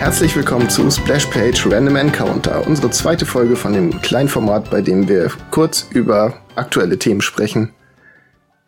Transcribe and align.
Herzlich 0.00 0.36
willkommen 0.36 0.68
zu 0.68 0.90
Splash 0.90 1.24
Page 1.26 1.66
Random 1.66 1.96
Encounter, 1.96 2.66
unsere 2.66 2.90
zweite 2.90 3.24
Folge 3.24 3.56
von 3.56 3.72
dem 3.72 4.02
Kleinformat, 4.02 4.68
bei 4.70 4.82
dem 4.82 5.08
wir 5.08 5.30
kurz 5.50 5.88
über 5.94 6.34
aktuelle 6.56 6.98
Themen 6.98 7.22
sprechen. 7.22 7.72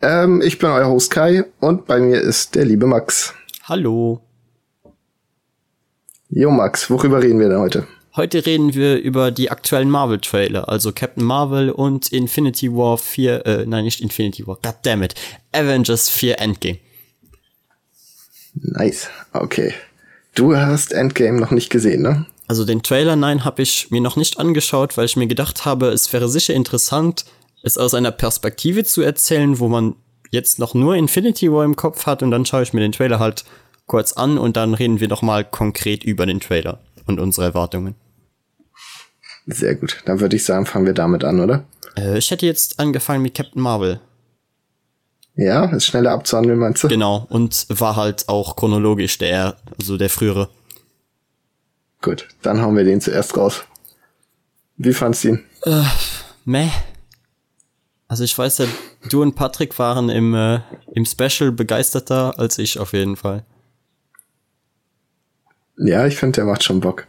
Ähm, 0.05 0.39
ich 0.45 0.59
bin 0.59 0.69
euer 0.69 0.87
Host 0.87 1.09
Kai 1.09 1.45
und 1.59 1.87
bei 1.87 1.99
mir 1.99 2.21
ist 2.21 2.53
der 2.53 2.63
liebe 2.63 2.85
Max. 2.85 3.33
Hallo. 3.63 4.21
Jo 6.29 6.51
Max, 6.51 6.91
worüber 6.91 7.23
reden 7.23 7.39
wir 7.39 7.49
denn 7.49 7.57
heute? 7.57 7.87
Heute 8.15 8.45
reden 8.45 8.75
wir 8.75 8.99
über 8.99 9.31
die 9.31 9.49
aktuellen 9.49 9.89
Marvel-Trailer, 9.89 10.69
also 10.69 10.91
Captain 10.91 11.23
Marvel 11.23 11.71
und 11.71 12.11
Infinity 12.11 12.71
War 12.71 12.99
4, 12.99 13.45
äh, 13.47 13.65
nein, 13.65 13.83
nicht 13.83 13.99
Infinity 13.99 14.45
War, 14.45 14.59
goddammit, 14.61 15.15
Avengers 15.51 16.07
4 16.09 16.39
Endgame. 16.39 16.77
Nice, 18.53 19.09
okay. 19.33 19.73
Du 20.35 20.55
hast 20.55 20.93
Endgame 20.93 21.39
noch 21.39 21.49
nicht 21.49 21.71
gesehen, 21.71 22.03
ne? 22.03 22.27
Also 22.47 22.63
den 22.63 22.83
Trailer, 22.83 23.15
nein, 23.15 23.43
habe 23.43 23.63
ich 23.63 23.89
mir 23.89 24.01
noch 24.01 24.17
nicht 24.17 24.39
angeschaut, 24.39 24.97
weil 24.97 25.05
ich 25.05 25.15
mir 25.15 25.25
gedacht 25.25 25.65
habe, 25.65 25.87
es 25.87 26.13
wäre 26.13 26.29
sicher 26.29 26.53
interessant, 26.53 27.25
es 27.65 27.77
aus 27.77 27.93
einer 27.93 28.11
Perspektive 28.11 28.83
zu 28.83 29.01
erzählen, 29.01 29.59
wo 29.59 29.67
man 29.67 29.95
jetzt 30.29 30.59
noch 30.59 30.73
nur 30.73 30.95
Infinity 30.95 31.51
War 31.51 31.65
im 31.65 31.75
Kopf 31.75 32.05
hat 32.05 32.21
und 32.21 32.31
dann 32.31 32.45
schaue 32.45 32.63
ich 32.63 32.73
mir 32.73 32.79
den 32.79 32.91
Trailer 32.91 33.19
halt 33.19 33.43
kurz 33.87 34.13
an 34.13 34.37
und 34.37 34.55
dann 34.55 34.73
reden 34.73 34.99
wir 34.99 35.07
noch 35.07 35.21
mal 35.21 35.43
konkret 35.43 36.03
über 36.03 36.25
den 36.25 36.39
Trailer 36.39 36.79
und 37.07 37.19
unsere 37.19 37.47
Erwartungen. 37.47 37.95
Sehr 39.47 39.75
gut. 39.75 40.01
Dann 40.05 40.19
würde 40.19 40.35
ich 40.35 40.45
sagen, 40.45 40.65
fangen 40.65 40.85
wir 40.85 40.93
damit 40.93 41.23
an, 41.23 41.39
oder? 41.39 41.65
Äh, 41.97 42.17
ich 42.17 42.31
hätte 42.31 42.45
jetzt 42.45 42.79
angefangen 42.79 43.21
mit 43.21 43.35
Captain 43.35 43.61
Marvel. 43.61 43.99
Ja, 45.35 45.65
ist 45.65 45.85
schneller 45.85 46.11
abzuhandeln, 46.11 46.59
meinst 46.59 46.83
du? 46.83 46.87
Genau, 46.87 47.25
und 47.29 47.65
war 47.69 47.95
halt 47.95 48.29
auch 48.29 48.55
chronologisch 48.55 49.17
der, 49.17 49.57
also 49.77 49.97
der 49.97 50.09
frühere. 50.09 50.49
Gut, 52.01 52.27
dann 52.41 52.61
hauen 52.61 52.77
wir 52.77 52.83
den 52.83 53.01
zuerst 53.01 53.35
raus. 53.35 53.63
Wie 54.77 54.93
fandst 54.93 55.23
du 55.23 55.29
ihn? 55.29 55.43
Äh, 55.63 55.83
meh. 56.45 56.69
Also 58.15 58.23
ich 58.23 58.37
weiß 58.37 58.59
ja, 58.59 58.67
du 59.09 59.21
und 59.21 59.35
Patrick 59.35 59.77
waren 59.77 60.07
im, 60.07 60.33
äh, 60.33 60.61
im 60.93 61.03
Special 61.03 61.51
begeisterter 61.51 62.39
als 62.39 62.57
ich 62.57 62.79
auf 62.79 62.93
jeden 62.93 63.17
Fall. 63.17 63.43
Ja, 65.77 66.07
ich 66.07 66.15
finde, 66.15 66.37
der 66.37 66.45
macht 66.45 66.63
schon 66.63 66.79
Bock. 66.79 67.07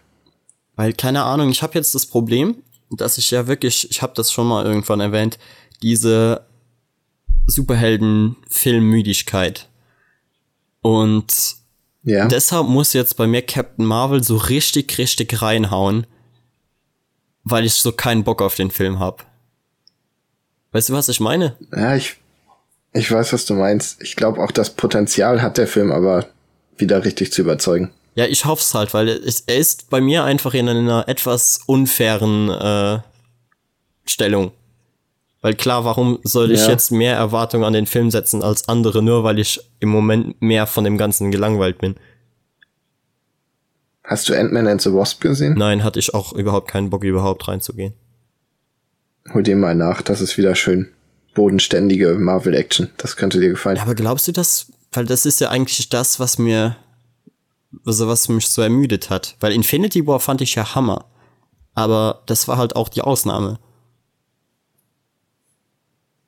Weil, 0.75 0.95
keine 0.95 1.23
Ahnung, 1.23 1.51
ich 1.51 1.63
habe 1.63 1.75
jetzt 1.75 1.95
das 1.95 2.07
Problem, 2.07 2.57
dass 2.91 3.19
ich 3.19 3.31
ja 3.31 3.47
wirklich, 3.47 3.89
ich 3.89 4.03
habe 4.03 4.15
das 4.17 4.33
schon 4.33 4.49
mal 4.49 4.67
irgendwann 4.67 4.99
erwähnt, 4.99 5.39
diese 5.81 6.45
Superhelden-Filmmüdigkeit. 7.47 9.69
Und 10.81 11.55
Ja. 12.03 12.27
deshalb 12.27 12.67
muss 12.67 12.95
jetzt 12.95 13.17
bei 13.17 13.29
mir 13.29 13.43
Captain 13.43 13.87
Marvel 13.87 14.25
so 14.25 14.39
richtig, 14.39 14.99
richtig 14.99 15.41
reinhauen, 15.41 16.09
weil 17.45 17.65
ich 17.65 17.75
so 17.75 17.93
keinen 17.93 18.25
Bock 18.25 18.43
auf 18.43 18.57
den 18.57 18.73
Film 18.73 18.99
hab. 18.99 19.36
Weißt 20.73 20.89
du, 20.89 20.93
was 20.93 21.09
ich 21.09 21.21
meine? 21.21 21.57
Ja, 21.75 21.95
ich, 21.97 22.17
ich 22.93 23.11
weiß, 23.11 23.33
was 23.33 23.47
du 23.47 23.55
meinst. 23.55 24.03
Ich 24.03 24.17
glaube 24.17 24.43
auch, 24.43 24.51
das 24.51 24.71
Potenzial 24.71 25.43
hat 25.43 25.59
der 25.59 25.67
Film 25.67 25.93
aber 25.93 26.27
wieder 26.77 27.05
richtig 27.05 27.33
zu 27.33 27.43
überzeugen. 27.43 27.91
Ja, 28.15 28.25
ich 28.27 28.45
hoff's 28.45 28.75
halt, 28.75 28.95
weil 28.95 29.09
es, 29.09 29.41
er 29.43 29.57
ist 29.57 29.91
bei 29.91 30.01
mir 30.01 30.25
einfach 30.25 30.55
in 30.55 30.69
einer 30.69 31.07
etwas 31.09 31.61
unfairen 31.67 32.49
äh, 32.51 32.99
Stellung. 34.07 34.53
Weil 35.43 35.55
klar, 35.55 35.85
warum 35.85 36.19
soll 36.25 36.51
ich 36.51 36.61
Ja. 36.63 36.71
jetzt 36.71 36.91
mehr 36.91 37.15
Erwartungen 37.17 37.65
an 37.65 37.73
den 37.75 37.87
Film 37.87 38.11
setzen 38.11 38.43
als 38.43 38.69
andere, 38.69 39.03
nur 39.03 39.23
weil 39.23 39.39
ich 39.39 39.61
im 39.81 39.91
Moment 39.91 40.41
mehr 40.43 40.67
von 40.67 40.83
dem 40.85 40.99
Ganzen 40.99 41.31
gelangweilt 41.31 41.79
bin? 41.79 41.95
Hast 44.03 44.29
du 44.29 44.35
Ant-Man 44.39 44.67
and 44.67 44.81
the 44.81 44.93
Wasp 44.93 45.21
gesehen? 45.21 45.55
Nein, 45.59 45.83
hatte 45.85 45.99
ich 45.99 46.15
auch 46.15 46.33
überhaupt 46.33 46.69
keinen 46.69 46.91
Bock, 46.91 47.05
überhaupt 47.05 47.47
reinzugehen. 47.49 47.93
Hol 49.33 49.43
dir 49.43 49.57
mal 49.57 49.75
nach, 49.75 50.03
das 50.03 50.21
ist 50.21 50.39
wieder 50.39 50.55
schön. 50.55 50.89
Bodenständige 51.35 52.15
Marvel-Action. 52.15 52.91
Das 52.97 53.17
könnte 53.17 53.41
dir 53.41 53.51
gefallen. 53.51 53.79
Aber 53.79 53.95
glaubst 53.95 54.27
du 54.29 54.33
das? 54.33 54.67
Weil 54.93 55.05
das 55.05 55.27
ist 55.27 55.41
ja 55.41 55.51
eigentlich 55.51 55.89
das, 55.89 56.19
was 56.19 56.39
mir, 56.39 56.77
also 57.85 58.09
was 58.09 58.29
mich 58.29 58.49
so 58.49 58.63
ermüdet 58.63 59.11
hat. 59.11 59.37
Weil 59.41 59.53
Infinity 59.53 60.07
War 60.07 60.21
fand 60.21 60.41
ich 60.41 60.55
ja 60.55 60.75
Hammer. 60.75 61.05
Aber 61.75 62.23
das 62.27 62.49
war 62.49 62.57
halt 62.57 62.75
auch 62.75 62.89
die 62.89 63.03
Ausnahme. 63.03 63.59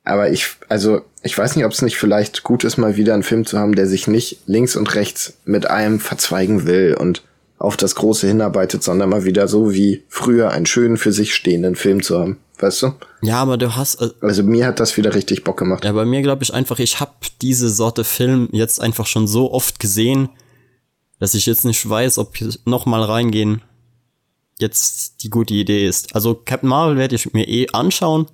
Aber 0.03 0.31
ich, 0.31 0.47
also, 0.69 1.01
ich 1.23 1.37
weiß 1.37 1.55
nicht, 1.55 1.65
ob 1.65 1.71
es 1.71 1.81
nicht 1.81 1.97
vielleicht 1.97 2.43
gut 2.43 2.63
ist, 2.63 2.77
mal 2.77 2.95
wieder 2.95 3.13
einen 3.13 3.23
Film 3.23 3.45
zu 3.45 3.59
haben, 3.59 3.75
der 3.75 3.87
sich 3.87 4.07
nicht 4.07 4.39
links 4.45 4.75
und 4.75 4.95
rechts 4.95 5.33
mit 5.45 5.69
einem 5.69 5.99
verzweigen 5.99 6.65
will 6.65 6.95
und 6.99 7.23
auf 7.59 7.77
das 7.77 7.95
Große 7.95 8.25
hinarbeitet, 8.25 8.83
sondern 8.83 9.09
mal 9.09 9.25
wieder 9.25 9.47
so 9.47 9.73
wie 9.73 10.03
früher 10.07 10.51
einen 10.51 10.65
schönen 10.65 10.97
für 10.97 11.11
sich 11.11 11.35
stehenden 11.35 11.75
Film 11.75 12.01
zu 12.01 12.17
haben. 12.17 12.37
Weißt 12.59 12.83
du? 12.83 12.93
Ja, 13.21 13.41
aber 13.41 13.57
du 13.57 13.75
hast, 13.75 14.01
äh, 14.01 14.09
Also 14.21 14.43
mir 14.43 14.67
hat 14.67 14.79
das 14.79 14.97
wieder 14.97 15.13
richtig 15.15 15.43
Bock 15.43 15.57
gemacht. 15.57 15.85
Ja, 15.85 15.93
bei 15.93 16.05
mir 16.05 16.21
glaube 16.21 16.43
ich 16.43 16.53
einfach, 16.53 16.79
ich 16.79 16.99
habe 16.99 17.13
diese 17.41 17.69
Sorte 17.69 18.03
Film 18.03 18.49
jetzt 18.51 18.81
einfach 18.81 19.07
schon 19.07 19.27
so 19.27 19.51
oft 19.53 19.79
gesehen, 19.79 20.29
dass 21.19 21.33
ich 21.33 21.45
jetzt 21.45 21.65
nicht 21.65 21.89
weiß, 21.89 22.17
ob 22.17 22.35
noch 22.65 22.85
mal 22.85 23.03
reingehen 23.03 23.61
jetzt 24.59 25.23
die 25.23 25.29
gute 25.29 25.53
Idee 25.53 25.87
ist. 25.87 26.15
Also 26.15 26.35
Captain 26.35 26.69
Marvel 26.69 26.97
werde 26.97 27.15
ich 27.15 27.33
mir 27.33 27.47
eh 27.47 27.67
anschauen. 27.71 28.27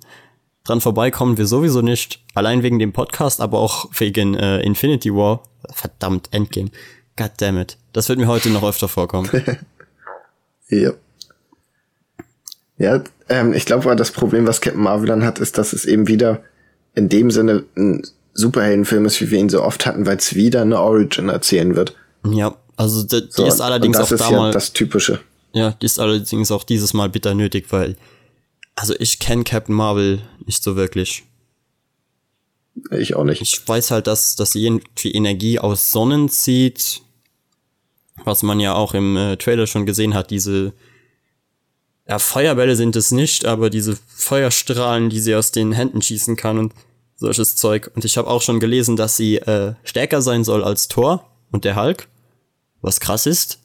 Dran 0.64 0.80
vorbeikommen 0.80 1.38
wir 1.38 1.46
sowieso 1.46 1.80
nicht. 1.82 2.20
Allein 2.34 2.64
wegen 2.64 2.80
dem 2.80 2.92
Podcast, 2.92 3.40
aber 3.40 3.60
auch 3.60 3.86
wegen 3.96 4.34
äh, 4.34 4.58
Infinity 4.60 5.14
War. 5.14 5.44
Verdammt, 5.70 6.28
Endgame. 6.32 6.70
God 7.16 7.30
damn 7.38 7.58
it. 7.58 7.78
Das 7.92 8.08
wird 8.08 8.18
mir 8.18 8.26
heute 8.26 8.50
noch 8.50 8.64
öfter 8.64 8.88
vorkommen. 8.88 9.30
Ja. 10.68 10.90
Ja, 12.76 13.04
ähm, 13.28 13.52
ich 13.52 13.64
glaube, 13.66 13.94
das 13.96 14.12
Problem, 14.12 14.46
was 14.46 14.60
Captain 14.60 14.82
Marvel 14.82 15.06
dann 15.06 15.24
hat, 15.24 15.38
ist, 15.38 15.58
dass 15.58 15.72
es 15.72 15.84
eben 15.84 16.08
wieder 16.08 16.42
in 16.94 17.08
dem 17.08 17.30
Sinne 17.30 17.64
ein 17.76 18.02
Superheldenfilm 18.34 19.04
ist, 19.06 19.20
wie 19.20 19.30
wir 19.30 19.38
ihn 19.38 19.48
so 19.48 19.62
oft 19.62 19.86
hatten, 19.86 20.06
weil 20.06 20.18
es 20.18 20.34
wieder 20.34 20.62
eine 20.62 20.80
Origin 20.80 21.28
erzählen 21.28 21.74
wird. 21.76 21.94
ja, 22.24 22.54
also 22.76 23.02
die, 23.02 23.22
die 23.26 23.32
So, 23.32 23.46
ist 23.46 23.60
allerdings 23.60 23.96
und 23.96 24.02
auch 24.02 24.08
das 24.08 24.20
ist 24.20 24.30
damals. 24.30 24.46
ja 24.48 24.52
das 24.52 24.72
Typische. 24.72 25.20
Ja, 25.52 25.70
die 25.70 25.86
ist 25.86 25.98
allerdings 25.98 26.50
auch 26.50 26.64
dieses 26.64 26.92
Mal 26.92 27.08
bitter 27.08 27.34
nötig, 27.34 27.66
weil, 27.70 27.96
also 28.74 28.94
ich 28.98 29.18
kenne 29.18 29.44
Captain 29.44 29.74
Marvel 29.74 30.20
nicht 30.44 30.62
so 30.62 30.76
wirklich. 30.76 31.24
Ich 32.90 33.16
auch 33.16 33.24
nicht. 33.24 33.40
Ich 33.40 33.66
weiß 33.66 33.90
halt, 33.90 34.06
dass, 34.06 34.36
dass 34.36 34.52
sie 34.52 34.66
irgendwie 34.66 35.12
Energie 35.12 35.58
aus 35.58 35.92
Sonnen 35.92 36.28
zieht, 36.28 37.00
was 38.24 38.42
man 38.42 38.60
ja 38.60 38.74
auch 38.74 38.92
im 38.92 39.16
äh, 39.16 39.36
Trailer 39.38 39.66
schon 39.66 39.86
gesehen 39.86 40.12
hat, 40.12 40.30
diese, 40.30 40.74
ja, 42.08 42.18
Feuerbälle 42.18 42.76
sind 42.76 42.94
es 42.94 43.10
nicht, 43.10 43.46
aber 43.46 43.68
diese 43.68 43.96
Feuerstrahlen, 44.14 45.10
die 45.10 45.20
sie 45.20 45.34
aus 45.34 45.50
den 45.50 45.72
Händen 45.72 46.02
schießen 46.02 46.36
kann 46.36 46.58
und 46.58 46.72
solches 47.16 47.56
Zeug. 47.56 47.90
Und 47.94 48.04
ich 48.04 48.16
habe 48.16 48.28
auch 48.28 48.42
schon 48.42 48.60
gelesen, 48.60 48.96
dass 48.96 49.16
sie 49.16 49.36
äh, 49.38 49.74
stärker 49.82 50.22
sein 50.22 50.44
soll 50.44 50.62
als 50.62 50.88
Thor 50.88 51.28
und 51.50 51.64
der 51.64 51.76
Hulk, 51.76 52.06
was 52.80 53.00
krass 53.00 53.26
ist. 53.26 53.58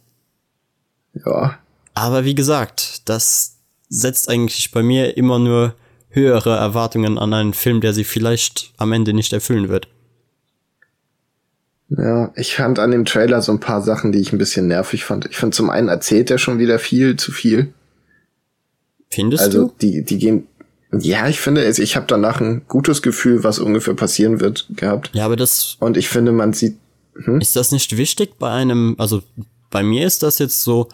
Ja. 1.14 1.60
Aber 1.94 2.26
wie 2.26 2.36
gesagt, 2.36 3.08
das 3.10 3.58
setzt 3.90 4.30
eigentlich 4.30 4.72
bei 4.72 4.82
mir 4.82 5.18
immer 5.18 5.38
nur 5.38 5.76
höhere 6.10 6.56
Erwartungen 6.56 7.18
an 7.18 7.34
einen 7.34 7.54
Film, 7.54 7.82
der 7.82 7.94
sie 7.94 8.04
vielleicht 8.04 8.74
am 8.78 8.92
Ende 8.92 9.14
nicht 9.14 9.34
erfüllen 9.34 9.70
wird. 9.70 9.88
Ja, 11.90 12.32
ich 12.36 12.56
fand 12.56 12.80
an 12.80 12.92
dem 12.92 13.04
Trailer 13.04 13.42
so 13.42 13.52
ein 13.52 13.60
paar 13.60 13.82
Sachen, 13.82 14.14
die 14.14 14.20
ich 14.20 14.32
ein 14.32 14.38
bisschen 14.38 14.68
nervig 14.68 15.04
fand. 15.04 15.26
Ich 15.30 15.38
fand 15.38 15.54
zum 15.54 15.70
einen 15.70 15.90
erzählt 15.90 16.32
er 16.32 16.38
schon 16.38 16.58
wieder 16.58 16.80
viel 16.80 17.18
zu 17.18 17.34
viel. 17.34 17.74
Findest 19.12 19.44
Also 19.44 19.68
du? 19.68 19.74
die, 19.82 20.04
die 20.04 20.18
gehen. 20.18 20.48
Ja, 21.00 21.30
ich 21.30 21.40
finde, 21.40 21.66
ich 21.66 21.96
habe 21.96 22.06
danach 22.08 22.42
ein 22.42 22.64
gutes 22.68 23.02
Gefühl, 23.02 23.44
was 23.44 23.60
ungefähr 23.60 23.94
passieren 23.94 24.42
wird, 24.42 24.68
gehabt. 24.76 25.10
Ja, 25.14 25.26
aber 25.26 25.38
das 25.38 25.78
Und 25.80 25.96
ich 25.98 26.10
finde, 26.10 26.32
man 26.32 26.54
sieht. 26.54 26.78
Hm? 27.14 27.42
ist 27.42 27.58
das 27.58 27.72
nicht 27.74 27.98
wichtig 27.98 28.40
bei 28.40 28.50
einem, 28.50 28.96
also 28.98 29.22
bei 29.70 29.84
mir 29.84 30.08
ist 30.08 30.24
das 30.24 30.40
jetzt 30.40 30.64
so, 30.64 30.88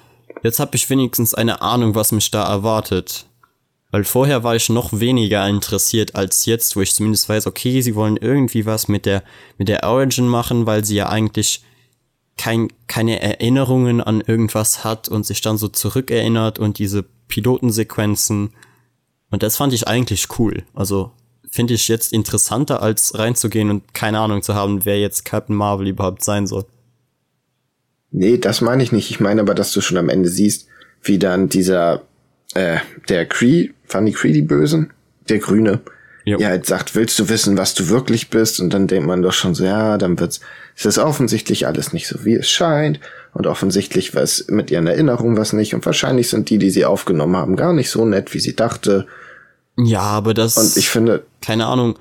jetzt 0.44 0.60
habe 0.60 0.76
ich 0.76 0.90
wenigstens 0.90 1.36
eine 1.36 1.62
Ahnung, 1.62 1.94
was 1.94 2.12
mich 2.12 2.32
da 2.32 2.44
erwartet. 2.44 3.28
Weil 3.92 4.04
vorher 4.04 4.44
war 4.44 4.56
ich 4.56 4.70
noch 4.70 5.00
weniger 5.00 5.48
interessiert 5.48 6.16
als 6.16 6.46
jetzt, 6.46 6.76
wo 6.76 6.82
ich 6.82 6.94
zumindest 6.94 7.30
weiß, 7.30 7.48
okay, 7.48 7.82
sie 7.82 7.96
wollen 7.96 8.18
irgendwie 8.18 8.66
was 8.66 8.88
mit 8.88 9.06
der, 9.06 9.24
mit 9.58 9.70
der 9.70 9.84
Origin 9.84 10.28
machen, 10.28 10.66
weil 10.66 10.84
sie 10.84 10.96
ja 10.96 11.08
eigentlich 11.08 11.64
kein, 12.38 12.68
keine 12.88 13.22
Erinnerungen 13.22 14.02
an 14.02 14.22
irgendwas 14.22 14.84
hat 14.84 15.08
und 15.08 15.26
sich 15.26 15.42
dann 15.42 15.58
so 15.58 15.68
zurückerinnert 15.70 16.60
und 16.60 16.80
diese 16.80 17.06
Pilotensequenzen. 17.28 18.54
Und 19.30 19.44
das 19.44 19.58
fand 19.58 19.74
ich 19.74 19.88
eigentlich 19.88 20.28
cool. 20.40 20.64
Also 20.74 21.12
finde 21.50 21.74
ich 21.74 21.88
jetzt 21.88 22.14
interessanter, 22.14 22.82
als 22.82 23.18
reinzugehen 23.18 23.70
und 23.70 23.94
keine 23.94 24.20
Ahnung 24.20 24.42
zu 24.42 24.54
haben, 24.54 24.86
wer 24.86 25.00
jetzt 25.00 25.26
Captain 25.26 25.56
Marvel 25.56 25.88
überhaupt 25.88 26.24
sein 26.24 26.48
soll. 26.48 26.66
Nee, 28.12 28.38
das 28.38 28.62
meine 28.62 28.84
ich 28.84 28.92
nicht. 28.92 29.12
Ich 29.12 29.20
meine 29.20 29.42
aber, 29.42 29.54
dass 29.54 29.72
du 29.74 29.82
schon 29.82 29.98
am 29.98 30.10
Ende 30.10 30.30
siehst, 30.30 30.68
wie 31.02 31.20
dann 31.20 31.50
dieser, 31.50 32.04
äh, 32.54 32.78
der 33.10 33.26
Cree, 33.26 33.70
fand 33.86 34.08
die 34.08 34.14
Cree 34.14 34.34
die 34.34 34.42
Bösen? 34.42 34.92
Der 35.30 35.40
Grüne. 35.40 35.82
Jo. 36.28 36.38
Ja, 36.40 36.50
halt 36.50 36.66
sagt, 36.66 36.94
willst 36.94 37.18
du 37.20 37.30
wissen, 37.30 37.58
was 37.58 37.74
du 37.74 37.88
wirklich 37.88 38.30
bist? 38.30 38.60
Und 38.60 38.74
dann 38.74 38.88
denkt 38.88 39.08
man 39.08 39.22
doch 39.22 39.32
schon 39.32 39.56
so, 39.56 39.64
ja, 39.64 39.98
dann 39.98 40.20
wird's, 40.20 40.42
es 40.76 40.86
ist 40.86 40.98
offensichtlich 40.98 41.68
alles 41.68 41.94
nicht 41.94 42.06
so, 42.06 42.26
wie 42.26 42.34
es 42.34 42.50
scheint. 42.50 43.00
Und 43.34 43.48
offensichtlich 43.48 44.14
was 44.14 44.44
mit 44.50 44.70
ihren 44.70 44.88
Erinnerungen 44.88 45.38
was 45.38 45.54
nicht. 45.54 45.74
Und 45.74 45.86
wahrscheinlich 45.86 46.28
sind 46.28 46.50
die, 46.50 46.58
die 46.58 46.70
sie 46.70 46.84
aufgenommen 46.84 47.38
haben, 47.38 47.56
gar 47.56 47.72
nicht 47.72 47.90
so 47.90 48.04
nett, 48.04 48.34
wie 48.34 48.42
sie 48.42 48.58
dachte. 48.58 49.08
Ja, 49.78 50.02
aber 50.02 50.34
das. 50.34 50.58
Und 50.58 50.76
ich 50.76 50.90
finde. 50.90 51.24
Keine 51.42 51.66
Ahnung. 51.66 51.98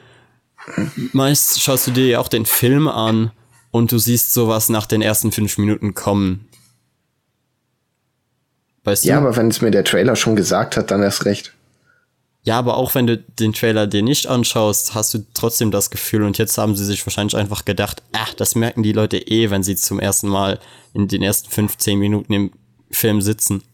Meist 1.13 1.63
schaust 1.63 1.87
du 1.87 1.93
dir 1.93 2.09
ja 2.09 2.19
auch 2.19 2.27
den 2.27 2.47
Film 2.47 2.89
an 2.89 3.31
und 3.71 3.93
du 3.93 3.99
siehst 3.99 4.35
sowas 4.35 4.71
nach 4.71 4.87
den 4.87 5.03
ersten 5.03 5.31
fünf 5.31 5.57
Minuten 5.57 5.95
kommen. 5.95 6.49
Weißt 8.83 9.05
du? 9.05 9.09
Ja, 9.09 9.19
aber 9.19 9.37
wenn 9.37 9.47
es 9.47 9.61
mir 9.61 9.71
der 9.71 9.85
Trailer 9.85 10.17
schon 10.17 10.35
gesagt 10.35 10.77
hat, 10.77 10.91
dann 10.91 11.05
erst 11.05 11.27
recht. 11.27 11.53
Ja, 12.47 12.61
aber 12.61 12.77
auch 12.77 12.95
wenn 12.95 13.09
du 13.09 13.19
den 13.19 13.53
Trailer 13.53 13.89
dir 13.89 14.05
nicht 14.05 14.29
anschaust, 14.29 14.95
hast 14.95 15.13
du 15.13 15.27
trotzdem 15.35 15.73
das 15.73 15.91
Gefühl 15.91 16.23
und 16.23 16.39
jetzt 16.39 16.57
haben 16.59 16.77
sie 16.77 16.85
sich 16.85 17.05
wahrscheinlich 17.05 17.37
einfach 17.37 17.65
gedacht, 17.65 18.05
ach, 18.13 18.35
das 18.35 18.55
merken 18.55 18.85
die 18.85 18.93
Leute 18.93 19.19
eh, 19.19 19.51
wenn 19.51 19.65
sie 19.65 19.75
zum 19.75 19.99
ersten 19.99 20.29
Mal 20.29 20.61
in 20.95 21.09
den 21.09 21.23
ersten 21.23 21.51
15 21.51 21.99
Minuten 21.99 22.33
im 22.33 22.53
Film 22.89 23.21
sitzen. 23.21 23.65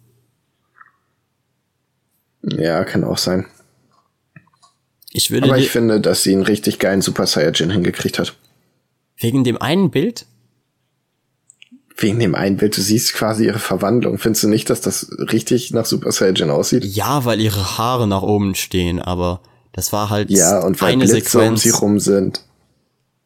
Ja, 2.43 2.83
kann 2.85 3.05
auch 3.05 3.19
sein. 3.19 3.45
Ich 5.11 5.31
würde 5.31 5.49
aber 5.49 5.59
ich 5.59 5.71
finde, 5.71 6.01
dass 6.01 6.23
sie 6.23 6.33
einen 6.33 6.43
richtig 6.43 6.79
geilen 6.79 7.03
Super 7.03 7.27
Saiyajin 7.27 7.71
hingekriegt 7.71 8.19
hat. 8.19 8.35
Wegen 9.19 9.45
dem 9.45 9.61
einen 9.61 9.91
Bild? 9.91 10.25
Wegen 12.03 12.19
dem 12.19 12.35
einen 12.35 12.57
Bild, 12.57 12.77
du 12.77 12.81
siehst 12.81 13.15
quasi 13.15 13.47
ihre 13.47 13.61
Verwandlung. 13.61 14.19
Findest 14.19 14.43
du 14.43 14.49
nicht, 14.49 14.69
dass 14.71 14.81
das 14.81 15.09
richtig 15.19 15.71
nach 15.71 15.87
Super 15.87 16.11
Saiyan 16.11 16.51
aussieht? 16.51 16.85
Ja, 16.85 17.25
weil 17.25 17.41
ihre 17.41 17.79
Haare 17.79 18.09
nach 18.09 18.23
oben 18.23 18.57
stehen, 18.57 19.01
aber 19.01 19.41
das 19.73 19.93
war 19.93 20.11
halt 20.11 20.29
ja, 20.29 20.59
und 20.65 20.81
weil 20.83 20.95
eine 20.95 21.05
Blitze 21.05 21.31
Sequenz. 21.31 21.51
um 21.51 21.57
sie 21.57 21.71
rum 21.71 22.01
sind. 22.01 22.45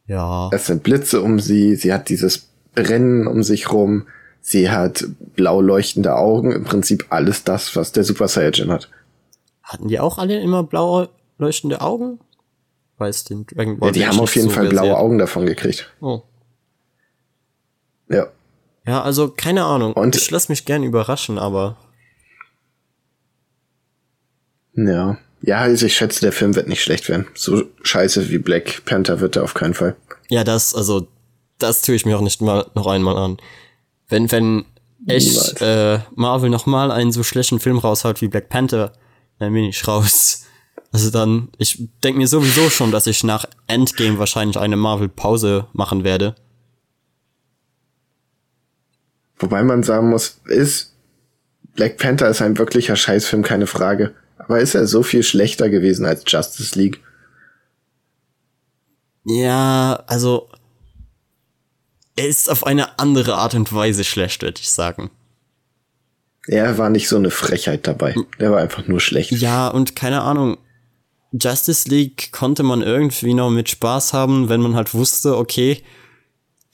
Ja. 0.06 0.50
Es 0.52 0.66
sind 0.66 0.82
Blitze 0.82 1.22
um 1.22 1.40
sie, 1.40 1.74
sie 1.74 1.92
hat 1.92 2.10
dieses 2.10 2.48
Brennen 2.74 3.26
um 3.26 3.42
sich 3.42 3.72
rum, 3.72 4.06
sie 4.42 4.70
hat 4.70 5.04
blau 5.34 5.62
leuchtende 5.62 6.14
Augen, 6.14 6.52
im 6.52 6.64
Prinzip 6.64 7.06
alles 7.08 7.44
das, 7.44 7.74
was 7.76 7.92
der 7.92 8.04
Super 8.04 8.28
Saiyan 8.28 8.70
hat. 8.70 8.90
Hatten 9.62 9.88
die 9.88 9.98
auch 9.98 10.18
alle 10.18 10.38
immer 10.38 10.62
blau 10.62 11.08
leuchtende 11.38 11.80
Augen? 11.80 12.20
Weiß 12.98 13.24
den 13.24 13.46
Dragon 13.46 13.78
Ball. 13.78 13.88
Ja, 13.88 13.92
die 13.92 14.06
haben 14.06 14.20
auf 14.20 14.36
jeden 14.36 14.48
so 14.48 14.54
Fall 14.54 14.68
blaue 14.68 14.96
Augen 14.96 15.18
davon 15.18 15.46
gekriegt. 15.46 15.90
Oh. 16.00 16.22
Ja. 18.08 18.28
Ja, 18.86 19.02
also 19.02 19.28
keine 19.28 19.64
Ahnung. 19.64 19.92
Und 19.94 20.16
ich 20.16 20.30
lass 20.30 20.48
mich 20.48 20.64
gern 20.64 20.82
überraschen, 20.82 21.38
aber. 21.38 21.76
Ja. 24.74 25.18
Ja, 25.42 25.58
also 25.58 25.86
ich 25.86 25.96
schätze, 25.96 26.20
der 26.20 26.32
Film 26.32 26.54
wird 26.54 26.68
nicht 26.68 26.82
schlecht 26.82 27.08
werden. 27.08 27.26
So 27.34 27.64
scheiße 27.82 28.30
wie 28.30 28.38
Black 28.38 28.84
Panther 28.84 29.20
wird 29.20 29.36
er 29.36 29.44
auf 29.44 29.54
keinen 29.54 29.74
Fall. 29.74 29.96
Ja, 30.28 30.44
das, 30.44 30.74
also, 30.74 31.08
das 31.58 31.82
tue 31.82 31.94
ich 31.94 32.06
mir 32.06 32.16
auch 32.16 32.22
nicht 32.22 32.40
mal 32.40 32.66
noch 32.74 32.86
einmal 32.86 33.16
an. 33.16 33.36
Wenn, 34.08 34.30
wenn 34.32 34.64
echt 35.06 35.60
äh, 35.60 36.00
Marvel 36.14 36.50
noch 36.50 36.66
mal 36.66 36.90
einen 36.90 37.12
so 37.12 37.22
schlechten 37.22 37.60
Film 37.60 37.78
raushaut 37.78 38.20
wie 38.22 38.28
Black 38.28 38.48
Panther, 38.48 38.92
dann 39.38 39.52
bin 39.52 39.64
ich 39.64 39.86
raus. 39.86 40.44
Also 40.92 41.10
dann, 41.10 41.50
ich 41.58 41.88
denke 42.02 42.18
mir 42.18 42.28
sowieso 42.28 42.70
schon, 42.70 42.90
dass 42.90 43.06
ich 43.06 43.22
nach 43.22 43.44
Endgame 43.66 44.18
wahrscheinlich 44.18 44.58
eine 44.58 44.76
Marvel-Pause 44.76 45.66
machen 45.72 46.04
werde. 46.04 46.34
Wobei 49.38 49.62
man 49.62 49.82
sagen 49.82 50.08
muss, 50.08 50.40
ist 50.46 50.94
Black 51.74 51.98
Panther 51.98 52.28
ist 52.28 52.42
ein 52.42 52.58
wirklicher 52.58 52.96
Scheißfilm, 52.96 53.42
keine 53.42 53.66
Frage. 53.66 54.14
Aber 54.38 54.60
ist 54.60 54.74
er 54.74 54.86
so 54.86 55.02
viel 55.02 55.22
schlechter 55.22 55.68
gewesen 55.68 56.06
als 56.06 56.24
Justice 56.26 56.78
League? 56.78 57.00
Ja, 59.24 60.04
also 60.06 60.48
er 62.16 62.28
ist 62.28 62.50
auf 62.50 62.66
eine 62.66 62.98
andere 62.98 63.34
Art 63.34 63.54
und 63.54 63.72
Weise 63.72 64.04
schlecht, 64.04 64.42
würde 64.42 64.60
ich 64.60 64.70
sagen. 64.70 65.10
Er 66.46 66.78
war 66.78 66.90
nicht 66.90 67.08
so 67.08 67.16
eine 67.16 67.30
Frechheit 67.30 67.86
dabei. 67.86 68.14
Er 68.38 68.52
war 68.52 68.60
einfach 68.60 68.86
nur 68.86 69.00
schlecht. 69.00 69.32
Ja, 69.32 69.68
und 69.68 69.96
keine 69.96 70.22
Ahnung. 70.22 70.58
Justice 71.32 71.88
League 71.88 72.30
konnte 72.32 72.62
man 72.62 72.82
irgendwie 72.82 73.34
noch 73.34 73.50
mit 73.50 73.68
Spaß 73.68 74.12
haben, 74.12 74.48
wenn 74.48 74.60
man 74.60 74.76
halt 74.76 74.94
wusste, 74.94 75.36
okay, 75.36 75.82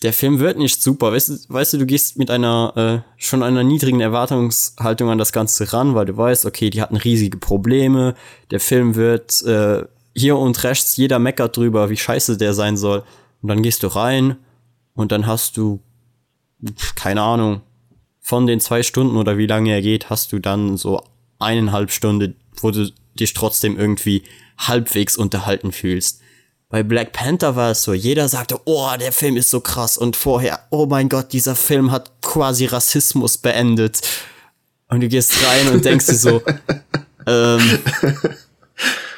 der 0.02 0.12
Film 0.12 0.40
wird 0.40 0.58
nicht 0.58 0.82
super. 0.82 1.12
Weißt 1.12 1.28
du, 1.28 1.36
weißt 1.48 1.74
du, 1.74 1.78
du 1.78 1.86
gehst 1.86 2.18
mit 2.18 2.30
einer 2.30 3.04
äh, 3.06 3.22
schon 3.22 3.42
einer 3.42 3.62
niedrigen 3.62 4.00
Erwartungshaltung 4.00 5.10
an 5.10 5.18
das 5.18 5.32
Ganze 5.32 5.72
ran, 5.72 5.94
weil 5.94 6.06
du 6.06 6.16
weißt, 6.16 6.44
okay, 6.44 6.70
die 6.70 6.82
hatten 6.82 6.96
riesige 6.96 7.38
Probleme. 7.38 8.14
Der 8.50 8.60
Film 8.60 8.96
wird 8.96 9.42
äh, 9.42 9.84
hier 10.14 10.36
und 10.36 10.62
rechts 10.64 10.96
jeder 10.96 11.18
meckert 11.18 11.56
drüber, 11.56 11.88
wie 11.88 11.96
scheiße 11.96 12.36
der 12.36 12.54
sein 12.54 12.76
soll. 12.76 13.04
Und 13.42 13.48
dann 13.48 13.62
gehst 13.62 13.82
du 13.82 13.88
rein 13.88 14.36
und 14.94 15.12
dann 15.12 15.26
hast 15.26 15.56
du 15.56 15.80
keine 16.94 17.22
Ahnung 17.22 17.62
von 18.20 18.46
den 18.46 18.60
zwei 18.60 18.82
Stunden 18.82 19.16
oder 19.16 19.36
wie 19.36 19.46
lange 19.46 19.72
er 19.72 19.82
geht, 19.82 20.10
hast 20.10 20.32
du 20.32 20.38
dann 20.38 20.76
so 20.76 21.02
eineinhalb 21.38 21.90
Stunden, 21.90 22.36
wo 22.60 22.70
du 22.70 22.92
dich 23.14 23.34
trotzdem 23.34 23.78
irgendwie 23.78 24.22
halbwegs 24.58 25.16
unterhalten 25.16 25.72
fühlst. 25.72 26.21
Bei 26.72 26.82
Black 26.82 27.12
Panther 27.12 27.54
war 27.54 27.72
es 27.72 27.82
so, 27.82 27.92
jeder 27.92 28.30
sagte, 28.30 28.58
oh, 28.64 28.88
der 28.98 29.12
Film 29.12 29.36
ist 29.36 29.50
so 29.50 29.60
krass 29.60 29.98
und 29.98 30.16
vorher, 30.16 30.58
oh 30.70 30.86
mein 30.86 31.10
Gott, 31.10 31.34
dieser 31.34 31.54
Film 31.54 31.90
hat 31.90 32.10
quasi 32.22 32.64
Rassismus 32.64 33.36
beendet. 33.36 34.00
Und 34.88 35.02
du 35.02 35.08
gehst 35.08 35.34
rein 35.46 35.74
und 35.74 35.84
denkst 35.84 36.06
dir 36.06 36.14
so, 36.14 36.42
ähm, 37.26 37.78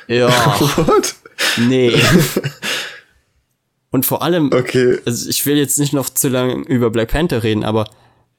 ja, 0.09 0.29
What? 0.31 1.15
nee. 1.59 1.95
Und 3.93 4.05
vor 4.05 4.23
allem, 4.23 4.51
okay. 4.53 4.99
also 5.07 5.31
ich 5.31 5.47
will 5.47 5.57
jetzt 5.57 5.79
nicht 5.79 5.93
noch 5.93 6.09
zu 6.11 6.29
lange 6.29 6.55
über 6.67 6.91
Black 6.91 7.13
Panther 7.13 7.45
reden, 7.45 7.63
aber 7.63 7.89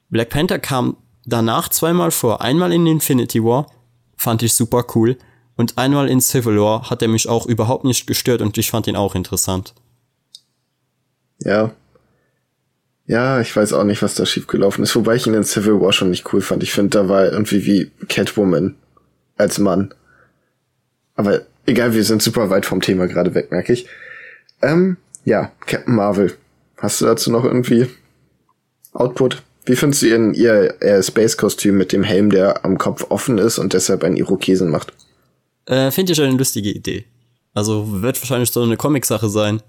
Black 0.09 0.29
Panther 0.29 0.59
kam 0.59 0.97
danach 1.23 1.69
zweimal 1.69 2.11
vor. 2.11 2.41
Einmal 2.41 2.73
in 2.73 2.85
Infinity 2.85 3.41
War, 3.41 3.71
fand 4.17 4.43
ich 4.43 4.53
super 4.53 4.85
cool. 4.95 5.17
Und 5.55 5.77
einmal 5.77 6.09
in 6.09 6.21
Civil 6.21 6.59
War 6.59 6.89
hat 6.89 7.01
er 7.01 7.07
mich 7.07 7.29
auch 7.29 7.45
überhaupt 7.45 7.85
nicht 7.85 8.07
gestört 8.07 8.41
und 8.41 8.57
ich 8.57 8.71
fand 8.71 8.87
ihn 8.87 8.95
auch 8.95 9.15
interessant. 9.15 9.73
Ja. 11.39 11.71
Ja, 13.07 13.39
ich 13.39 13.55
weiß 13.55 13.73
auch 13.73 13.83
nicht, 13.83 14.01
was 14.01 14.15
da 14.15 14.25
schiefgelaufen 14.25 14.83
ist, 14.83 14.95
wobei 14.95 15.15
ich 15.15 15.27
ihn 15.27 15.33
in 15.33 15.43
Civil 15.43 15.79
War 15.79 15.93
schon 15.93 16.09
nicht 16.09 16.33
cool 16.33 16.41
fand. 16.41 16.63
Ich 16.63 16.71
finde, 16.71 16.89
da 16.97 17.07
war 17.07 17.31
irgendwie 17.31 17.65
wie 17.65 17.91
Catwoman 18.07 18.75
als 19.37 19.59
Mann. 19.59 19.93
Aber 21.15 21.41
egal, 21.65 21.93
wir 21.93 22.03
sind 22.03 22.21
super 22.21 22.49
weit 22.49 22.65
vom 22.65 22.81
Thema 22.81 23.07
gerade 23.07 23.33
weg, 23.35 23.51
merke 23.51 23.73
ich. 23.73 23.87
Ähm, 24.61 24.97
ja, 25.23 25.51
Captain 25.65 25.95
Marvel. 25.95 26.33
Hast 26.77 26.99
du 26.99 27.05
dazu 27.05 27.31
noch 27.31 27.45
irgendwie 27.45 27.87
Output? 28.91 29.43
Wie 29.65 29.75
findest 29.75 30.01
du 30.01 30.07
ihren, 30.07 30.33
ihr, 30.33 30.75
ihr 30.81 31.01
Space-Kostüm 31.01 31.77
mit 31.77 31.91
dem 31.91 32.03
Helm, 32.03 32.29
der 32.29 32.65
am 32.65 32.77
Kopf 32.77 33.05
offen 33.09 33.37
ist 33.37 33.57
und 33.57 33.73
deshalb 33.73 34.03
einen 34.03 34.17
Irokesen 34.17 34.69
macht? 34.69 34.93
Äh, 35.65 35.91
Finde 35.91 36.13
ich 36.13 36.21
eine 36.21 36.37
lustige 36.37 36.71
Idee. 36.71 37.05
Also 37.53 38.01
wird 38.01 38.21
wahrscheinlich 38.21 38.51
so 38.51 38.61
eine 38.61 38.77
Comic-Sache 38.77 39.29
sein. 39.29 39.61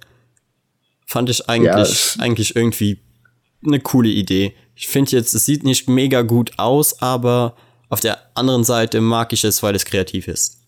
Fand 1.06 1.30
ich 1.30 1.48
eigentlich, 1.48 2.16
ja, 2.16 2.22
eigentlich 2.22 2.56
irgendwie 2.56 2.98
eine 3.64 3.80
coole 3.80 4.08
Idee. 4.08 4.54
Ich 4.74 4.88
finde 4.88 5.12
jetzt, 5.12 5.34
es 5.34 5.46
sieht 5.46 5.64
nicht 5.64 5.88
mega 5.88 6.22
gut 6.22 6.58
aus, 6.58 7.00
aber 7.00 7.56
auf 7.88 8.00
der 8.00 8.18
anderen 8.34 8.64
Seite 8.64 9.00
mag 9.00 9.32
ich 9.32 9.44
es, 9.44 9.62
weil 9.62 9.74
es 9.74 9.84
kreativ 9.84 10.28
ist. 10.28 10.58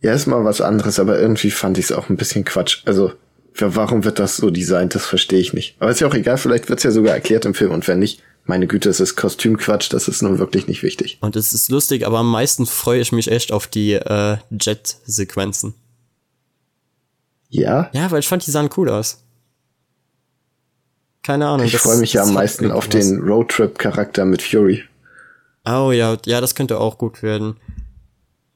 Ja, 0.00 0.12
ist 0.12 0.26
mal 0.26 0.44
was 0.44 0.60
anderes, 0.60 0.98
aber 0.98 1.18
irgendwie 1.18 1.50
fand 1.50 1.78
ich 1.78 1.86
es 1.86 1.92
auch 1.92 2.08
ein 2.08 2.16
bisschen 2.16 2.44
Quatsch. 2.44 2.82
Also, 2.86 3.12
warum 3.58 4.04
wird 4.04 4.18
das 4.18 4.36
so 4.36 4.50
designt, 4.50 4.94
das 4.94 5.06
verstehe 5.06 5.40
ich 5.40 5.52
nicht. 5.52 5.76
Aber 5.78 5.90
ist 5.90 6.00
ja 6.00 6.08
auch 6.08 6.14
egal, 6.14 6.38
vielleicht 6.38 6.68
wird 6.68 6.78
es 6.80 6.84
ja 6.84 6.90
sogar 6.90 7.14
erklärt 7.14 7.44
im 7.44 7.54
Film 7.54 7.72
und 7.72 7.86
wenn 7.86 7.98
nicht, 7.98 8.20
meine 8.44 8.66
Güte, 8.66 8.88
es 8.88 9.00
ist 9.00 9.16
Kostümquatsch, 9.16 9.92
das 9.92 10.08
ist 10.08 10.22
nun 10.22 10.38
wirklich 10.38 10.66
nicht 10.66 10.82
wichtig. 10.82 11.18
Und 11.20 11.36
es 11.36 11.52
ist 11.52 11.70
lustig, 11.70 12.06
aber 12.06 12.18
am 12.18 12.30
meisten 12.30 12.66
freue 12.66 13.00
ich 13.00 13.12
mich 13.12 13.30
echt 13.30 13.52
auf 13.52 13.66
die 13.66 13.92
äh, 13.92 14.38
Jet-Sequenzen. 14.50 15.74
Ja? 17.48 17.90
Ja, 17.92 18.10
weil 18.10 18.20
ich 18.20 18.28
fand, 18.28 18.46
die 18.46 18.50
sahen 18.50 18.70
cool 18.76 18.88
aus. 18.88 19.22
Keine 21.22 21.46
Ahnung. 21.46 21.66
Ich 21.66 21.76
freue 21.76 21.98
mich 21.98 22.14
ja 22.14 22.24
am 22.24 22.34
meisten 22.34 22.72
auf 22.72 22.88
den 22.88 23.20
Roadtrip-Charakter 23.20 24.24
mit 24.24 24.42
Fury. 24.42 24.82
Oh 25.64 25.92
ja, 25.92 26.16
ja, 26.26 26.40
das 26.40 26.54
könnte 26.56 26.80
auch 26.80 26.98
gut 26.98 27.22
werden. 27.22 27.56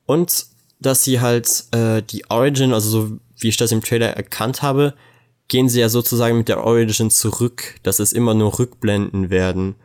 Und 0.06 0.46
dass 0.80 1.04
sie 1.04 1.20
halt 1.20 1.64
äh, 1.70 2.02
die 2.02 2.28
Origin, 2.28 2.72
also 2.72 2.88
so 2.88 3.18
wie 3.38 3.48
ich 3.48 3.56
das 3.56 3.70
im 3.70 3.82
Trailer 3.82 4.16
erkannt 4.16 4.62
habe, 4.62 4.94
gehen 5.48 5.68
sie 5.68 5.80
ja 5.80 5.88
sozusagen 5.88 6.38
mit 6.38 6.48
der 6.48 6.64
Origin 6.64 7.10
zurück, 7.10 7.76
dass 7.82 7.98
es 7.98 8.12
immer 8.12 8.34
nur 8.34 8.58
Rückblenden 8.58 9.30
werden. 9.30 9.76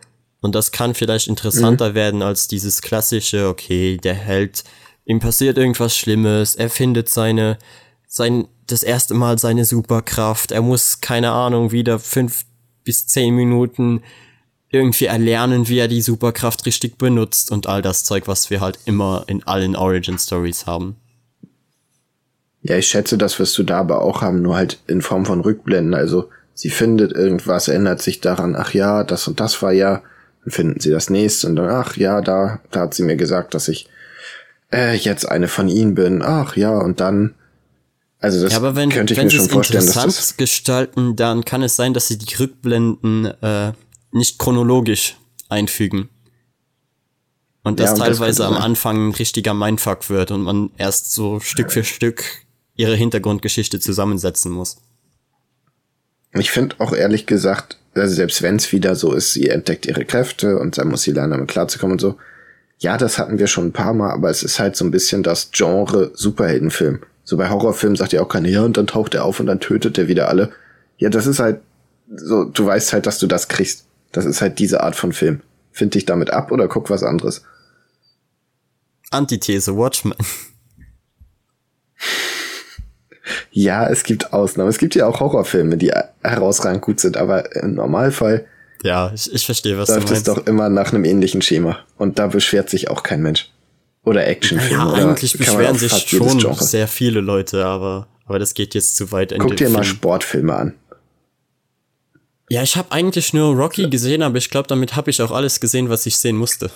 Und 0.42 0.56
das 0.56 0.72
kann 0.72 0.96
vielleicht 0.96 1.28
interessanter 1.28 1.92
mhm. 1.92 1.96
werden 1.96 2.22
als 2.24 2.48
dieses 2.48 2.82
klassische, 2.82 3.48
okay, 3.48 3.98
der 3.98 4.16
Held 4.16 4.64
ihm 5.06 5.20
passiert 5.20 5.58
irgendwas 5.58 5.98
Schlimmes, 5.98 6.56
er 6.56 6.70
findet 6.70 7.10
seine, 7.10 7.58
sein, 8.08 8.48
das 8.68 8.84
erste 8.84 9.14
Mal 9.14 9.40
seine 9.40 9.66
Superkraft, 9.66 10.52
er 10.52 10.62
muss, 10.62 11.02
keine 11.02 11.32
Ahnung, 11.32 11.72
wieder 11.72 12.00
fünf 12.00 12.46
bis 12.84 13.08
zehn 13.08 13.36
Minuten 13.36 14.02
irgendwie 14.70 15.06
erlernen, 15.06 15.68
wie 15.68 15.80
er 15.80 15.88
die 15.88 16.02
Superkraft 16.02 16.66
richtig 16.66 16.98
benutzt 16.98 17.52
und 17.52 17.68
all 17.68 17.82
das 17.82 18.04
Zeug, 18.04 18.28
was 18.28 18.50
wir 18.50 18.62
halt 18.62 18.80
immer 18.86 19.26
in 19.28 19.44
allen 19.44 19.76
Origin 19.76 20.18
Stories 20.18 20.66
haben. 20.66 20.96
Ja, 22.64 22.78
ich 22.78 22.88
schätze, 22.88 23.18
das 23.18 23.40
wirst 23.40 23.58
du 23.58 23.64
da 23.64 23.80
aber 23.80 24.02
auch 24.02 24.22
haben, 24.22 24.42
nur 24.42 24.56
halt 24.56 24.80
in 24.88 25.02
Form 25.02 25.26
von 25.26 25.42
Rückblenden. 25.42 25.94
Also 25.94 26.30
sie 26.54 26.70
findet 26.70 27.12
irgendwas, 27.12 27.68
ändert 27.68 28.02
sich 28.02 28.22
daran, 28.22 28.56
ach 28.56 28.74
ja, 28.74 29.04
das 29.04 29.28
und 29.28 29.40
das 29.40 29.62
war 29.62 29.72
ja, 29.72 30.04
dann 30.44 30.52
finden 30.52 30.80
sie 30.80 30.92
das 30.92 31.10
nächste 31.10 31.48
und 31.48 31.56
dann, 31.56 31.70
ach 31.70 31.98
ja, 31.98 32.22
da, 32.22 32.60
da 32.70 32.82
hat 32.82 32.94
sie 32.94 33.04
mir 33.04 33.16
gesagt, 33.16 33.54
dass 33.56 33.68
ich 33.68 33.90
äh, 34.72 34.96
jetzt 34.96 35.28
eine 35.28 35.48
von 35.48 35.68
ihnen 35.68 35.96
bin, 35.96 36.22
ach 36.22 36.56
ja, 36.56 36.78
und 36.78 37.00
dann. 37.00 37.36
Also 38.20 38.44
das 38.44 38.52
ja, 38.52 38.60
aber 38.60 38.76
wenn, 38.76 38.90
könnte 38.90 39.14
ich 39.14 39.20
wenn 39.20 39.26
mir 39.26 39.32
schon 39.32 39.46
es 39.46 39.52
vorstellen, 39.52 39.86
dass 39.86 39.96
interessant 39.96 40.18
das. 40.18 40.38
gestalten, 40.38 41.16
dann 41.16 41.44
kann 41.44 41.64
es 41.64 41.76
sein, 41.76 41.96
dass 41.96 42.08
sie 42.08 42.20
die 42.20 42.36
Rückblenden 42.36 43.26
äh, 43.42 43.74
nicht 44.12 44.38
chronologisch 44.38 45.18
einfügen. 45.50 46.10
Und 47.64 47.80
das 47.80 47.86
Ja, 47.88 47.92
und 47.94 48.00
das 48.00 48.08
teilweise 48.08 48.44
könnte 48.44 48.58
am. 48.58 48.64
Anfang 48.64 49.10
ein 49.10 49.12
richtiger 49.14 49.56
Mindfuck 49.56 50.10
wird 50.12 50.30
und 50.30 50.44
man 50.44 50.70
erst 50.78 51.14
so 51.14 51.40
Stück 51.40 51.72
für 51.72 51.84
Stück 51.84 52.24
ihre 52.82 52.96
Hintergrundgeschichte 52.96 53.80
zusammensetzen 53.80 54.52
muss. 54.52 54.78
Ich 56.34 56.50
finde 56.50 56.76
auch 56.80 56.94
ehrlich 56.94 57.28
gesagt, 57.28 57.78
also 57.94 58.14
selbst 58.14 58.42
wenn 58.42 58.56
es 58.56 58.72
wieder 58.72 58.96
so 58.96 59.14
ist, 59.14 59.34
sie 59.34 59.50
entdeckt 59.50 59.86
ihre 59.86 60.06
Kräfte 60.06 60.58
und 60.58 60.78
dann 60.78 60.88
muss 60.88 61.04
sie 61.04 61.12
lernen, 61.12 61.32
damit 61.32 61.50
klarzukommen 61.50 61.94
und 61.94 62.02
so. 62.02 62.18
Ja, 62.80 62.98
das 62.98 63.20
hatten 63.20 63.38
wir 63.38 63.48
schon 63.48 63.68
ein 63.68 63.74
paar 63.74 63.94
Mal, 63.94 64.12
aber 64.12 64.30
es 64.30 64.42
ist 64.42 64.60
halt 64.60 64.76
so 64.76 64.84
ein 64.84 64.92
bisschen 64.92 65.22
das 65.22 65.52
Genre 65.52 66.12
Superheldenfilm. 66.16 67.02
So 67.24 67.38
bei 67.38 67.50
Horrorfilmen 67.50 67.96
sagt 67.96 68.14
ja 68.14 68.22
auch 68.22 68.30
keiner, 68.30 68.50
ja, 68.50 68.64
und 68.64 68.78
dann 68.78 68.88
taucht 68.88 69.14
er 69.14 69.26
auf 69.26 69.40
und 69.40 69.46
dann 69.46 69.60
tötet 69.60 69.98
er 70.00 70.08
wieder 70.08 70.28
alle. 70.28 70.52
Ja, 70.98 71.10
das 71.10 71.28
ist 71.28 71.40
halt 71.40 71.62
so, 72.16 72.46
du 72.46 72.66
weißt 72.66 72.94
halt, 72.94 73.06
dass 73.06 73.20
du 73.20 73.28
das 73.28 73.48
kriegst. 73.48 73.86
Das 74.12 74.26
ist 74.26 74.42
halt 74.42 74.58
diese 74.58 74.82
Art 74.82 74.96
von 74.96 75.14
Film. 75.14 75.42
Find 75.72 75.94
dich 75.94 76.06
damit 76.06 76.32
ab 76.32 76.52
oder 76.52 76.68
guck 76.68 76.90
was 76.90 77.04
anderes. 77.04 77.44
Antithese, 79.12 79.78
Watchmen. 79.78 80.16
Ja, 83.52 83.88
es 83.90 84.04
gibt 84.04 84.34
Ausnahmen. 84.34 84.70
Es 84.70 84.78
gibt 84.78 84.96
ja 84.96 85.06
auch 85.06 85.20
Horrorfilme, 85.20 85.78
die 85.78 85.92
herausragend 86.24 86.82
gut 86.82 87.00
sind, 87.00 87.18
aber 87.18 87.54
im 87.56 87.76
Normalfall 87.76 88.46
Ja, 88.84 89.12
ich, 89.14 89.32
ich 89.34 89.46
verstehe, 89.46 89.78
was 89.78 89.90
du 89.90 89.96
läuft 89.96 90.06
es 90.06 90.12
meinst. 90.12 90.28
doch 90.28 90.48
immer 90.48 90.70
nach 90.70 90.94
einem 90.94 91.04
ähnlichen 91.04 91.42
Schema. 91.42 91.80
Und 91.98 92.18
da 92.18 92.28
beschwert 92.28 92.70
sich 92.70 92.90
auch 92.90 93.04
kein 93.04 93.22
Mensch. 93.22 93.52
Oder 94.04 94.26
Actionfilme. 94.26 94.74
ja, 94.74 94.92
oder 94.92 95.10
eigentlich 95.10 95.38
beschweren 95.38 95.78
sich 95.78 95.92
schon 96.10 96.56
sehr 96.56 96.88
viele 96.88 97.22
Leute, 97.22 97.66
aber, 97.66 98.08
aber 98.26 98.40
das 98.40 98.54
geht 98.54 98.74
jetzt 98.74 98.96
zu 98.96 99.12
weit. 99.12 99.32
in 99.32 99.40
Guck 99.40 99.58
dir 99.58 99.70
mal 99.70 99.84
Film. 99.84 99.96
Sportfilme 99.96 100.56
an. 100.56 100.74
Ja, 102.50 102.64
ich 102.64 102.76
habe 102.76 102.92
eigentlich 102.92 103.34
nur 103.34 103.56
Rocky 103.56 103.90
gesehen, 103.90 104.24
aber 104.24 104.38
ich 104.38 104.50
glaube, 104.50 104.68
damit 104.68 104.96
habe 104.96 105.10
ich 105.10 105.22
auch 105.22 105.32
alles 105.32 105.60
gesehen, 105.60 105.90
was 105.90 106.06
ich 106.06 106.18
sehen 106.18 106.36
musste. 106.36 106.72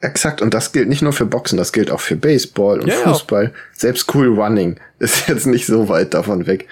Exakt, 0.00 0.40
und 0.42 0.54
das 0.54 0.70
gilt 0.72 0.88
nicht 0.88 1.02
nur 1.02 1.12
für 1.12 1.26
Boxen, 1.26 1.56
das 1.56 1.72
gilt 1.72 1.90
auch 1.90 2.00
für 2.00 2.14
Baseball 2.14 2.80
und 2.80 2.86
Ja, 2.86 3.00
ja. 3.00 3.12
Fußball. 3.12 3.52
Selbst 3.74 4.14
Cool 4.14 4.28
Running 4.28 4.78
ist 5.00 5.28
jetzt 5.28 5.46
nicht 5.46 5.66
so 5.66 5.88
weit 5.88 6.14
davon 6.14 6.46
weg. 6.46 6.68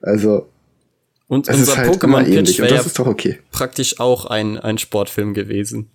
Also, 0.00 0.48
Und 1.26 1.48
es 1.48 1.56
unser 1.58 1.72
ist 1.72 1.78
halt 1.78 2.28
ähnlich 2.28 2.60
und 2.62 2.70
wäre 2.70 2.76
ja 2.82 3.06
okay. 3.06 3.38
praktisch 3.50 3.98
auch 3.98 4.26
ein, 4.26 4.56
ein 4.58 4.78
Sportfilm 4.78 5.34
gewesen. 5.34 5.90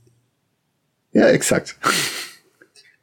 Ja, 1.13 1.27
exakt. 1.29 1.77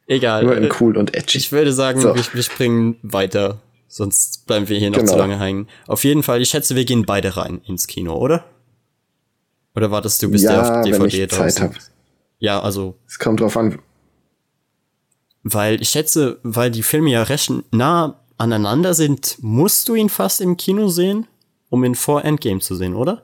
Egal. 0.05 0.43
Nur 0.43 0.55
in 0.55 0.65
äh, 0.65 0.69
cool 0.79 0.95
und 0.97 1.15
edgy. 1.15 1.39
Ich 1.39 1.51
würde 1.51 1.73
sagen, 1.73 1.99
So. 1.99 2.13
wir, 2.13 2.23
wir 2.31 2.43
springen 2.43 2.97
weiter. 3.01 3.59
Sonst 3.87 4.45
bleiben 4.45 4.69
wir 4.69 4.77
hier 4.77 4.91
noch 4.91 4.99
Genau. 4.99 5.11
zu 5.13 5.17
lange 5.17 5.39
hängen. 5.39 5.67
Auf 5.87 6.03
jeden 6.03 6.21
Fall, 6.23 6.41
ich 6.41 6.49
schätze, 6.49 6.75
wir 6.75 6.85
gehen 6.85 7.05
beide 7.05 7.37
rein 7.37 7.61
ins 7.65 7.87
Kino, 7.87 8.15
oder? 8.15 8.45
Oder 9.75 9.89
wartest 9.89 10.21
du, 10.21 10.29
bis 10.29 10.43
der 10.43 10.51
ja, 10.53 10.61
auf 10.61 10.85
wenn 10.85 10.91
DVD 10.91 11.23
ich 11.23 11.29
Zeit 11.31 11.39
draußen? 11.39 11.63
habe. 11.63 11.75
Ja, 12.43 12.59
also, 12.59 12.95
Es 13.07 13.19
kommt 13.19 13.39
drauf 13.39 13.55
an. 13.55 13.79
weil 15.43 15.81
ich 15.81 15.91
schätze, 15.91 16.41
weil 16.43 16.71
die 16.71 16.83
Filme 16.83 17.09
ja 17.09 17.23
recht 17.23 17.49
nah 17.71 18.19
aneinander 18.37 18.93
sind, 18.93 19.37
musst 19.39 19.87
du 19.87 19.95
ihn 19.95 20.09
fast 20.09 20.41
im 20.41 20.57
Kino 20.57 20.89
sehen, 20.89 21.25
um 21.69 21.85
ihn 21.85 21.95
vor 21.95 22.25
Endgame 22.25 22.59
zu 22.59 22.75
sehen, 22.75 22.95
oder? 22.95 23.23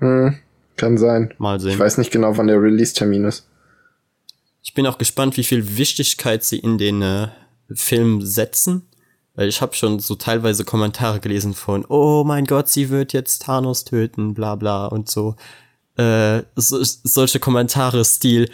Hm, 0.00 0.36
kann 0.74 0.98
sein. 0.98 1.32
Mal 1.38 1.60
sehen. 1.60 1.70
Ich 1.70 1.78
weiß 1.78 1.98
nicht 1.98 2.10
genau, 2.10 2.36
wann 2.36 2.48
der 2.48 2.60
Release-Termin 2.60 3.24
ist. 3.26 3.46
Ich 4.64 4.74
bin 4.74 4.84
auch 4.88 4.98
gespannt, 4.98 5.36
wie 5.36 5.44
viel 5.44 5.76
Wichtigkeit 5.76 6.42
sie 6.42 6.58
in 6.58 6.76
den 6.76 7.02
äh, 7.02 7.28
Film 7.72 8.22
setzen. 8.22 8.82
Weil 9.36 9.46
ich 9.48 9.60
habe 9.60 9.74
schon 9.76 10.00
so 10.00 10.16
teilweise 10.16 10.64
Kommentare 10.64 11.20
gelesen 11.20 11.54
von, 11.54 11.84
oh 11.88 12.24
mein 12.26 12.46
Gott, 12.46 12.68
sie 12.68 12.90
wird 12.90 13.12
jetzt 13.12 13.42
Thanos 13.42 13.84
töten, 13.84 14.34
bla 14.34 14.56
bla 14.56 14.86
und 14.86 15.08
so. 15.08 15.36
Äh, 16.00 16.44
so 16.56 16.78
solche 16.82 17.40
Kommentare 17.40 18.04
Stil 18.04 18.50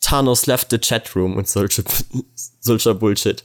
Thanos 0.00 0.46
left 0.46 0.70
the 0.70 0.78
chat 0.78 1.16
room 1.16 1.36
und 1.36 1.48
solche, 1.48 1.82
solcher 2.60 2.94
Bullshit. 2.94 3.42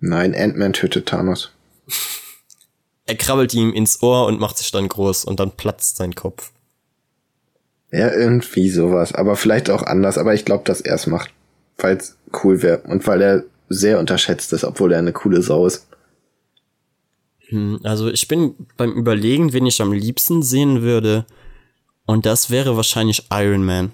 Nein, 0.00 0.34
Ant-Man 0.34 0.72
tötet 0.72 1.06
Thanos. 1.06 1.50
Er 3.06 3.14
krabbelt 3.16 3.54
ihm 3.54 3.72
ins 3.72 4.02
Ohr 4.02 4.26
und 4.26 4.40
macht 4.40 4.58
sich 4.58 4.70
dann 4.72 4.88
groß 4.88 5.24
und 5.24 5.38
dann 5.38 5.52
platzt 5.52 5.96
sein 5.96 6.14
Kopf. 6.14 6.50
Ja, 7.92 8.12
irgendwie 8.12 8.68
sowas. 8.68 9.14
Aber 9.14 9.36
vielleicht 9.36 9.70
auch 9.70 9.82
anders. 9.82 10.18
Aber 10.18 10.34
ich 10.34 10.44
glaube, 10.44 10.64
dass 10.64 10.80
er 10.80 10.96
es 10.96 11.06
macht. 11.06 11.30
Weil 11.78 11.96
es 11.96 12.16
cool 12.42 12.62
wäre. 12.62 12.78
Und 12.82 13.06
weil 13.06 13.22
er 13.22 13.44
sehr 13.68 13.98
unterschätzt 13.98 14.52
ist, 14.52 14.64
obwohl 14.64 14.92
er 14.92 14.98
eine 14.98 15.12
coole 15.12 15.42
Sau 15.42 15.66
ist. 15.66 15.86
Hm, 17.48 17.80
Also 17.84 18.08
ich 18.08 18.28
bin 18.28 18.54
beim 18.76 18.92
Überlegen, 18.92 19.52
wen 19.52 19.66
ich 19.66 19.80
am 19.80 19.92
liebsten 19.92 20.42
sehen 20.42 20.82
würde. 20.82 21.26
Und 22.06 22.26
das 22.26 22.50
wäre 22.50 22.76
wahrscheinlich 22.76 23.26
Iron 23.30 23.64
Man. 23.64 23.92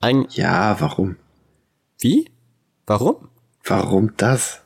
Ein, 0.00 0.26
Ja, 0.30 0.80
warum? 0.80 1.16
wie? 2.00 2.30
Warum? 2.86 3.16
Warum 3.64 4.14
das? 4.16 4.60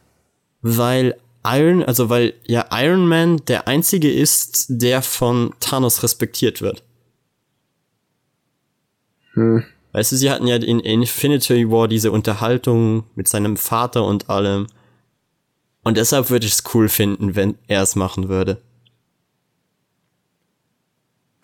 Weil 0.60 1.16
Iron, 1.44 1.84
also 1.84 2.10
weil 2.10 2.34
ja 2.46 2.66
Iron 2.72 3.06
Man 3.06 3.44
der 3.46 3.68
einzige 3.68 4.12
ist, 4.12 4.66
der 4.68 5.02
von 5.02 5.54
Thanos 5.60 6.02
respektiert 6.02 6.60
wird. 6.60 6.82
Hm. 9.34 9.64
Weißt 9.92 10.12
du, 10.12 10.16
sie 10.16 10.30
hatten 10.30 10.46
ja 10.46 10.56
in 10.56 10.80
Infinity 10.80 11.70
War 11.70 11.88
diese 11.88 12.10
Unterhaltung 12.10 13.04
mit 13.14 13.28
seinem 13.28 13.56
Vater 13.56 14.04
und 14.04 14.28
allem. 14.28 14.66
Und 15.84 15.96
deshalb 15.96 16.28
würde 16.28 16.46
ich 16.46 16.52
es 16.52 16.64
cool 16.74 16.88
finden, 16.88 17.36
wenn 17.36 17.56
er 17.68 17.82
es 17.82 17.96
machen 17.96 18.28
würde. 18.28 18.60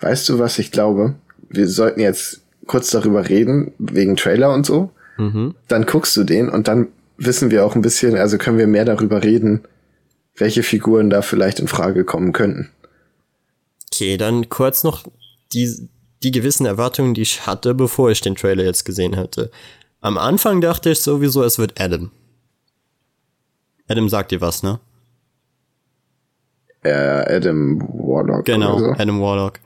Weißt 0.04 0.28
du, 0.28 0.38
was 0.38 0.58
ich 0.58 0.70
glaube? 0.70 1.14
Wir 1.48 1.66
sollten 1.66 1.98
jetzt 1.98 2.42
kurz 2.66 2.90
darüber 2.90 3.26
reden, 3.30 3.72
wegen 3.78 4.16
Trailer 4.16 4.52
und 4.52 4.66
so. 4.66 4.90
Mhm. 5.16 5.54
Dann 5.66 5.86
guckst 5.86 6.14
du 6.18 6.24
den 6.24 6.50
und 6.50 6.68
dann 6.68 6.88
wissen 7.16 7.50
wir 7.50 7.64
auch 7.64 7.74
ein 7.74 7.80
bisschen, 7.80 8.14
also 8.14 8.36
können 8.36 8.58
wir 8.58 8.66
mehr 8.66 8.84
darüber 8.84 9.22
reden, 9.22 9.64
welche 10.36 10.62
Figuren 10.62 11.08
da 11.08 11.22
vielleicht 11.22 11.58
in 11.58 11.68
Frage 11.68 12.04
kommen 12.04 12.34
könnten. 12.34 12.68
Okay, 13.90 14.18
dann 14.18 14.50
kurz 14.50 14.84
noch 14.84 15.04
die, 15.54 15.88
die 16.22 16.32
gewissen 16.32 16.66
Erwartungen, 16.66 17.14
die 17.14 17.22
ich 17.22 17.46
hatte, 17.46 17.72
bevor 17.72 18.10
ich 18.10 18.20
den 18.20 18.36
Trailer 18.36 18.64
jetzt 18.64 18.84
gesehen 18.84 19.16
hatte. 19.16 19.50
Am 20.02 20.18
Anfang 20.18 20.60
dachte 20.60 20.90
ich 20.90 21.00
sowieso, 21.00 21.42
es 21.44 21.58
wird 21.58 21.80
Adam. 21.80 22.10
Adam 23.88 24.10
sagt 24.10 24.32
dir 24.32 24.42
was, 24.42 24.62
ne? 24.62 24.80
Äh, 26.82 26.90
Adam 26.90 27.80
Warlock 27.80 28.44
Genau, 28.44 28.78
so. 28.78 28.90
Adam 28.90 29.22
Warlock. 29.22 29.60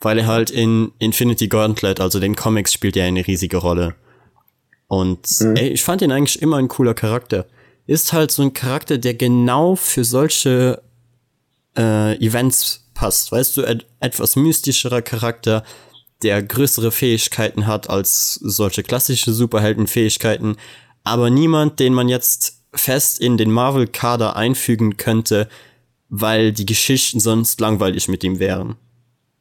Weil 0.00 0.18
er 0.18 0.26
halt 0.26 0.50
in 0.50 0.92
Infinity 0.98 1.48
Gauntlet, 1.48 2.00
also 2.00 2.20
den 2.20 2.36
Comics, 2.36 2.72
spielt 2.72 2.96
er 2.96 3.06
eine 3.06 3.26
riesige 3.26 3.58
Rolle. 3.58 3.94
Und 4.88 5.40
ey, 5.54 5.68
ich 5.68 5.82
fand 5.82 6.02
ihn 6.02 6.10
eigentlich 6.10 6.40
immer 6.42 6.56
ein 6.56 6.68
cooler 6.68 6.94
Charakter. 6.94 7.46
Ist 7.86 8.12
halt 8.12 8.30
so 8.30 8.42
ein 8.42 8.54
Charakter, 8.54 8.98
der 8.98 9.14
genau 9.14 9.76
für 9.76 10.04
solche 10.04 10.82
äh, 11.76 12.16
Events 12.24 12.88
passt. 12.94 13.32
Weißt 13.32 13.56
du, 13.56 13.62
et 13.62 13.86
etwas 14.00 14.36
mystischerer 14.36 15.02
Charakter, 15.02 15.64
der 16.22 16.42
größere 16.42 16.90
Fähigkeiten 16.90 17.66
hat 17.66 17.88
als 17.88 18.34
solche 18.34 18.82
klassische 18.82 19.32
Superheldenfähigkeiten, 19.32 20.56
aber 21.02 21.30
niemand, 21.30 21.80
den 21.80 21.94
man 21.94 22.08
jetzt 22.08 22.62
fest 22.74 23.20
in 23.20 23.36
den 23.36 23.50
Marvel-Kader 23.50 24.36
einfügen 24.36 24.96
könnte, 24.96 25.48
weil 26.08 26.52
die 26.52 26.66
Geschichten 26.66 27.20
sonst 27.20 27.60
langweilig 27.60 28.08
mit 28.08 28.22
ihm 28.22 28.38
wären. 28.38 28.76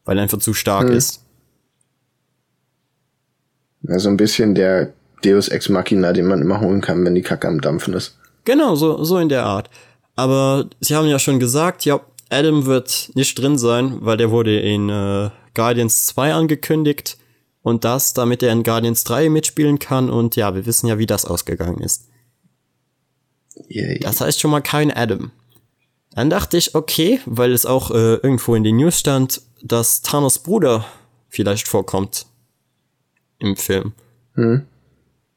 Weil 0.10 0.18
er 0.18 0.24
einfach 0.24 0.40
zu 0.40 0.56
stark 0.56 0.88
Hm. 0.88 0.96
ist. 0.96 1.24
Ja, 3.84 4.00
so 4.00 4.10
ein 4.10 4.18
bisschen 4.18 4.56
der 4.56 4.92
Deus 5.24 5.50
Ex 5.50 5.70
Machina, 5.70 6.14
den 6.14 6.26
man 6.26 6.42
immer 6.42 6.62
holen 6.62 6.82
kann, 6.82 7.06
wenn 7.06 7.14
die 7.14 7.22
Kacke 7.22 7.48
am 7.48 7.62
Dampfen 7.62 7.94
ist. 7.94 8.18
Genau, 8.44 8.74
so, 8.74 9.04
so 9.04 9.20
in 9.20 9.30
der 9.30 9.46
Art. 9.46 9.70
Aber 10.16 10.66
sie 10.80 10.96
haben 10.96 11.06
ja 11.06 11.20
schon 11.20 11.40
gesagt, 11.40 11.86
ja, 11.86 12.00
Adam 12.32 12.66
wird 12.66 13.12
nicht 13.14 13.38
drin 13.38 13.60
sein, 13.60 14.00
weil 14.02 14.18
der 14.18 14.32
wurde 14.32 14.60
in 14.60 14.90
äh, 14.90 15.30
Guardians 15.54 16.08
2 16.08 16.34
angekündigt. 16.34 17.20
Und 17.62 17.86
das, 17.86 18.14
damit 18.14 18.42
er 18.42 18.52
in 18.52 18.64
Guardians 18.64 19.04
3 19.04 19.30
mitspielen 19.30 19.78
kann. 19.78 20.10
Und 20.10 20.36
ja, 20.36 20.56
wir 20.56 20.66
wissen 20.66 20.88
ja, 20.88 20.98
wie 20.98 21.06
das 21.06 21.26
ausgegangen 21.26 21.82
ist. 21.82 22.08
Yay. 23.68 24.00
Das 24.00 24.22
heißt 24.22 24.40
schon 24.40 24.50
mal 24.50 24.62
kein 24.62 24.92
Adam. 24.92 25.30
Dann 26.20 26.30
dachte 26.30 26.58
ich, 26.58 26.76
okay, 26.76 27.22
weil 27.26 27.54
es 27.54 27.66
auch 27.66 27.92
äh, 27.92 28.16
irgendwo 28.16 28.54
in 28.54 28.66
den 28.66 28.76
News 28.76 29.00
stand, 29.00 29.42
dass 29.62 30.02
Thanos 30.02 30.40
Bruder 30.40 30.84
vielleicht 31.30 31.66
vorkommt 31.66 32.26
im 33.38 33.56
Film. 33.56 33.94
Hm. 34.34 34.68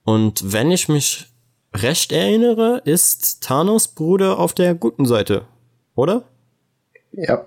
Und 0.02 0.52
wenn 0.52 0.72
ich 0.72 0.88
mich 0.88 1.26
recht 1.72 2.10
erinnere, 2.10 2.82
ist 2.84 3.44
Thanos 3.44 3.86
Bruder 3.86 4.40
auf 4.40 4.54
der 4.54 4.74
guten 4.74 5.06
Seite, 5.06 5.46
oder? 5.94 6.24
Ja, 7.12 7.46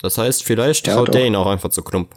Das 0.00 0.16
heißt, 0.16 0.42
vielleicht 0.42 0.86
Ja, 0.86 0.94
haut 0.96 1.12
der 1.12 1.26
ihn 1.26 1.36
auch 1.36 1.46
einfach 1.48 1.68
zu 1.68 1.82
Klump. 1.82 2.14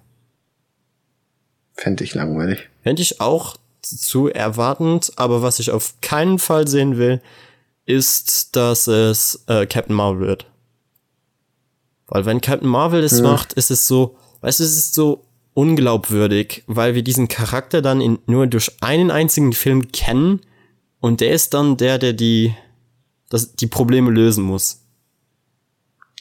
fände 1.74 2.06
ich 2.06 2.14
langweilig. 2.14 2.70
Fände 2.84 3.02
ich 3.02 3.20
auch 3.20 3.58
zu 3.82 4.30
erwartend, 4.30 5.12
aber 5.18 5.42
was 5.42 5.60
ich 5.60 5.72
auf 5.72 5.96
keinen 6.00 6.40
Fall 6.40 6.70
sehen 6.70 6.98
will, 6.98 7.22
ist, 7.86 8.56
dass 8.56 8.88
es 8.88 9.44
äh, 9.48 9.66
Captain 9.66 9.96
Marvel 9.96 10.28
wird. 10.28 10.46
Weil 12.08 12.26
wenn 12.26 12.42
Captain 12.42 12.70
Marvel 12.70 13.04
es 13.04 13.22
macht, 13.22 13.54
ist 13.54 13.72
es 13.72 13.88
so, 13.88 14.18
weißt 14.42 14.60
du, 14.60 14.64
es 14.64 14.76
ist 14.76 14.94
so 14.94 15.26
unglaubwürdig, 15.54 16.64
weil 16.68 16.94
wir 16.94 17.04
diesen 17.04 17.28
Charakter 17.28 17.82
dann 17.82 18.02
in, 18.02 18.20
nur 18.28 18.46
durch 18.48 18.72
einen 18.82 19.10
einzigen 19.10 19.54
Film 19.54 19.92
kennen 19.92 20.42
und 21.00 21.22
der 21.22 21.32
ist 21.32 21.54
dann 21.54 21.78
der, 21.78 21.98
der 21.98 22.14
die, 22.14 22.54
das, 23.30 23.56
die 23.56 23.68
Probleme 23.68 24.12
lösen 24.12 24.44
muss. 24.44 24.82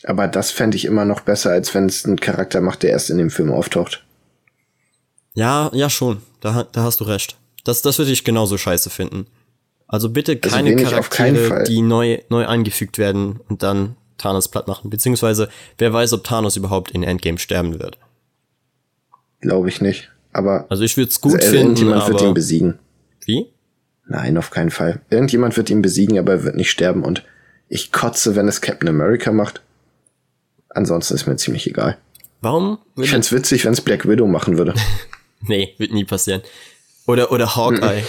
Aber 0.04 0.28
das 0.28 0.50
fände 0.50 0.76
ich 0.76 0.84
immer 0.84 1.04
noch 1.04 1.20
besser, 1.20 1.50
als 1.50 1.74
wenn 1.74 1.86
es 1.86 2.04
einen 2.04 2.20
Charakter 2.20 2.60
macht, 2.60 2.82
der 2.82 2.90
erst 2.90 3.10
in 3.10 3.18
dem 3.18 3.30
Film 3.30 3.50
auftaucht. 3.50 4.04
Ja, 5.34 5.70
ja 5.74 5.90
schon, 5.90 6.22
da, 6.40 6.64
da 6.70 6.82
hast 6.82 7.00
du 7.00 7.04
recht. 7.04 7.36
Das, 7.64 7.82
das 7.82 7.98
würde 7.98 8.12
ich 8.12 8.24
genauso 8.24 8.56
scheiße 8.58 8.90
finden. 8.90 9.26
Also 9.94 10.08
bitte 10.08 10.32
Also 10.42 10.56
keine 10.56 10.74
keinen 10.74 10.84
Charaktere, 10.84 11.62
die 11.62 11.80
neu, 11.80 12.18
neu 12.28 12.48
eingefügt 12.48 12.98
werden 12.98 13.38
und 13.48 13.62
dann 13.62 13.94
Thanos 14.18 14.48
platt 14.48 14.66
machen. 14.66 14.90
Beziehungsweise, 14.90 15.48
wer 15.78 15.92
weiß, 15.92 16.14
ob 16.14 16.24
Thanos 16.24 16.56
überhaupt 16.56 16.90
in 16.90 17.04
Endgame 17.04 17.38
sterben 17.38 17.78
wird. 17.78 17.96
Glaube 19.40 19.68
ich 19.68 19.80
nicht. 19.80 20.10
Aber 20.32 20.66
Also 20.68 20.82
ich 20.82 20.96
würde 20.96 21.10
es 21.10 21.20
gut 21.20 21.34
also 21.34 21.46
finden, 21.46 21.66
irgendjemand 21.66 22.08
wird 22.08 22.22
ihn 22.22 22.34
besiegen. 22.34 22.78
Wie? 23.24 23.46
Nein, 24.08 24.36
auf 24.36 24.50
keinen 24.50 24.72
Fall. 24.72 25.00
Irgendjemand 25.10 25.56
wird 25.56 25.70
ihn 25.70 25.80
besiegen, 25.80 26.18
aber 26.18 26.32
er 26.32 26.42
wird 26.42 26.56
nicht 26.56 26.72
sterben. 26.72 27.04
Und 27.04 27.22
ich 27.68 27.92
kotze, 27.92 28.34
wenn 28.34 28.48
es 28.48 28.60
Captain 28.60 28.88
America 28.88 29.30
macht. 29.30 29.62
Ansonsten 30.70 31.14
ist 31.14 31.26
mir 31.28 31.36
ziemlich 31.36 31.68
egal. 31.68 31.98
Warum? 32.40 32.78
Ich 32.94 32.96
Würde, 32.96 33.10
fänd's 33.10 33.30
witzig, 33.30 33.64
wenn 33.64 33.74
es 33.74 33.80
Black 33.80 34.08
Widow 34.08 34.26
machen 34.26 34.58
würde. 34.58 34.74
nee, 35.42 35.72
wird 35.78 35.92
nie 35.92 36.04
passieren. 36.04 36.42
Oder, 37.06 37.30
oder 37.30 37.54
Hawkeye. 37.54 38.02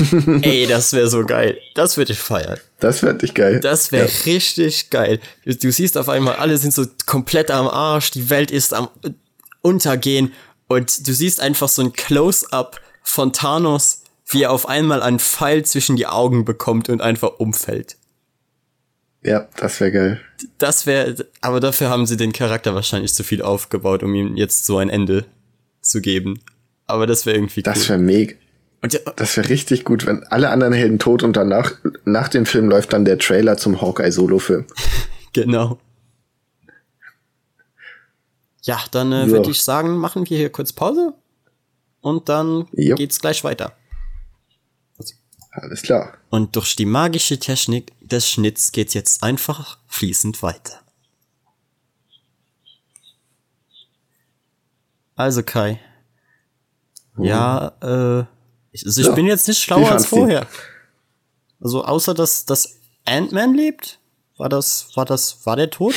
Ey, 0.42 0.66
das 0.66 0.92
wäre 0.92 1.08
so 1.08 1.24
geil. 1.24 1.58
Das 1.74 1.96
würde 1.96 2.12
ich 2.12 2.18
feiern. 2.18 2.58
Das 2.80 3.00
fände 3.00 3.24
ich 3.26 3.34
geil. 3.34 3.60
Das 3.60 3.92
wäre 3.92 4.06
Ja. 4.08 4.12
richtig 4.26 4.90
geil. 4.90 5.20
Du, 5.44 5.54
du 5.54 5.70
siehst 5.72 5.96
auf 5.98 6.08
einmal, 6.08 6.36
alle 6.36 6.56
sind 6.58 6.72
so 6.74 6.86
komplett 7.06 7.50
am 7.50 7.68
Arsch, 7.68 8.10
die 8.10 8.30
Welt 8.30 8.50
ist 8.50 8.72
am 8.74 8.88
Untergehen 9.62 10.32
und 10.68 11.06
du 11.06 11.12
siehst 11.12 11.40
einfach 11.40 11.68
so 11.68 11.82
ein 11.82 11.92
Close-up 11.92 12.80
von 13.02 13.32
Thanos, 13.32 14.02
wie 14.28 14.42
er 14.44 14.52
auf 14.52 14.68
einmal 14.68 15.02
einen 15.02 15.18
Pfeil 15.18 15.64
zwischen 15.64 15.96
die 15.96 16.06
Augen 16.06 16.44
bekommt 16.44 16.88
und 16.88 17.00
einfach 17.02 17.38
umfällt. 17.38 17.96
Ja, 19.22 19.48
das 19.58 19.80
wäre 19.80 19.92
geil. 19.92 20.20
Das 20.58 20.86
wäre, 20.86 21.26
aber 21.42 21.60
dafür 21.60 21.90
haben 21.90 22.06
sie 22.06 22.16
den 22.16 22.32
Charakter 22.32 22.74
wahrscheinlich 22.74 23.12
zu 23.12 23.22
viel 23.24 23.42
aufgebaut, 23.42 24.02
um 24.02 24.14
ihm 24.14 24.36
jetzt 24.36 24.64
so 24.64 24.78
ein 24.78 24.88
Ende 24.88 25.26
zu 25.82 26.00
geben. 26.00 26.40
Aber 26.86 27.06
das 27.06 27.26
wäre 27.26 27.36
irgendwie 27.36 27.62
Das 27.62 27.82
cool. 27.82 27.88
wäre 27.90 27.98
mega. 27.98 28.34
Und 28.82 28.98
Das 29.16 29.36
wäre 29.36 29.48
richtig 29.50 29.84
gut, 29.84 30.06
wenn 30.06 30.24
alle 30.24 30.48
anderen 30.50 30.72
Helden 30.72 30.98
tot 30.98 31.22
und 31.22 31.36
danach, 31.36 31.72
nach 32.04 32.28
dem 32.28 32.46
Film 32.46 32.68
läuft 32.70 32.92
dann 32.92 33.04
der 33.04 33.18
Trailer 33.18 33.56
zum 33.56 33.80
Hawkeye-Solo-Film. 33.80 34.66
Genau. 35.32 35.78
Ja, 38.62 38.80
dann 38.90 39.12
äh, 39.12 39.20
Ja. 39.26 39.28
würde 39.28 39.50
ich 39.52 39.62
sagen, 39.62 39.96
machen 39.96 40.28
wir 40.28 40.36
hier 40.36 40.50
kurz 40.50 40.72
Pause 40.72 41.14
und 42.00 42.28
dann 42.28 42.66
Jo. 42.72 42.96
geht's 42.96 43.20
gleich 43.20 43.44
weiter. 43.44 43.72
Alles 45.52 45.82
klar. 45.82 46.14
Und 46.30 46.56
durch 46.56 46.74
die 46.74 46.84
magische 46.86 47.38
Technik 47.38 47.92
des 48.00 48.28
Schnitts 48.28 48.72
geht's 48.72 48.94
jetzt 48.94 49.22
einfach 49.22 49.78
fließend 49.86 50.42
weiter. 50.42 50.80
Also 55.16 55.42
Kai. 55.42 55.80
Ja, 57.18 57.68
äh, 58.20 58.24
ich, 58.72 58.84
also 58.86 59.00
ich 59.00 59.06
Ja. 59.08 59.14
bin 59.14 59.26
jetzt 59.26 59.48
nicht 59.48 59.58
schlauer 59.60 59.90
als 59.92 60.06
vorher. 60.06 60.46
Also 61.60 61.84
außer 61.84 62.14
dass, 62.14 62.44
dass 62.46 62.76
Ant-Man 63.04 63.54
lebt, 63.54 63.98
war 64.36 64.48
das, 64.48 64.90
war 64.96 65.04
das, 65.04 65.44
war 65.44 65.56
der 65.56 65.70
tot? 65.70 65.94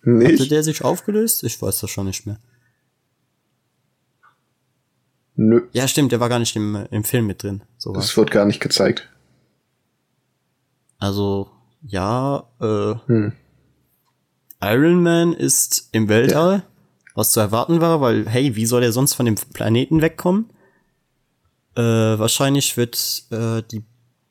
Hatte 0.00 0.10
Nicht? 0.10 0.50
der 0.50 0.62
sich 0.62 0.82
aufgelöst? 0.84 1.44
Ich 1.44 1.60
weiß 1.60 1.80
das 1.80 1.90
schon 1.90 2.06
nicht 2.06 2.26
mehr. 2.26 2.38
Nö. 5.36 5.62
Ja, 5.72 5.86
stimmt, 5.86 6.10
der 6.12 6.20
war 6.20 6.28
gar 6.28 6.40
nicht 6.40 6.56
im, 6.56 6.86
im 6.90 7.04
Film 7.04 7.26
mit 7.26 7.42
drin. 7.42 7.62
So 7.76 7.92
Das 7.92 8.16
wird 8.16 8.30
gar 8.30 8.44
nicht 8.44 8.60
gezeigt. 8.60 9.08
Also, 10.98 11.48
ja, 11.86 12.48
äh, 12.60 12.94
Hm. 13.06 13.32
Iron 14.60 15.02
Man 15.04 15.32
ist 15.34 15.88
im 15.92 16.08
Weltall, 16.08 16.64
was 17.14 17.30
zu 17.30 17.38
erwarten 17.38 17.80
war, 17.80 18.00
weil, 18.00 18.28
hey, 18.28 18.56
wie 18.56 18.66
soll 18.66 18.82
er 18.82 18.90
sonst 18.90 19.14
von 19.14 19.26
dem 19.26 19.36
Planeten 19.36 20.02
wegkommen? 20.02 20.50
Äh, 21.78 22.18
wahrscheinlich 22.18 22.76
wird 22.76 22.96
äh, 23.30 23.62
die, 23.70 23.84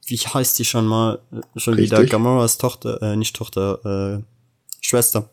wie 0.06 0.18
heißt 0.18 0.60
die 0.60 0.66
schon 0.66 0.86
mal, 0.86 1.20
äh, 1.32 1.60
schon 1.60 1.78
wieder 1.78 2.00
Richtig. 2.00 2.12
Gamoras 2.12 2.58
Tochter, 2.58 3.02
äh, 3.02 3.16
nicht 3.16 3.38
Tochter, 3.38 4.18
äh, 4.20 4.24
Schwester. 4.82 5.30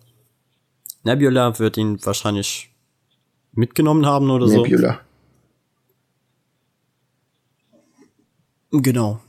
Nebula 1.02 1.58
wird 1.58 1.76
ihn 1.76 1.98
wahrscheinlich 2.06 2.70
mitgenommen 3.50 4.06
haben 4.06 4.30
oder 4.30 4.46
so. 4.46 4.62
Nebula. 4.62 5.00
Genau. 8.70 9.20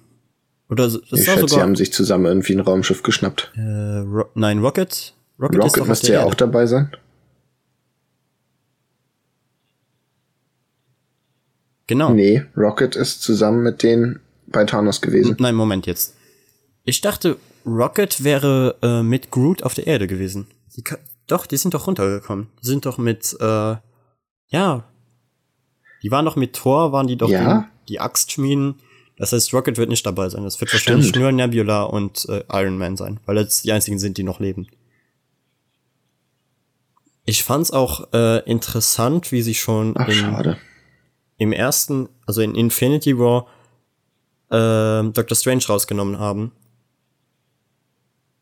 Oder 0.70 0.84
das 0.84 0.96
Ich 1.12 1.26
schätze, 1.26 1.42
sie 1.42 1.48
sogar, 1.48 1.64
haben 1.64 1.76
sich 1.76 1.92
zusammen 1.92 2.26
irgendwie 2.26 2.54
ein 2.54 2.60
Raumschiff 2.60 3.02
geschnappt. 3.02 3.52
äh, 3.56 3.62
Ro 3.62 4.26
nein, 4.36 4.60
Rocket. 4.60 5.16
Rocket, 5.40 5.64
Rocket 5.64 5.88
müsste 5.88 6.14
ja 6.14 6.24
auch 6.24 6.36
dabei 6.36 6.68
sein. 6.68 6.92
Genau. 11.88 12.12
Nee, 12.12 12.44
Rocket 12.58 12.96
ist 12.96 13.22
zusammen 13.22 13.62
mit 13.64 13.84
denen 13.84 14.20
bei 14.48 14.64
Thanos 14.66 15.02
gewesen. 15.02 15.36
Nein, 15.40 15.56
Moment 15.56 15.86
jetzt. 15.86 16.16
Ich 16.84 17.02
dachte, 17.02 17.38
Rocket 17.66 18.24
wäre 18.24 18.76
äh, 18.82 19.02
mit 19.04 19.32
Groot 19.32 19.64
auf 19.64 19.74
der 19.74 19.88
Erde 19.88 20.08
gewesen. 20.08 20.48
Die 20.76 20.84
doch, 21.28 21.46
die 21.48 21.58
sind 21.58 21.74
doch 21.74 21.88
runtergekommen. 21.88 22.48
Die 22.62 22.68
sind 22.68 22.86
doch 22.86 22.98
mit, 23.00 23.36
äh, 23.40 23.76
ja. 24.50 24.84
Die 26.04 26.12
waren 26.12 26.26
doch 26.26 26.36
mit 26.36 26.54
Thor, 26.56 26.92
waren 26.92 27.08
die 27.08 27.16
doch 27.18 27.30
Ja? 27.30 27.68
die, 27.88 27.94
die 27.94 28.00
Axt 28.00 28.32
schmieden. 28.32 28.76
Das 29.18 29.32
heißt, 29.32 29.54
Rocket 29.54 29.78
wird 29.78 29.90
nicht 29.90 30.06
dabei 30.06 30.30
sein. 30.30 30.44
Das 30.44 30.60
wird 30.62 30.72
wahrscheinlich 30.74 31.08
Stimmt. 31.10 31.24
nur 31.24 31.32
Nebula 31.32 31.84
und 31.84 32.28
äh, 32.30 32.44
Iron 32.52 32.78
Man 32.78 32.98
sein, 32.98 33.20
weil 33.26 33.36
das 33.36 33.62
die 33.64 33.72
einzigen 33.72 33.98
sind, 33.98 34.18
die 34.18 34.24
noch 34.24 34.40
leben. 34.40 34.68
Ich 37.26 37.44
fand's 37.44 37.72
auch 37.72 38.14
äh, 38.14 38.40
interessant, 38.50 39.32
wie 39.32 39.42
sie 39.42 39.56
schon 39.56 39.94
Ach, 39.98 40.08
in, 40.08 40.14
schade. 40.14 40.58
Im 41.38 41.52
ersten, 41.52 42.10
also 42.26 42.42
in 42.42 42.56
Infinity 42.56 43.18
War, 43.18 43.48
ähm, 44.52 45.14
Doctor 45.14 45.36
Strange 45.36 45.64
rausgenommen 45.68 46.20
haben. 46.20 46.52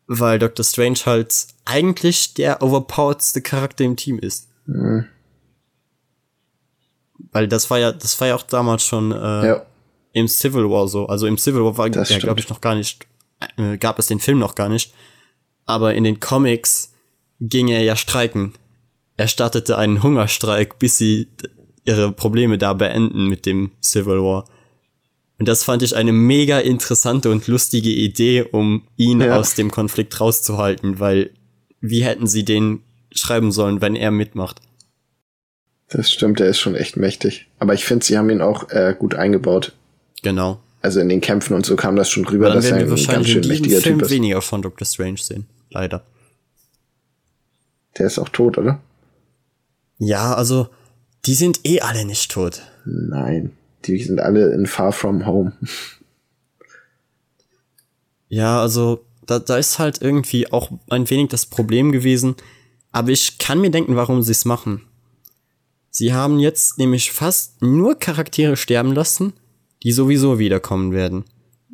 Weil 0.07 0.37
Doctor 0.39 0.63
Strange 0.63 0.99
halt 1.05 1.47
eigentlich 1.65 2.33
der 2.33 2.61
overpoweredste 2.61 3.41
Charakter 3.41 3.83
im 3.83 3.95
Team 3.95 4.19
ist. 4.19 4.49
Hm. 4.65 5.05
Weil 7.31 7.47
das 7.47 7.69
war 7.69 7.79
ja, 7.79 7.91
das 7.91 8.19
war 8.19 8.27
ja 8.27 8.35
auch 8.35 8.43
damals 8.43 8.85
schon 8.85 9.11
äh, 9.11 9.47
Ja, 9.47 9.65
im 10.13 10.27
Civil 10.27 10.69
War 10.69 10.87
so. 10.87 11.07
Also 11.07 11.25
im 11.27 11.37
Civil 11.37 11.63
War 11.63 11.77
war 11.77 11.89
Das 11.89 12.09
ja, 12.09 12.19
glaube 12.19 12.39
ich, 12.39 12.49
noch 12.49 12.61
gar 12.61 12.75
nicht, 12.75 13.07
äh, 13.57 13.77
gab 13.77 13.99
es 13.99 14.07
den 14.07 14.19
Film 14.19 14.39
noch 14.39 14.55
gar 14.55 14.69
nicht. 14.69 14.93
Aber 15.65 15.95
in 15.95 16.03
den 16.03 16.19
Comics 16.19 16.93
ging 17.39 17.67
er 17.67 17.81
ja 17.81 17.95
streiken. 17.95 18.53
Er 19.17 19.27
startete 19.27 19.77
einen 19.77 20.03
Hungerstreik, 20.03 20.79
bis 20.79 20.97
sie 20.97 21.27
ihre 21.85 22.11
Probleme 22.11 22.57
da 22.57 22.73
beenden 22.73 23.27
mit 23.27 23.45
dem 23.45 23.71
Civil 23.81 24.21
War. 24.21 24.45
Und 25.39 25.47
das 25.47 25.63
fand 25.63 25.81
ich 25.83 25.95
eine 25.95 26.13
mega 26.13 26.59
interessante 26.59 27.29
und 27.31 27.47
lustige 27.47 27.89
Idee, 27.89 28.43
um 28.43 28.83
ihn 28.97 29.19
Ja. 29.21 29.37
aus 29.37 29.55
dem 29.55 29.71
Konflikt 29.71 30.19
rauszuhalten, 30.21 30.99
weil 30.99 31.31
wie 31.81 32.03
hätten 32.03 32.27
sie 32.27 32.45
den 32.45 32.81
schreiben 33.11 33.51
sollen, 33.51 33.81
wenn 33.81 33.95
er 33.95 34.11
mitmacht? 34.11 34.61
das 35.89 36.11
stimmt, 36.11 36.39
der 36.39 36.47
ist 36.47 36.57
schon 36.57 36.73
echt 36.73 36.97
mächtig. 36.97 37.47
Aber 37.59 37.75
ich 37.75 37.85
finde, 37.85 38.03
sie 38.03 38.17
haben 38.17 38.31
ihn 38.31 38.41
auch 38.41 38.69
äh, 38.71 38.95
gut 38.97 39.13
eingebaut. 39.13 39.73
Genau. 40.23 40.59
Also 40.81 40.99
in 40.99 41.07
den 41.07 41.21
Kämpfen 41.21 41.53
und 41.53 41.67
so 41.67 41.75
kam 41.75 41.95
das 41.95 42.09
schon 42.09 42.25
rüber, 42.25 42.49
dass 42.51 42.65
er 42.65 42.77
ein 42.77 42.87
ganz 42.89 43.27
schön 43.27 43.47
mächtiger 43.47 43.79
Film 43.79 43.99
Typ 43.99 44.05
ist. 44.07 44.11
weniger 44.11 44.41
von 44.41 44.63
Doctor 44.63 44.87
Strange 44.87 45.19
sehen. 45.19 45.45
Leider. 45.69 46.03
Der 47.97 48.07
ist 48.07 48.17
auch 48.17 48.29
tot, 48.29 48.57
oder? 48.57 48.79
Ja, 49.99 50.33
also 50.33 50.67
Die 51.25 51.35
sind 51.35 51.61
eh 51.63 51.79
alle 51.79 52.05
nicht 52.05 52.31
tot. 52.31 52.61
Nein, 52.85 53.51
die 53.85 54.01
sind 54.03 54.19
alle 54.19 54.53
in 54.53 54.65
Far 54.65 54.91
From 54.91 55.25
Home. 55.25 55.53
Ja, 58.27 58.61
also 58.61 59.05
da, 59.25 59.39
da 59.39 59.57
ist 59.57 59.79
halt 59.79 60.01
irgendwie 60.01 60.51
auch 60.51 60.71
ein 60.89 61.09
wenig 61.09 61.29
das 61.29 61.45
Problem 61.45 61.91
gewesen. 61.91 62.35
Aber 62.91 63.09
ich 63.09 63.37
kann 63.37 63.61
mir 63.61 63.71
denken, 63.71 63.95
warum 63.95 64.21
sie 64.21 64.31
es 64.31 64.45
machen. 64.45 64.81
Sie 65.89 66.13
haben 66.13 66.39
jetzt 66.39 66.77
nämlich 66.77 67.11
fast 67.11 67.61
nur 67.61 67.95
Charaktere 67.95 68.57
sterben 68.57 68.93
lassen, 68.93 69.33
die 69.83 69.91
sowieso 69.91 70.39
wiederkommen 70.39 70.91
werden. 70.91 71.25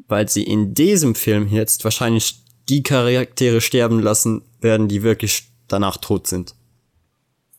Weil 0.07 0.27
sie 0.27 0.43
in 0.43 0.73
diesem 0.73 1.15
Film 1.15 1.47
jetzt 1.47 1.83
wahrscheinlich 1.83 2.43
die 2.67 2.83
Charaktere 2.83 3.61
sterben 3.61 3.99
lassen 3.99 4.41
werden, 4.61 4.87
die 4.87 5.03
wirklich 5.03 5.49
danach 5.67 5.97
tot 5.97 6.27
sind. 6.27 6.55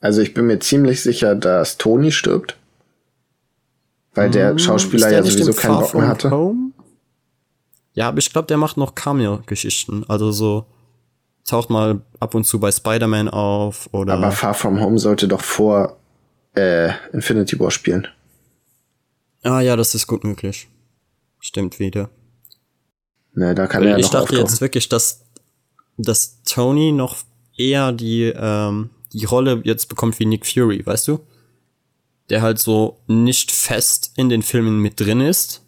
Also 0.01 0.23
ich 0.23 0.35
bin 0.35 0.47
mir 0.47 0.59
ziemlich 0.59 1.03
sicher, 1.03 1.35
dass 1.35 1.77
Tony 1.79 2.11
stirbt. 2.13 2.57
Weil 4.15 4.31
der 4.31 4.59
Schauspieler 4.59 5.07
Hm, 5.07 5.11
der 5.11 5.19
ja 5.19 5.25
nicht 5.25 5.33
sowieso 5.33 5.53
keinen 5.53 5.75
Bock 5.81 5.81
mehr 5.95 6.03
From 6.03 6.09
hatte. 6.09 6.31
Home? 6.31 6.71
Ja, 7.93 8.09
aber 8.09 8.19
ich 8.19 8.33
glaube, 8.33 8.47
der 8.47 8.57
macht 8.57 8.77
noch 8.77 8.95
Cameo-Geschichten. 8.95 10.05
Also 10.09 10.33
so 10.33 10.65
taucht 11.45 11.71
mal 11.71 12.01
ab 12.19 12.35
und 12.35 12.45
zu 12.45 12.59
bei 12.61 12.73
Spider-Man 12.73 13.29
auf 13.29 13.89
oder. 13.93 14.15
Aber 14.15 14.33
Far 14.33 14.55
From 14.55 14.81
Home 14.81 14.99
sollte 14.99 15.29
doch 15.29 15.43
vor 15.43 15.97
äh, 16.57 16.91
Infinity 17.13 17.59
War 17.61 17.71
spielen. 17.71 18.09
ah 19.43 19.61
ja, 19.61 19.77
das 19.77 19.95
ist 19.95 20.07
gut 20.07 20.25
möglich. 20.25 20.69
Stimmt 21.41 21.79
wieder. 21.79 22.11
Ne, 23.35 23.55
da 23.55 23.67
kann 23.67 23.83
Weil 23.83 23.89
er 23.89 23.93
ja 23.93 23.99
ich 23.99 24.07
noch 24.07 24.13
dachte 24.13 24.25
auftauchen. 24.25 24.47
jetzt 24.47 24.61
wirklich, 24.61 24.89
dass, 24.89 25.23
dass 25.97 26.43
Tony 26.43 26.91
noch 26.93 27.17
eher 27.57 27.93
die, 27.93 28.33
ähm, 28.35 28.91
die 29.13 29.25
Rolle 29.25 29.61
jetzt 29.65 29.89
bekommt 29.89 30.19
wie 30.19 30.27
Nick 30.27 30.47
Fury, 30.47 30.85
weißt 30.85 31.09
du? 31.09 31.21
Der 32.29 32.43
halt 32.43 32.59
so 32.59 32.99
nicht 33.07 33.51
fest 33.51 34.13
in 34.17 34.29
den 34.29 34.43
Filmen 34.43 34.79
mit 34.81 35.01
drin 35.01 35.21
ist, 35.21 35.63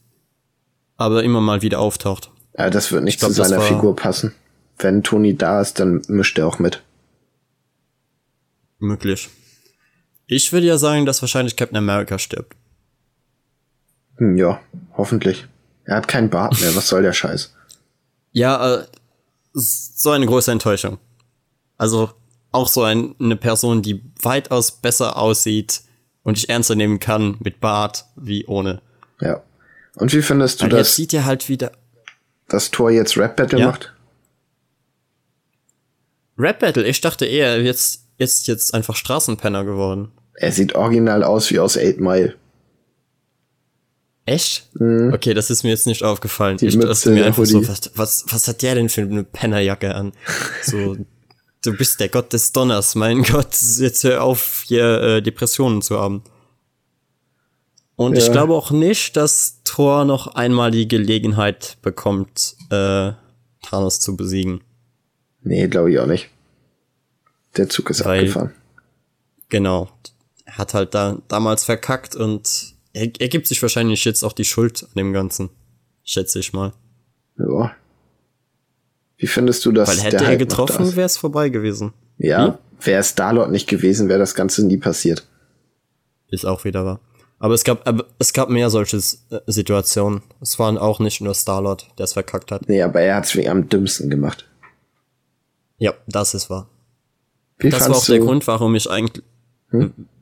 aber 0.97 1.25
immer 1.25 1.41
mal 1.41 1.63
wieder 1.63 1.81
auftaucht. 1.81 2.31
Ja, 2.57 2.71
das 2.71 2.93
wird 2.93 3.03
nicht 3.05 3.19
glaub, 3.19 3.33
zu 3.33 3.43
seiner 3.43 3.61
Figur 3.61 3.97
passen. 3.97 4.35
Wenn 4.79 5.03
Tony 5.03 5.37
da 5.37 5.61
ist, 5.61 5.81
dann 5.81 6.03
mischt 6.09 6.39
er 6.39 6.47
auch 6.47 6.59
mit. 6.59 6.83
Möglich. 8.79 9.29
Ich 10.27 10.53
würde 10.53 10.67
ja 10.67 10.79
sagen, 10.79 11.07
dass 11.07 11.23
wahrscheinlich 11.23 11.57
Captain 11.57 11.77
America 11.77 12.19
stirbt. 12.19 12.57
Hm, 14.17 14.37
ja, 14.37 14.61
hoffentlich. 14.97 15.47
Er 15.85 15.97
hat 15.97 16.09
keinen 16.09 16.31
Bart 16.31 16.61
mehr, 16.61 16.75
was 16.77 16.89
soll 16.89 17.03
der 17.03 17.13
Scheiß? 17.13 17.55
Ja, 18.33 18.77
äh, 18.77 18.87
so 19.53 20.11
eine 20.11 20.27
große 20.27 20.51
Enttäuschung. 20.51 20.99
Also 21.77 22.11
auch 22.53 22.69
so 22.69 22.83
ein, 22.83 23.15
eine 23.19 23.37
Person, 23.37 23.83
die 23.83 24.03
weitaus 24.23 24.71
besser 24.71 25.17
aussieht 25.17 25.83
und 26.23 26.39
ich 26.39 26.49
ernster 26.49 26.75
nehmen 26.75 27.01
kann 27.01 27.37
mit 27.41 27.61
Bart 27.61 28.05
wie 28.17 28.47
ohne. 28.47 28.81
Ja. 29.21 29.43
Und 29.97 30.13
wie 30.13 30.23
findest 30.23 30.61
du 30.61 30.65
Weil 30.67 30.73
jetzt 30.79 30.89
das, 30.91 30.97
sieht 30.97 31.13
er 31.15 31.25
halt 31.25 31.49
wieder. 31.49 31.73
dass 32.49 32.71
Thor 32.71 32.91
jetzt 32.91 33.17
Rap 33.17 33.37
Battle 33.37 33.59
Ja. 33.61 33.67
macht? 33.67 33.93
Rap 36.39 36.61
Battle, 36.61 36.87
ich 36.87 37.01
dachte 37.01 37.27
eher, 37.27 37.61
jetzt, 37.63 38.07
jetzt, 38.19 38.47
jetzt 38.49 38.73
einfach 38.75 38.97
Straßenpenner 38.97 39.65
geworden. 39.65 40.11
Er 40.35 40.51
sieht 40.53 40.75
original 40.75 41.23
aus 41.25 41.51
wie 41.51 41.59
aus 41.59 41.77
Eight 41.77 42.01
Mile. 42.01 42.35
Echt? 44.25 44.69
Okay, 44.77 45.35
das 45.35 45.51
ist 45.51 45.63
mir 45.65 45.71
jetzt 45.71 45.87
nicht 45.87 46.05
aufgefallen. 46.05 46.55
Mhm. 46.55 46.59
Die 46.59 46.67
ich 46.69 46.77
Mütze, 46.77 46.89
dachte 46.89 47.11
mir 47.11 47.27
einfach 47.27 47.45
so, 47.45 47.67
was, 47.97 48.25
was 48.29 48.49
hat 48.49 48.63
der 48.63 48.77
denn 48.77 48.89
für 48.89 49.03
eine 49.03 49.25
Pennerjacke 49.25 49.95
an? 49.95 50.13
So, 50.63 50.97
du 51.65 51.77
bist 51.77 52.01
der 52.01 52.09
Gott 52.09 52.33
des 52.33 52.53
Donners, 52.53 52.95
mein 52.95 53.23
Gott, 53.23 53.57
jetzt 53.79 54.05
hör 54.05 54.23
auf, 54.23 54.65
hier 54.67 55.01
äh, 55.01 55.23
Depressionen 55.23 55.83
zu 55.83 55.99
haben. 55.99 56.23
Und 57.97 58.17
ich 58.17 58.27
Ja. 58.27 58.33
glaube 58.33 58.55
auch 58.55 58.71
nicht, 58.71 59.17
dass 59.17 59.61
Thor 59.65 60.05
noch 60.05 60.29
einmal 60.29 60.71
die 60.71 60.89
Gelegenheit 60.89 61.79
bekommt, 61.83 62.57
äh, 62.71 63.13
Thanos 63.63 64.01
zu 64.01 64.17
besiegen. 64.17 64.63
Nee, 65.43 65.69
glaube 65.69 65.93
ich 65.93 65.99
auch 65.99 66.07
nicht. 66.07 66.29
Der 67.57 67.69
Zug 67.69 67.91
ist 67.91 68.05
Weil- 68.05 68.21
abgefahren. 68.21 68.53
Genau. 69.49 69.91
Er 70.47 70.59
hat 70.59 70.75
halt 70.75 70.95
da 70.95 71.19
damals 71.29 71.65
verkackt 71.65 72.17
und 72.17 72.75
er, 72.95 73.03
er 73.19 73.29
gibt 73.29 73.47
sich 73.47 73.61
wahrscheinlich 73.63 74.05
jetzt 74.05 74.23
auch 74.25 74.33
die 74.33 74.45
Schuld 74.45 74.83
an 74.85 74.91
dem 74.97 75.13
Ganzen. 75.13 75.51
Schätze 76.03 76.39
ich 76.41 76.53
mal. 76.53 76.73
Ja. 77.39 77.75
Wie 79.23 79.29
findest 79.29 79.65
du 79.65 79.71
das? 79.71 79.89
Weil 79.89 80.01
hätte 80.01 80.25
er 80.25 80.37
getroffen, 80.37 80.97
wäre 80.97 81.07
es 81.07 81.17
vorbei 81.17 81.49
gewesen. 81.49 81.93
Ja, 82.19 82.59
wäre 82.81 83.05
Starlord 83.05 83.53
nicht 83.53 83.69
gewesen, 83.69 84.09
wäre 84.09 84.19
das 84.19 84.35
Ganze 84.35 84.67
nie 84.67 84.79
passiert. 84.79 85.29
Ist 86.29 86.45
auch 86.45 86.65
wieder 86.65 86.85
wahr. 86.85 86.99
Aber 87.39 87.55
es 87.55 87.63
gab, 87.63 87.87
aber 87.87 88.05
es 88.19 88.33
gab 88.33 88.49
mehr 88.49 88.69
solche 88.69 88.97
äh, 88.97 89.39
Situationen. 89.47 90.23
Es 90.41 90.59
waren 90.59 90.77
auch 90.77 90.99
nicht 90.99 91.21
nur 91.21 91.37
Starlord, 91.37 91.87
der 91.99 92.05
es 92.05 92.15
verkackt 92.15 92.51
hat. 92.51 92.69
Nee, 92.69 92.83
aber 92.83 93.01
er 93.01 93.15
hat's 93.15 93.37
wie 93.37 93.49
am 93.49 93.69
dümmsten 93.69 94.11
gemacht. 94.11 94.45
Ja, 95.79 95.95
das 96.09 96.35
ist 96.35 96.51
wahr. 96.51 96.69
Wie 97.59 97.71
Das 97.71 97.89
war 97.89 97.95
auch 97.95 98.05
der 98.05 98.19
Grund, 98.19 98.45
warum 98.49 98.75
ich 98.75 98.91
eigentlich. 98.91 99.23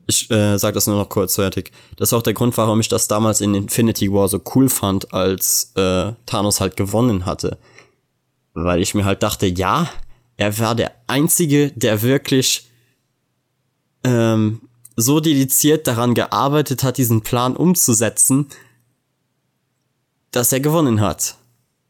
Ich 0.05 0.29
äh, 0.29 0.59
sag 0.59 0.75
das 0.75 0.85
nur 0.85 0.97
noch 0.97 1.09
kurz 1.09 1.35
fertig. 1.35 1.71
Das 1.97 2.11
war 2.11 2.19
auch 2.19 2.23
der 2.23 2.35
Grund, 2.35 2.55
warum 2.55 2.79
ich 2.79 2.87
das 2.87 3.07
damals 3.07 3.41
in 3.41 3.55
Infinity 3.55 4.13
War 4.13 4.27
so 4.27 4.39
cool 4.53 4.69
fand, 4.69 5.11
als 5.11 5.71
äh, 5.75 6.11
Thanos 6.27 6.61
halt 6.61 6.77
gewonnen 6.77 7.25
hatte. 7.25 7.57
Weil 8.53 8.81
ich 8.81 8.93
mir 8.93 9.05
halt 9.05 9.23
dachte, 9.23 9.47
ja, 9.47 9.89
er 10.37 10.57
war 10.59 10.75
der 10.75 10.91
Einzige, 11.07 11.71
der 11.71 12.01
wirklich 12.01 12.69
ähm, 14.03 14.61
so 14.95 15.19
dediziert 15.19 15.87
daran 15.87 16.13
gearbeitet 16.13 16.83
hat, 16.83 16.97
diesen 16.97 17.21
Plan 17.21 17.55
umzusetzen, 17.55 18.47
dass 20.31 20.51
er 20.51 20.59
gewonnen 20.59 21.01
hat. 21.01 21.37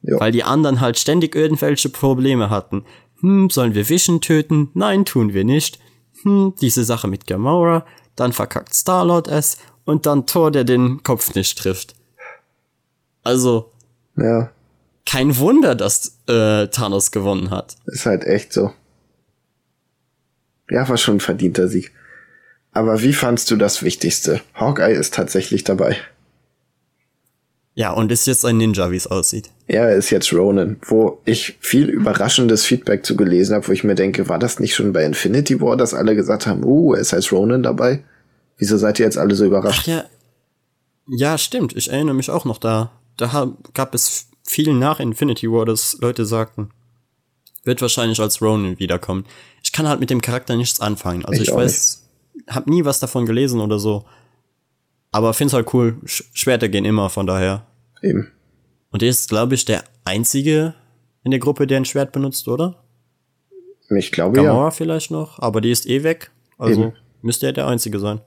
Ja. 0.02 0.20
Weil 0.20 0.32
die 0.32 0.44
anderen 0.44 0.82
halt 0.82 0.98
ständig 0.98 1.36
irgendwelche 1.36 1.90
Probleme 1.90 2.50
hatten. 2.50 2.86
Hm, 3.20 3.50
sollen 3.50 3.76
wir 3.76 3.88
Vision 3.88 4.20
töten? 4.20 4.70
Nein, 4.74 5.06
tun 5.06 5.34
wir 5.34 5.44
nicht. 5.44 5.80
Hm, 6.24 6.56
diese 6.60 6.84
Sache 6.84 7.08
mit 7.08 7.28
Gamora, 7.28 7.86
dann 8.16 8.34
verkackt 8.34 8.76
Starlord 8.76 9.28
es 9.28 9.58
und 9.86 10.06
dann 10.06 10.26
Thor, 10.26 10.52
der 10.52 10.64
den 10.64 11.04
Kopf 11.04 11.36
nicht 11.36 11.58
trifft. 11.58 11.96
Also, 13.24 13.72
Ja, 14.16 14.52
kein 15.06 15.38
Wunder, 15.38 15.76
dass 15.76 16.20
äh, 16.28 16.68
Thanos 16.68 17.12
gewonnen 17.12 17.50
hat. 17.50 17.76
ist 17.86 18.06
halt 18.06 18.24
echt 18.24 18.54
so. 18.54 18.74
Ja, 20.70 20.88
war 20.88 20.98
schon 20.98 21.18
ein 21.18 21.20
verdienter 21.20 21.68
Sieg. 21.68 21.92
Aber 22.72 23.02
wie 23.02 23.14
fandst 23.14 23.52
du 23.52 23.58
das 23.58 23.84
Wichtigste? 23.84 24.42
Hawkeye 24.54 24.94
ist 24.94 25.14
tatsächlich 25.14 25.64
dabei. 25.66 25.98
Ja, 27.74 27.92
und 27.92 28.12
ist 28.12 28.28
jetzt 28.28 28.46
ein 28.46 28.58
Ninja, 28.58 28.92
wie 28.92 28.98
es 28.98 29.08
aussieht. 29.08 29.50
Er 29.68 29.96
ist 29.96 30.10
jetzt 30.10 30.34
Ronan, 30.34 30.78
wo 30.86 31.22
ich 31.26 31.58
viel 31.62 31.90
überraschendes 31.90 32.66
Feedback 32.66 33.06
zu 33.06 33.16
gelesen 33.16 33.56
habe, 33.56 33.68
wo 33.68 33.72
ich 33.72 33.84
mir 33.84 33.96
denke, 33.96 34.28
war 34.30 34.40
das 34.40 34.60
nicht 34.60 34.76
schon 34.76 34.92
bei 34.94 35.06
Infinity 35.06 35.60
War, 35.62 35.78
dass 35.78 35.94
alle 35.94 36.16
gesagt 36.16 36.48
haben, 36.48 36.64
uh, 36.66 36.94
ist 36.94 37.14
als 37.14 37.32
Ronan 37.32 37.64
dabei? 37.64 38.04
Wieso 38.58 38.78
seid 38.78 39.00
ihr 39.00 39.06
jetzt 39.06 39.18
alle 39.18 39.36
so 39.36 39.46
Ach 39.46 39.48
überrascht? 39.48 39.88
ja. 39.88 40.04
Ja, 41.08 41.38
stimmt. 41.38 41.76
Ich 41.76 41.92
erinnere 41.92 42.16
mich 42.16 42.30
auch 42.30 42.46
noch 42.46 42.58
da. 42.58 42.92
Da 43.18 43.54
gab 43.74 43.96
es 43.96 44.28
viel 44.44 44.74
nach 44.74 45.00
Infinity 45.00 45.50
War, 45.52 45.66
dass 45.66 45.98
Leute 46.02 46.26
sagten, 46.26 46.70
wird 47.64 47.82
wahrscheinlich 47.82 48.20
als 48.20 48.42
Ronin 48.42 48.80
wiederkommen. 48.80 49.26
Ich 49.64 49.72
kann 49.72 49.88
halt 49.88 50.00
mit 50.00 50.10
dem 50.10 50.22
Charakter 50.22 50.56
nichts 50.56 50.80
anfangen. 50.80 51.26
Also 51.26 51.42
Ich 51.42 51.50
ich, 51.50 51.56
weiß, 51.56 52.04
hab 52.48 52.68
nie 52.68 52.86
was 52.86 53.00
davon 53.00 53.26
gelesen 53.26 53.60
oder 53.60 53.80
so. 53.80 54.06
Aber 55.12 55.34
find's 55.34 55.54
halt 55.54 55.74
cool. 55.74 55.98
Sch 56.06 56.24
Schwerter 56.34 56.70
gehen 56.70 56.86
immer, 56.86 57.10
von 57.10 57.28
daher. 57.28 57.66
Eben. 58.02 58.32
Und 58.92 59.04
er 59.04 59.10
ist, 59.10 59.30
glaube 59.30 59.56
ich, 59.56 59.66
der 59.66 59.84
einzige 60.06 60.74
in 61.24 61.32
der 61.32 61.40
Gruppe, 61.40 61.68
der 61.68 61.78
ein 61.78 61.86
Schwert 61.86 62.12
benutzt, 62.12 62.48
oder? 62.48 62.84
Ich 63.90 64.12
glaube 64.12 64.38
Gamora 64.38 64.66
ja. 64.66 64.72
vielleicht 64.72 65.12
noch, 65.12 65.40
aber 65.40 65.62
die 65.62 65.72
ist 65.72 65.86
eh 65.86 66.04
weg. 66.04 66.32
Also 66.58 66.82
Eben. 66.82 66.94
müsste 67.22 67.48
er 67.48 67.54
der 67.54 67.68
einzige 67.68 68.00
sein. 68.00 68.22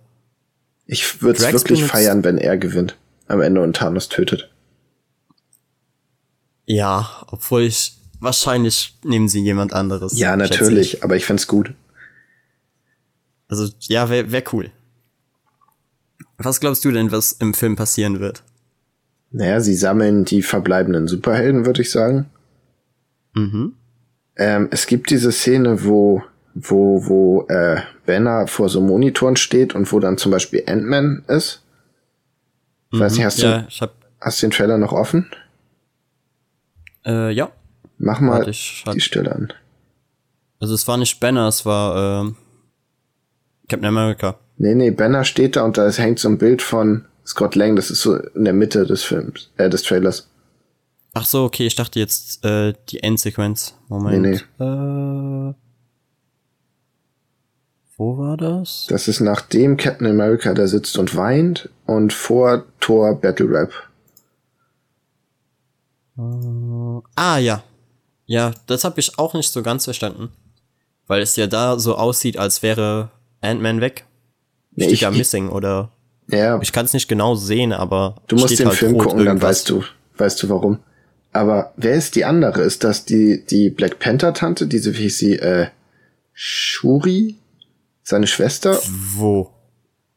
Ich 0.86 1.22
würde 1.22 1.42
es 1.42 1.52
wirklich 1.52 1.84
feiern, 1.84 2.22
wenn 2.24 2.38
er 2.38 2.58
gewinnt. 2.58 2.96
Am 3.26 3.40
Ende 3.40 3.62
und 3.62 3.76
Thanos 3.76 4.10
tötet. 4.10 4.50
Ja, 6.66 7.24
obwohl 7.28 7.62
ich 7.62 7.98
wahrscheinlich 8.20 8.96
nehmen 9.04 9.28
sie 9.28 9.42
jemand 9.42 9.72
anderes. 9.72 10.18
Ja, 10.18 10.36
natürlich, 10.36 10.94
ich. 10.94 11.04
aber 11.04 11.16
ich 11.16 11.26
find's 11.26 11.46
gut. 11.46 11.74
Also, 13.48 13.72
ja, 13.80 14.08
wäre 14.08 14.32
wär 14.32 14.42
cool. 14.52 14.70
Was 16.38 16.60
glaubst 16.60 16.84
du 16.84 16.90
denn, 16.90 17.12
was 17.12 17.32
im 17.32 17.54
Film 17.54 17.76
passieren 17.76 18.20
wird? 18.20 18.42
Naja, 19.30 19.60
sie 19.60 19.74
sammeln 19.74 20.24
die 20.24 20.42
verbleibenden 20.42 21.06
Superhelden, 21.08 21.66
würde 21.66 21.82
ich 21.82 21.90
sagen. 21.90 22.26
Mhm. 23.34 23.74
Ähm, 24.36 24.68
es 24.70 24.86
gibt 24.86 25.10
diese 25.10 25.32
Szene, 25.32 25.84
wo, 25.84 26.22
wo, 26.54 27.06
wo 27.06 27.46
äh, 27.48 27.80
Banner 28.06 28.46
vor 28.46 28.68
so 28.68 28.80
Monitoren 28.80 29.36
steht 29.36 29.74
und 29.74 29.90
wo 29.92 30.00
dann 30.00 30.18
zum 30.18 30.32
Beispiel 30.32 30.62
Ant-Man 30.66 31.24
ist. 31.28 31.62
Ich 32.92 33.00
weiß 33.00 33.16
nicht, 33.16 33.24
hast 33.24 33.42
ja, 33.42 33.62
du 33.62 33.90
hast 34.20 34.40
du 34.40 34.46
den 34.46 34.52
Trailer 34.52 34.78
noch 34.78 34.92
offen? 34.92 35.28
Äh, 37.06 37.30
ja. 37.32 37.50
Mach 37.98 38.20
mal 38.20 38.38
Warte, 38.38 38.50
ich 38.50 38.82
hab- 38.86 38.94
die 38.94 39.00
Stelle 39.00 39.34
an. 39.34 39.52
Also 40.60 40.74
es 40.74 40.86
war 40.88 40.96
nicht 40.96 41.20
Banner, 41.20 41.48
es 41.48 41.64
war 41.66 42.22
ähm, 42.22 42.36
Captain 43.68 43.86
America. 43.88 44.38
Nee, 44.56 44.74
nee, 44.74 44.90
Banner 44.90 45.24
steht 45.24 45.56
da 45.56 45.62
und 45.64 45.76
da 45.76 45.90
hängt 45.90 46.18
so 46.18 46.28
ein 46.28 46.38
Bild 46.38 46.62
von 46.62 47.04
Scott 47.26 47.54
Lang, 47.54 47.76
das 47.76 47.90
ist 47.90 48.00
so 48.02 48.16
in 48.16 48.44
der 48.44 48.52
Mitte 48.54 48.86
des 48.86 49.02
Films, 49.02 49.50
äh, 49.56 49.68
des 49.68 49.82
Trailers. 49.82 50.28
Ach 51.12 51.24
so, 51.26 51.44
okay, 51.44 51.66
ich 51.66 51.74
dachte 51.74 51.98
jetzt 52.00 52.44
äh, 52.44 52.74
die 52.88 53.02
Endsequenz. 53.02 53.74
Moment. 53.88 54.22
Nee, 54.22 54.64
Äh, 54.64 55.54
wo 57.96 58.18
war 58.18 58.36
das? 58.36 58.86
Das 58.88 59.06
ist 59.06 59.20
nachdem 59.20 59.76
Captain 59.76 60.06
America 60.08 60.52
da 60.54 60.66
sitzt 60.66 60.98
und 60.98 61.14
weint 61.16 61.68
und 61.86 62.12
vor 62.12 62.64
Thor 62.80 63.14
Battle 63.20 63.48
Rap. 63.50 63.72
Ah, 66.16 67.38
ja. 67.38 67.62
Ja, 68.26 68.52
das 68.66 68.84
habe 68.84 69.00
ich 69.00 69.18
auch 69.18 69.34
nicht 69.34 69.50
so 69.52 69.62
ganz 69.62 69.84
verstanden. 69.84 70.30
Weil 71.06 71.20
es 71.22 71.36
ja 71.36 71.46
da 71.46 71.78
so 71.78 71.96
aussieht, 71.96 72.38
als 72.38 72.62
wäre 72.62 73.10
Ant-Man 73.40 73.80
weg. 73.80 74.06
Nee, 74.72 74.84
Steht 74.84 74.94
ich- 74.94 75.00
ja 75.02 75.10
Missing 75.10 75.48
oder 75.50 75.90
Ja, 76.28 76.58
ich 76.62 76.72
kann 76.72 76.86
es 76.86 76.94
nicht 76.94 77.08
genau 77.08 77.34
sehen, 77.34 77.72
aber 77.72 78.16
du 78.28 78.36
musst 78.36 78.58
den 78.58 78.66
halt 78.68 78.78
Film 78.78 78.96
gucken, 78.96 79.18
dann 79.18 79.26
irgendwas. 79.26 79.48
weißt 79.50 79.68
du, 79.70 79.84
weißt 80.16 80.42
du 80.42 80.48
warum. 80.48 80.78
Aber 81.32 81.74
wer 81.76 81.94
ist 81.94 82.14
die 82.16 82.24
andere? 82.24 82.62
Ist 82.62 82.82
das 82.84 83.04
die, 83.04 83.44
die 83.44 83.68
Black 83.68 83.98
Panther 83.98 84.32
Tante, 84.32 84.66
diese, 84.66 84.96
wie 84.96 85.02
hieß 85.02 85.18
sie, 85.18 85.34
äh, 85.38 85.66
Shuri? 86.32 87.36
Seine 88.02 88.26
Schwester? 88.26 88.78
Wo? 89.16 89.50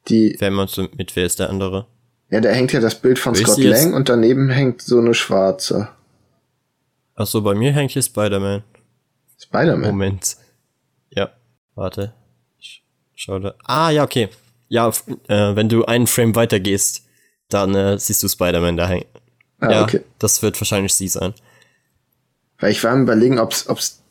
Die, 0.08 0.36
Wer 0.40 0.52
meinst 0.52 0.78
du 0.78 0.88
mit 0.96 1.16
wer 1.16 1.26
ist 1.26 1.40
der 1.40 1.50
andere? 1.50 1.88
Ja, 2.30 2.42
da 2.42 2.50
hängt 2.50 2.74
ja 2.74 2.80
das 2.80 2.96
Bild 2.96 3.20
von 3.20 3.36
Wer 3.36 3.42
ist 3.42 3.54
Scott? 3.54 3.64
Lang 3.64 3.94
und 3.94 4.10
daneben 4.10 4.50
hängt 4.50 4.82
so 4.82 5.00
eine 5.00 5.14
schwarze. 5.14 5.90
Ach 7.16 7.26
so, 7.26 7.42
bei 7.42 7.56
mir 7.56 7.72
hängt 7.72 7.92
hier 7.92 8.02
Spider-Man. 8.02 8.64
Spider-Man. 9.40 9.90
Moment. 9.90 10.38
Ja, 11.10 11.32
warte. 11.76 12.14
Ich 12.60 12.84
schau 13.16 13.40
da. 13.40 13.56
Ah, 13.64 13.90
ja, 13.90 14.04
okay. 14.04 14.30
Ja, 14.68 14.90
äh, 15.28 15.56
wenn 15.56 15.70
du 15.70 15.86
einen 15.86 16.08
Frame 16.08 16.36
weiter 16.36 16.60
gehst, 16.60 17.04
dann 17.50 17.74
äh, 17.74 17.98
siehst 17.98 18.22
du 18.22 18.28
Spider-Man 18.28 18.78
da 18.78 18.88
hängen. 18.88 19.06
Ah, 19.60 19.72
ja, 19.72 19.84
okay. 19.84 20.02
das 20.20 20.44
wird 20.44 20.60
wahrscheinlich 20.60 20.94
sie 20.94 21.08
sein. 21.08 21.34
Weil 22.60 22.72
ich 22.72 22.84
war 22.84 22.92
am 22.92 23.04
überlegen, 23.04 23.40
ob's, 23.40 23.68
ob's 23.70 24.04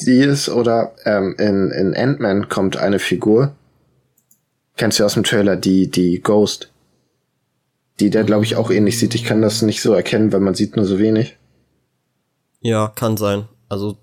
die 0.00 0.18
ist 0.18 0.48
oder 0.48 0.94
ähm, 1.04 1.34
in, 1.38 1.70
in 1.70 1.94
Ant-Man 1.94 2.48
kommt 2.48 2.76
eine 2.76 2.98
Figur. 2.98 3.54
Kennst 4.76 4.98
du 4.98 5.04
aus 5.04 5.14
dem 5.14 5.24
Trailer, 5.24 5.56
die, 5.56 5.90
die 5.90 6.20
Ghost. 6.20 6.69
Die 8.00 8.10
der, 8.10 8.24
glaube 8.24 8.44
ich, 8.44 8.56
auch 8.56 8.70
ähnlich 8.70 8.98
sieht. 8.98 9.14
Ich 9.14 9.24
kann 9.24 9.42
das 9.42 9.62
nicht 9.62 9.82
so 9.82 9.92
erkennen, 9.92 10.32
weil 10.32 10.40
man 10.40 10.54
sieht 10.54 10.74
nur 10.76 10.86
so 10.86 10.98
wenig. 10.98 11.36
Ja, 12.60 12.88
kann 12.88 13.16
sein. 13.16 13.46
Also 13.68 13.98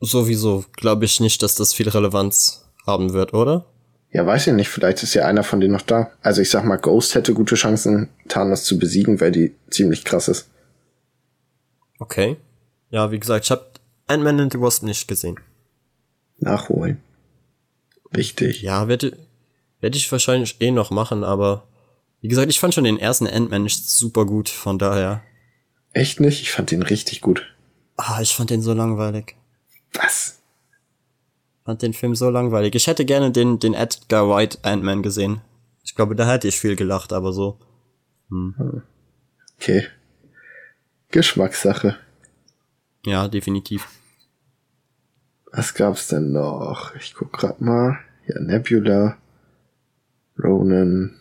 sowieso 0.00 0.64
glaube 0.72 1.06
ich 1.06 1.18
nicht, 1.20 1.42
dass 1.42 1.54
das 1.54 1.72
viel 1.72 1.88
Relevanz 1.88 2.70
haben 2.86 3.12
wird, 3.12 3.34
oder? 3.34 3.66
Ja, 4.12 4.26
weiß 4.26 4.48
ich 4.48 4.52
nicht. 4.52 4.68
Vielleicht 4.68 5.02
ist 5.02 5.14
ja 5.14 5.26
einer 5.26 5.44
von 5.44 5.60
denen 5.60 5.72
noch 5.72 5.82
da. 5.82 6.10
Also 6.20 6.42
ich 6.42 6.50
sag 6.50 6.64
mal, 6.64 6.76
Ghost 6.76 7.14
hätte 7.14 7.32
gute 7.32 7.54
Chancen, 7.54 8.08
Thanos 8.28 8.64
zu 8.64 8.78
besiegen, 8.78 9.20
weil 9.20 9.32
die 9.32 9.54
ziemlich 9.70 10.04
krass 10.04 10.28
ist. 10.28 10.50
Okay. 11.98 12.36
Ja, 12.90 13.10
wie 13.12 13.20
gesagt, 13.20 13.44
ich 13.44 13.50
habe 13.50 13.66
Ant-Man 14.08 14.40
and 14.40 14.52
the 14.52 14.60
Wasp 14.60 14.82
nicht 14.82 15.06
gesehen. 15.06 15.38
Nachholen. 16.38 17.00
Wichtig. 18.10 18.62
Ja, 18.62 18.88
werde 18.88 19.16
werd 19.80 19.96
ich 19.96 20.10
wahrscheinlich 20.10 20.60
eh 20.60 20.70
noch 20.70 20.90
machen, 20.90 21.24
aber 21.24 21.64
wie 22.20 22.28
gesagt, 22.28 22.50
ich 22.50 22.60
fand 22.60 22.74
schon 22.74 22.84
den 22.84 22.98
ersten 22.98 23.26
Ant-Man 23.26 23.62
nicht 23.62 23.88
super 23.88 24.26
gut, 24.26 24.48
von 24.48 24.78
daher. 24.78 25.22
Echt 25.92 26.20
nicht? 26.20 26.42
Ich 26.42 26.52
fand 26.52 26.70
den 26.70 26.82
richtig 26.82 27.20
gut. 27.20 27.54
Ah, 27.96 28.20
ich 28.20 28.34
fand 28.34 28.50
den 28.50 28.62
so 28.62 28.72
langweilig. 28.72 29.36
Was? 29.92 30.40
Fand 31.64 31.82
den 31.82 31.92
Film 31.92 32.14
so 32.14 32.30
langweilig. 32.30 32.74
Ich 32.74 32.86
hätte 32.86 33.04
gerne 33.04 33.30
den, 33.30 33.58
den 33.58 33.74
Edgar 33.74 34.28
White 34.28 34.58
Ant-Man 34.62 35.02
gesehen. 35.02 35.40
Ich 35.82 35.94
glaube, 35.94 36.14
da 36.14 36.30
hätte 36.30 36.48
ich 36.48 36.58
viel 36.58 36.76
gelacht, 36.76 37.12
aber 37.12 37.32
so. 37.32 37.58
Okay. 39.58 39.86
Geschmackssache. 41.10 41.96
Ja, 43.04 43.28
definitiv. 43.28 43.88
Was 45.52 45.74
gab's 45.74 46.08
denn 46.08 46.32
noch? 46.32 46.94
Ich 46.94 47.14
guck 47.14 47.32
grad 47.32 47.60
mal. 47.60 47.98
Ja, 48.26 48.40
Nebula. 48.40 49.16
Ronan. 50.42 51.19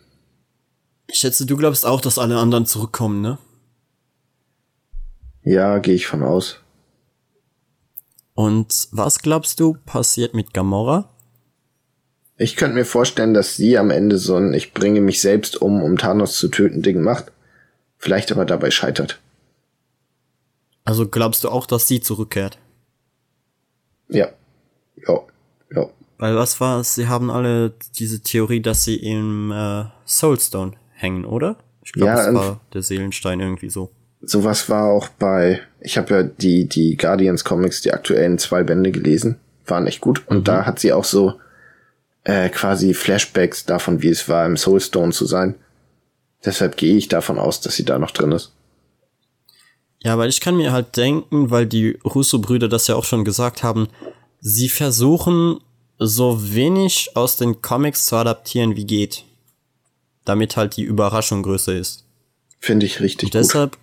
Ich 1.11 1.17
schätze, 1.17 1.47
du 1.47 1.57
glaubst 1.57 1.87
auch, 1.87 2.01
dass 2.01 2.19
alle 2.19 2.37
anderen 2.37 2.67
zurückkommen, 2.67 3.21
ne? 3.21 3.39
Ja, 5.43 5.79
gehe 5.79 5.95
ich 5.95 6.05
von 6.05 6.21
aus. 6.21 6.59
Und 8.35 8.87
was 8.91 9.19
glaubst 9.19 9.59
du 9.59 9.75
passiert 9.85 10.35
mit 10.35 10.53
Gamora? 10.53 11.09
Ich 12.37 12.55
könnte 12.55 12.75
mir 12.75 12.85
vorstellen, 12.85 13.33
dass 13.33 13.55
sie 13.55 13.77
am 13.77 13.89
Ende 13.89 14.19
so 14.19 14.35
ein 14.35 14.53
Ich 14.53 14.73
bringe 14.73 15.01
mich 15.01 15.19
selbst 15.19 15.59
um, 15.59 15.81
um 15.81 15.97
Thanos 15.97 16.37
zu 16.37 16.47
töten 16.47 16.83
Ding 16.83 17.01
macht. 17.01 17.31
Vielleicht 17.97 18.31
aber 18.31 18.45
dabei 18.45 18.69
scheitert. 18.69 19.19
Also 20.85 21.07
glaubst 21.07 21.43
du 21.43 21.49
auch, 21.49 21.65
dass 21.65 21.87
sie 21.87 22.01
zurückkehrt? 22.01 22.59
Ja. 24.09 24.29
Ja. 25.07 25.19
Ja. 25.75 25.89
Weil 26.19 26.35
was 26.35 26.61
war 26.61 26.79
es? 26.79 26.93
Sie 26.95 27.07
haben 27.07 27.31
alle 27.31 27.73
diese 27.95 28.21
Theorie, 28.21 28.61
dass 28.61 28.83
sie 28.83 28.97
im 28.97 29.51
äh, 29.51 29.85
Soulstone 30.05 30.73
hängen, 30.99 31.25
oder? 31.25 31.57
Ich 31.83 31.93
glaube, 31.93 32.11
Ja, 32.11 32.21
es 32.21 32.27
und- 32.27 32.35
war 32.35 32.59
der 32.73 32.81
Seelenstein 32.83 33.39
irgendwie 33.39 33.69
so. 33.69 33.89
Sowas 34.21 34.69
war 34.69 34.89
auch 34.91 35.07
bei, 35.07 35.61
ich 35.79 35.97
habe 35.97 36.13
ja 36.13 36.23
die, 36.23 36.67
die 36.67 36.97
Guardians 36.97 37.45
Comics, 37.45 37.81
die 37.81 37.93
aktuellen 37.93 38.37
zwei 38.37 38.63
Bände 38.63 38.91
gelesen, 38.91 39.37
waren 39.65 39.87
echt 39.87 40.01
gut. 40.01 40.27
Und 40.27 40.47
da 40.49 40.65
hat 40.65 40.79
sie 40.79 40.91
auch 40.91 41.05
so 41.05 41.35
äh, 42.25 42.49
quasi 42.49 42.93
Flashbacks 42.93 43.65
davon, 43.65 44.01
wie 44.01 44.09
es 44.09 44.27
war, 44.27 44.45
im 44.45 44.57
Soulstone 44.57 45.13
zu 45.13 45.25
sein. 45.25 45.55
Deshalb 46.43 46.75
gehe 46.75 46.97
ich 46.97 47.07
davon 47.07 47.39
aus, 47.39 47.61
dass 47.61 47.75
sie 47.75 47.85
da 47.85 47.97
noch 47.97 48.11
drin 48.11 48.33
ist. 48.33 48.51
Ja, 50.01 50.17
weil 50.17 50.29
ich 50.29 50.41
kann 50.41 50.57
mir 50.57 50.71
halt 50.73 50.97
denken, 50.97 51.49
weil 51.49 51.65
die 51.65 51.97
Russo-Brüder 52.03 52.67
das 52.67 52.87
ja 52.87 52.95
auch 52.95 53.03
schon 53.05 53.23
gesagt 53.25 53.63
haben, 53.63 53.87
sie 54.41 54.67
versuchen 54.69 55.59
so 55.97 56.53
wenig 56.53 57.11
aus 57.15 57.37
den 57.37 57.61
Comics 57.61 58.05
zu 58.05 58.15
adaptieren 58.17 58.75
wie 58.75 58.85
geht. 58.85 59.23
Damit 60.29 60.55
halt 60.57 60.77
die 60.77 60.83
Überraschung 60.83 61.41
größer 61.41 61.73
ist. 61.75 62.05
Finde 62.59 62.85
ich 62.85 62.99
richtig 62.99 63.29
Und 63.29 63.31
gut. 63.31 63.39
deshalb 63.41 63.77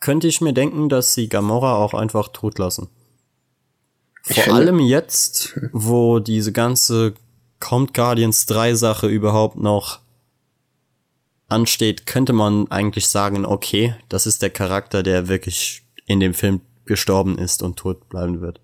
könnte 0.00 0.26
ich 0.26 0.40
mir 0.40 0.54
denken, 0.54 0.88
dass 0.88 1.12
sie 1.12 1.28
Gamora 1.28 1.74
auch 1.76 1.92
einfach 1.92 2.28
tot 2.28 2.58
lassen. 2.58 2.88
Vor 4.22 4.44
finde- 4.44 4.54
allem 4.58 4.80
jetzt, 4.80 5.58
wo 5.72 6.20
diese 6.20 6.52
ganze 6.52 7.12
Count 7.60 7.92
Guardians 7.92 8.46
3 8.46 8.74
Sache 8.76 9.08
überhaupt 9.08 9.58
noch 9.58 10.00
ansteht, 11.48 12.06
könnte 12.06 12.32
man 12.32 12.70
eigentlich 12.70 13.08
sagen, 13.08 13.44
okay, 13.44 13.94
das 14.08 14.26
ist 14.26 14.40
der 14.40 14.50
Charakter, 14.50 15.02
der 15.02 15.28
wirklich 15.28 15.82
in 16.06 16.18
dem 16.20 16.32
Film 16.32 16.62
gestorben 16.86 17.36
ist 17.36 17.62
und 17.62 17.76
tot 17.76 18.08
bleiben 18.08 18.40
wird. 18.40 18.60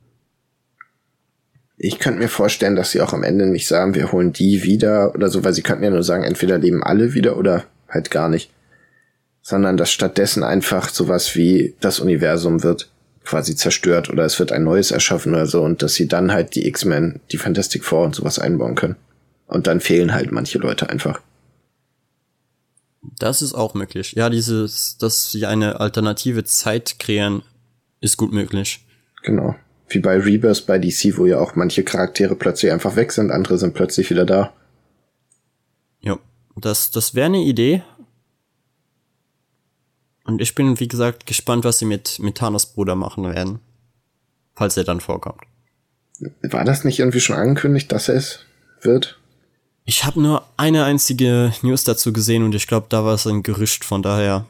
Ich 1.76 1.98
könnte 1.98 2.20
mir 2.20 2.28
vorstellen, 2.28 2.76
dass 2.76 2.92
sie 2.92 3.00
auch 3.00 3.12
am 3.12 3.24
Ende 3.24 3.46
nicht 3.46 3.66
sagen, 3.66 3.94
wir 3.94 4.12
holen 4.12 4.32
die 4.32 4.62
wieder 4.62 5.14
oder 5.14 5.28
so, 5.28 5.42
weil 5.44 5.52
sie 5.52 5.62
könnten 5.62 5.84
ja 5.84 5.90
nur 5.90 6.04
sagen, 6.04 6.24
entweder 6.24 6.58
leben 6.58 6.84
alle 6.84 7.14
wieder 7.14 7.36
oder 7.36 7.64
halt 7.88 8.10
gar 8.10 8.28
nicht. 8.28 8.50
Sondern 9.42 9.76
dass 9.76 9.90
stattdessen 9.90 10.42
einfach 10.44 10.88
sowas 10.88 11.34
wie 11.34 11.74
das 11.80 12.00
Universum 12.00 12.62
wird 12.62 12.90
quasi 13.24 13.56
zerstört 13.56 14.10
oder 14.10 14.24
es 14.24 14.38
wird 14.38 14.52
ein 14.52 14.64
neues 14.64 14.90
erschaffen 14.90 15.34
oder 15.34 15.46
so 15.46 15.62
und 15.62 15.82
dass 15.82 15.94
sie 15.94 16.06
dann 16.06 16.32
halt 16.32 16.54
die 16.54 16.66
X-Men, 16.68 17.20
die 17.32 17.38
Fantastic 17.38 17.84
Four 17.84 18.04
und 18.04 18.14
sowas 18.14 18.38
einbauen 18.38 18.74
können. 18.74 18.96
Und 19.46 19.66
dann 19.66 19.80
fehlen 19.80 20.14
halt 20.14 20.30
manche 20.30 20.58
Leute 20.58 20.88
einfach. 20.88 21.20
Das 23.18 23.42
ist 23.42 23.54
auch 23.54 23.74
möglich. 23.74 24.12
Ja, 24.12 24.30
dieses, 24.30 24.96
dass 24.98 25.30
sie 25.30 25.46
eine 25.46 25.80
alternative 25.80 26.44
Zeit 26.44 26.98
kreieren, 26.98 27.42
ist 28.00 28.16
gut 28.16 28.32
möglich. 28.32 28.84
Genau. 29.22 29.54
Wie 29.88 29.98
bei 29.98 30.18
Rebirth 30.18 30.66
bei 30.66 30.78
DC, 30.78 31.16
wo 31.16 31.26
ja 31.26 31.38
auch 31.38 31.54
manche 31.56 31.84
Charaktere 31.84 32.34
plötzlich 32.34 32.72
einfach 32.72 32.96
weg 32.96 33.12
sind, 33.12 33.30
andere 33.30 33.58
sind 33.58 33.74
plötzlich 33.74 34.10
wieder 34.10 34.24
da. 34.24 34.52
Ja, 36.00 36.18
das, 36.56 36.90
das 36.90 37.14
wäre 37.14 37.26
eine 37.26 37.42
Idee. 37.42 37.82
Und 40.24 40.40
ich 40.40 40.54
bin, 40.54 40.80
wie 40.80 40.88
gesagt, 40.88 41.26
gespannt, 41.26 41.64
was 41.64 41.78
sie 41.78 41.84
mit, 41.84 42.18
mit 42.18 42.36
Thanos 42.36 42.66
Bruder 42.66 42.94
machen 42.94 43.24
werden. 43.24 43.60
Falls 44.54 44.76
er 44.76 44.84
dann 44.84 45.00
vorkommt. 45.00 45.42
War 46.42 46.64
das 46.64 46.84
nicht 46.84 47.00
irgendwie 47.00 47.20
schon 47.20 47.36
angekündigt, 47.36 47.90
dass 47.92 48.08
er 48.08 48.14
es 48.16 48.40
wird? 48.80 49.18
Ich 49.84 50.04
habe 50.04 50.20
nur 50.20 50.46
eine 50.56 50.84
einzige 50.84 51.52
News 51.62 51.84
dazu 51.84 52.12
gesehen 52.12 52.42
und 52.42 52.54
ich 52.54 52.66
glaube, 52.66 52.86
da 52.88 53.04
war 53.04 53.14
es 53.14 53.26
ein 53.26 53.42
Gerücht, 53.42 53.84
von 53.84 54.02
daher 54.02 54.46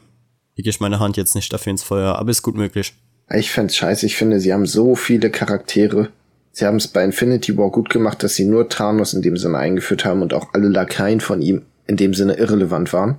lege 0.55 0.69
ich 0.69 0.79
meine 0.79 0.99
Hand 0.99 1.17
jetzt 1.17 1.35
nicht 1.35 1.51
dafür 1.51 1.71
ins 1.71 1.83
Feuer, 1.83 2.15
aber 2.15 2.31
ist 2.31 2.41
gut 2.41 2.55
möglich. 2.55 2.93
Ich 3.29 3.51
find's 3.51 3.75
scheiße. 3.75 4.05
Ich 4.05 4.15
finde, 4.15 4.39
sie 4.39 4.53
haben 4.53 4.65
so 4.65 4.95
viele 4.95 5.29
Charaktere. 5.29 6.09
Sie 6.51 6.65
haben 6.65 6.77
es 6.77 6.87
bei 6.87 7.03
Infinity 7.03 7.57
War 7.57 7.71
gut 7.71 7.89
gemacht, 7.89 8.23
dass 8.23 8.35
sie 8.35 8.45
nur 8.45 8.69
Thanos 8.69 9.13
in 9.13 9.21
dem 9.21 9.35
Sinne 9.35 9.57
eingeführt 9.57 10.05
haben 10.05 10.21
und 10.21 10.33
auch 10.33 10.53
alle 10.53 10.69
Lakaien 10.69 11.19
von 11.19 11.41
ihm 11.41 11.63
in 11.87 11.97
dem 11.97 12.13
Sinne 12.13 12.33
irrelevant 12.33 12.93
waren. 12.93 13.17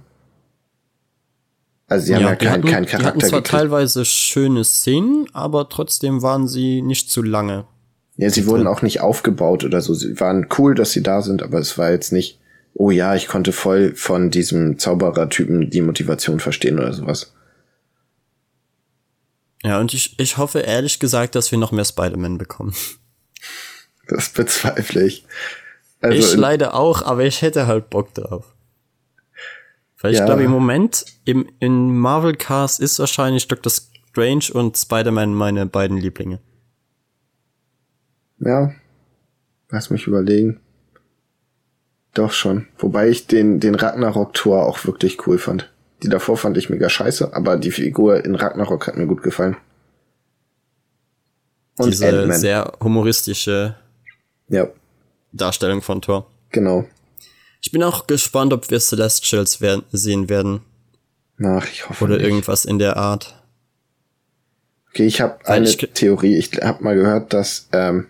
Also 1.89 2.07
sie 2.07 2.15
haben 2.15 2.23
ja, 2.23 2.35
die 2.35 2.45
keinen 2.47 2.63
hatten, 2.63 2.67
keinen 2.67 2.87
die 2.87 2.93
hatten 2.93 3.03
Charakter 3.03 3.27
zwar 3.29 3.43
gekriegt. 3.43 3.61
teilweise 3.61 4.05
schöne 4.05 4.65
Szenen, 4.65 5.27
aber 5.33 5.69
trotzdem 5.69 6.23
waren 6.23 6.49
sie 6.49 6.83
nicht 6.83 7.11
zu 7.11 7.23
lange. 7.23 7.65
Ja, 8.17 8.31
sie 8.31 8.47
wurden 8.47 8.67
auch 8.67 8.83
nicht 8.83 9.01
aufgebaut 9.01 9.63
oder 9.63 9.81
so. 9.81 9.93
Sie 9.93 10.19
waren 10.19 10.47
cool, 10.59 10.75
dass 10.75 10.93
sie 10.93 11.03
da 11.03 11.21
sind, 11.21 11.43
aber 11.43 11.59
es 11.59 11.77
war 11.79 11.91
jetzt 11.91 12.13
nicht 12.13 12.41
oh 12.79 12.91
ja, 12.91 13.15
ich 13.15 13.27
konnte 13.27 13.53
voll 13.53 13.95
von 13.95 14.31
diesem 14.31 14.79
Zauberer-Typen 14.79 15.71
die 15.71 15.81
Motivation 15.81 16.41
verstehen 16.41 16.79
oder 16.79 16.93
sowas. 16.93 17.33
Ja, 19.67 19.81
und 19.81 19.93
ich, 19.95 20.17
ich 20.21 20.37
hoffe 20.37 20.61
ehrlich 20.61 21.01
gesagt, 21.01 21.35
dass 21.35 21.51
wir 21.51 21.59
noch 21.59 21.73
mehr 21.73 21.85
Spider-Man 21.85 22.39
bekommen. 22.39 22.73
Das 24.07 24.29
bezweifle 24.29 25.05
ich. 25.05 25.25
Also 26.01 26.17
ich 26.17 26.37
leider 26.37 26.75
auch, 26.75 27.03
aber 27.03 27.25
ich 27.25 27.43
hätte 27.43 27.67
halt 27.67 27.91
Bock 27.91 28.15
drauf. 28.15 28.55
Weil 30.01 30.13
ich 30.13 30.19
Ja. 30.21 30.25
glaube, 30.27 30.45
im 30.45 30.53
Moment 30.53 31.05
im, 31.25 31.51
in 31.59 31.99
Marvel 31.99 32.37
Cast 32.37 32.79
ist 32.79 33.01
wahrscheinlich 33.01 33.49
Dr. 33.49 33.73
Strange 33.73 34.45
und 34.53 34.77
Spider-Man 34.79 35.35
meine 35.35 35.67
beiden 35.67 35.97
Lieblinge. 35.97 36.39
Ja, 38.39 38.73
lass 39.71 39.91
mich 39.91 40.07
überlegen. 40.07 40.61
Doch 42.15 42.31
schon. 42.33 42.69
Wobei 42.79 43.09
ich 43.09 43.27
den, 43.27 43.59
den 43.59 43.75
Ragnarok-Tor 43.75 44.65
auch 44.65 44.85
wirklich 44.85 45.27
cool 45.27 45.39
fand. 45.39 45.73
Die 46.03 46.09
davor 46.09 46.37
fand 46.37 46.57
ich 46.59 46.69
mega 46.69 46.89
scheiße, 46.89 47.33
aber 47.35 47.57
die 47.57 47.71
Figur 47.71 48.25
in 48.25 48.35
Ragnarok 48.35 48.87
hat 48.87 48.97
mir 48.97 49.07
gut 49.07 49.23
gefallen. 49.23 49.57
Und 51.79 51.91
Diese 51.91 52.33
sehr 52.35 52.73
humoristische 52.83 53.77
Ja, 54.49 54.69
Darstellung 55.33 55.83
von 55.83 56.01
Thor. 56.03 56.31
genau. 56.51 56.85
Ich 57.63 57.73
bin 57.73 57.83
auch 57.83 58.07
gespannt, 58.07 58.53
ob 58.53 58.71
wir 58.71 58.79
Celestials 58.79 59.61
werden, 59.61 59.83
sehen 59.91 60.29
werden. 60.29 60.61
Ach, 61.43 61.67
ich 61.69 61.89
hoffe 61.89 62.05
Oder 62.05 62.17
nicht. 62.17 62.27
irgendwas 62.27 62.65
in 62.65 62.79
der 62.79 62.97
Art. 62.97 63.43
Okay, 64.91 65.07
ich 65.07 65.21
habe 65.21 65.45
eine 65.47 65.67
ich 65.69 65.77
Theorie. 65.77 66.37
Ich 66.37 66.53
habe 66.63 66.85
mal 66.85 66.95
gehört, 66.95 67.33
dass, 67.33 67.69
ähm, 67.73 68.07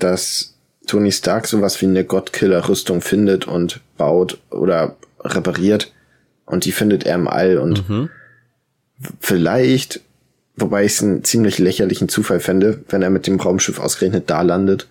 dass 0.00 0.54
Tony 0.86 1.12
Stark 1.12 1.46
sowas 1.46 1.80
wie 1.80 1.86
eine 1.86 2.04
Gottkiller-Rüstung 2.04 3.00
findet 3.00 3.46
und 3.46 3.80
baut 3.96 4.40
oder 4.50 4.96
repariert. 5.20 5.92
Und 6.50 6.64
die 6.64 6.72
findet 6.72 7.04
er 7.04 7.14
im 7.14 7.28
All. 7.28 7.58
Und 7.58 7.88
Mhm. 7.88 8.10
vielleicht, 9.20 10.00
wobei 10.56 10.84
ich 10.84 10.92
es 10.92 11.02
einen 11.02 11.24
ziemlich 11.24 11.58
lächerlichen 11.58 12.08
Zufall 12.08 12.40
fände, 12.40 12.82
wenn 12.88 13.02
er 13.02 13.10
mit 13.10 13.26
dem 13.26 13.40
Raumschiff 13.40 13.78
ausgerechnet 13.78 14.28
da 14.30 14.42
landet. 14.42 14.88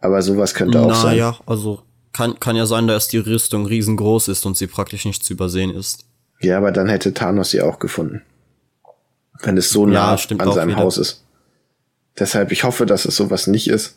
Aber 0.00 0.22
sowas 0.22 0.54
könnte 0.54 0.80
auch 0.80 0.94
sein. 0.94 1.16
Naja, 1.16 1.36
also 1.46 1.82
kann, 2.12 2.38
kann 2.40 2.56
ja 2.56 2.66
sein, 2.66 2.86
dass 2.86 3.08
die 3.08 3.18
Rüstung 3.18 3.66
riesengroß 3.66 4.28
ist 4.28 4.44
und 4.46 4.56
sie 4.56 4.66
praktisch 4.66 5.04
nicht 5.04 5.24
zu 5.24 5.32
übersehen 5.32 5.70
ist. 5.70 6.04
Ja, 6.40 6.58
aber 6.58 6.72
dann 6.72 6.88
hätte 6.88 7.14
Thanos 7.14 7.50
sie 7.50 7.62
auch 7.62 7.78
gefunden. 7.78 8.22
Wenn 9.42 9.56
es 9.56 9.70
so 9.70 9.86
Ja, 9.86 9.92
nah 10.10 10.18
stimmt 10.18 10.42
an 10.42 10.52
seinem 10.52 10.70
wieder. 10.70 10.78
Haus 10.80 10.98
ist. 10.98 11.24
Deshalb, 12.18 12.52
ich 12.52 12.64
hoffe, 12.64 12.86
dass 12.86 13.04
es 13.04 13.16
sowas 13.16 13.46
nicht 13.46 13.68
ist. 13.68 13.96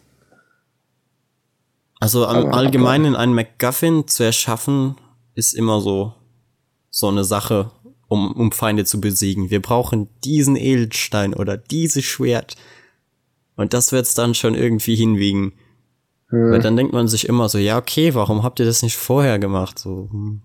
Also 2.01 2.25
am 2.25 2.45
Aber 2.47 2.53
Allgemeinen 2.57 3.15
einen 3.15 3.33
MacGuffin 3.33 4.07
zu 4.07 4.23
erschaffen, 4.23 4.95
ist 5.39 5.53
immer 5.53 5.81
so, 5.81 6.13
so 6.91 7.07
eine 7.07 7.23
Sache, 7.23 7.71
um, 8.07 8.31
um 8.33 8.51
Feinde 8.51 8.85
zu 8.85 9.01
besiegen. 9.01 9.49
Wir 9.49 9.61
brauchen 9.61 10.09
diesen 10.23 10.55
Edelstein 10.55 11.33
oder 11.33 11.57
dieses 11.57 12.05
Schwert. 12.05 12.55
Und 13.55 13.73
das 13.73 13.91
wird's 13.91 14.13
dann 14.13 14.35
schon 14.35 14.53
irgendwie 14.53 14.95
hinwiegen. 14.95 15.53
Hm. 16.27 16.51
Weil 16.51 16.61
dann 16.61 16.75
denkt 16.75 16.93
man 16.93 17.07
sich 17.07 17.27
immer 17.27 17.49
so, 17.49 17.57
ja, 17.57 17.77
okay, 17.77 18.13
warum 18.13 18.43
habt 18.43 18.59
ihr 18.59 18.65
das 18.65 18.83
nicht 18.83 18.97
vorher 18.97 19.39
gemacht? 19.39 19.79
So, 19.79 20.09
hm. 20.11 20.41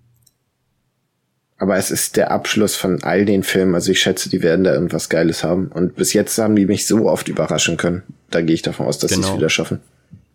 Aber 1.57 1.77
es 1.77 1.91
ist 1.91 2.17
der 2.17 2.31
Abschluss 2.31 2.75
von 2.75 3.03
all 3.05 3.25
den 3.25 3.43
Filmen. 3.43 3.75
Also 3.75 3.93
ich 3.93 4.01
schätze, 4.01 4.29
die 4.29 4.43
werden 4.43 4.65
da 4.65 4.75
irgendwas 4.75 5.09
Geiles 5.09 5.45
haben. 5.45 5.69
Und 5.69 5.95
bis 5.95 6.13
jetzt 6.13 6.37
haben 6.39 6.57
die 6.57 6.67
mich 6.67 6.87
so 6.87 7.09
oft 7.09 7.29
überraschen 7.29 7.77
können. 7.77 8.03
Da 8.31 8.43
gehe 8.43 8.55
ich 8.55 8.63
davon 8.63 8.87
aus, 8.87 8.99
dass 8.99 9.11
sie 9.13 9.21
es 9.21 9.27
Genau. 9.27 9.39
wieder 9.39 9.49
schaffen. 9.49 9.81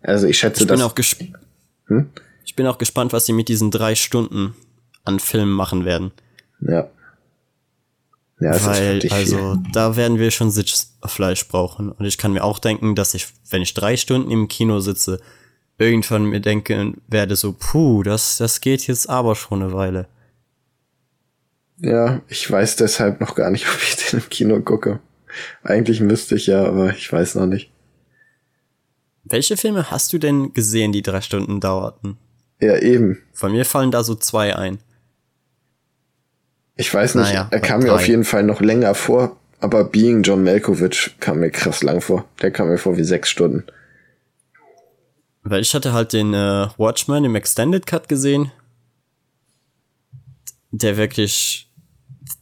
Also 0.02 0.26
ich 0.26 0.38
schätze, 0.38 0.62
ich 0.62 0.68
bin 0.68 0.78
dass 0.78 0.86
auch 0.86 0.94
gesp 0.94 1.22
Hm? 1.86 2.08
Ich 2.60 2.62
bin 2.62 2.70
auch 2.70 2.76
gespannt, 2.76 3.14
was 3.14 3.24
sie 3.24 3.32
mit 3.32 3.48
diesen 3.48 3.70
drei 3.70 3.94
Stunden 3.94 4.54
an 5.04 5.18
Filmen 5.18 5.50
machen 5.52 5.86
werden. 5.86 6.12
ja. 6.60 6.90
Ja, 8.38 8.52
ist 8.52 8.66
Weil, 8.66 9.06
also, 9.10 9.36
viel. 9.54 9.62
da 9.72 9.96
werden 9.96 10.18
wir 10.18 10.30
schon 10.30 10.50
Sitzfleisch 10.50 11.48
brauchen. 11.48 11.90
Und 11.92 12.04
ich 12.06 12.16
kann 12.18 12.32
mir 12.32 12.42
auch 12.42 12.58
denken, 12.58 12.94
dass 12.94 13.12
ich, 13.14 13.28
wenn 13.50 13.60
ich 13.60 13.74
drei 13.74 13.96
Stunden 13.98 14.30
im 14.30 14.48
Kino 14.48 14.80
sitze, 14.80 15.20
irgendwann 15.78 16.24
mir 16.24 16.40
denken 16.40 17.02
werde, 17.06 17.36
so, 17.36 17.54
puh, 17.58 18.02
das, 18.02 18.38
das 18.38 18.60
geht 18.62 18.86
jetzt 18.86 19.08
aber 19.10 19.34
schon 19.36 19.62
eine 19.62 19.72
Weile. 19.72 20.06
Ja, 21.78 22.22
ich 22.28 22.50
weiß 22.50 22.76
deshalb 22.76 23.20
noch 23.20 23.34
gar 23.34 23.50
nicht, 23.50 23.66
ob 23.74 23.82
ich 23.82 23.96
den 23.96 24.20
im 24.20 24.28
Kino 24.30 24.60
gucke. 24.60 25.00
Eigentlich 25.62 26.00
müsste 26.00 26.34
ich 26.34 26.46
ja, 26.46 26.64
aber 26.64 26.94
ich 26.94 27.10
weiß 27.10 27.36
noch 27.36 27.46
nicht. 27.46 27.70
Welche 29.24 29.56
Filme 29.56 29.90
hast 29.90 30.12
du 30.12 30.18
denn 30.18 30.52
gesehen, 30.54 30.92
die 30.92 31.02
drei 31.02 31.20
Stunden 31.20 31.60
dauerten? 31.60 32.18
Ja, 32.60 32.76
eben. 32.78 33.18
Von 33.32 33.52
mir 33.52 33.64
fallen 33.64 33.90
da 33.90 34.02
so 34.04 34.14
zwei 34.14 34.54
ein. 34.56 34.78
Ich 36.76 36.92
weiß 36.92 37.14
nicht, 37.16 37.28
Naja, 37.28 37.48
er 37.50 37.60
kam 37.60 37.80
mir 37.80 37.88
drei. 37.88 37.94
auf 37.96 38.08
jeden 38.08 38.24
Fall 38.24 38.42
noch 38.42 38.60
länger 38.60 38.94
vor, 38.94 39.36
aber 39.60 39.84
Being 39.84 40.22
John 40.22 40.42
Malkovich 40.44 41.16
kam 41.20 41.40
mir 41.40 41.50
krass 41.50 41.82
lang 41.82 42.00
vor. 42.00 42.24
Der 42.40 42.50
kam 42.50 42.68
mir 42.68 42.78
vor 42.78 42.96
wie 42.96 43.04
sechs 43.04 43.28
Stunden. 43.28 43.64
Weil 45.42 45.62
ich 45.62 45.74
hatte 45.74 45.92
halt 45.92 46.12
den 46.12 46.34
äh, 46.34 46.68
Watchmen 46.76 47.24
im 47.24 47.34
Extended 47.34 47.86
Cut 47.86 48.08
gesehen. 48.08 48.52
Der 50.70 50.96
wirklich, 50.96 51.68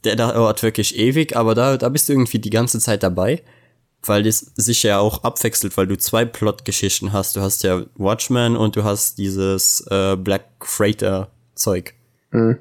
der 0.03 0.15
dauert 0.15 0.63
wirklich 0.63 0.97
ewig, 0.97 1.35
aber 1.35 1.55
da, 1.55 1.77
da 1.77 1.89
bist 1.89 2.07
du 2.09 2.13
irgendwie 2.13 2.39
die 2.39 2.49
ganze 2.49 2.79
Zeit 2.79 3.03
dabei. 3.03 3.41
Weil 4.03 4.23
das 4.23 4.39
sich 4.55 4.83
ja 4.83 4.99
auch 4.99 5.23
abwechselt, 5.23 5.75
weil 5.75 5.87
du 5.87 5.97
zwei 5.97 6.23
Plotgeschichten 6.25 7.11
hast. 7.11 7.35
Du 7.35 7.41
hast 7.41 7.63
ja 7.63 7.83
Watchmen 7.95 8.55
und 8.55 8.75
du 8.75 8.83
hast 8.83 9.17
dieses 9.17 9.81
äh, 9.89 10.15
Black 10.15 10.45
Freighter 10.61 11.29
Zeug. 11.53 11.93
Hm. 12.31 12.57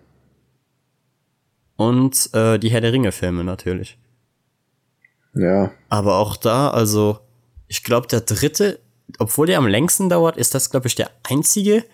Und 1.76 2.34
äh, 2.34 2.58
die 2.58 2.70
Herr 2.70 2.80
der 2.80 2.92
Ringe 2.92 3.12
Filme 3.12 3.44
natürlich. 3.44 3.98
Ja, 5.34 5.70
Aber 5.88 6.16
auch 6.16 6.36
da, 6.36 6.70
also, 6.70 7.20
ich 7.68 7.84
glaube, 7.84 8.08
der 8.08 8.22
dritte, 8.22 8.80
obwohl 9.18 9.46
der 9.46 9.58
am 9.58 9.68
längsten 9.68 10.08
dauert, 10.08 10.36
ist 10.36 10.54
das, 10.54 10.70
glaube 10.70 10.88
ich, 10.88 10.96
der 10.96 11.10
einzige, 11.22 11.84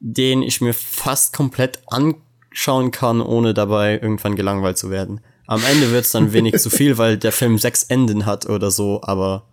den 0.00 0.42
ich 0.42 0.62
mir 0.62 0.72
fast 0.72 1.36
komplett 1.36 1.82
anschauen 1.88 2.90
kann, 2.90 3.20
ohne 3.20 3.52
dabei 3.52 3.98
irgendwann 4.00 4.36
gelangweilt 4.36 4.78
zu 4.78 4.90
werden. 4.90 5.20
Am 5.48 5.62
Ende 5.64 5.90
wird's 5.92 6.12
dann 6.12 6.32
wenig 6.34 6.58
zu 6.58 6.68
viel, 6.70 6.98
weil 6.98 7.16
der 7.16 7.32
Film 7.32 7.58
sechs 7.58 7.82
Enden 7.82 8.26
hat 8.26 8.48
oder 8.48 8.70
so, 8.70 9.00
aber 9.02 9.44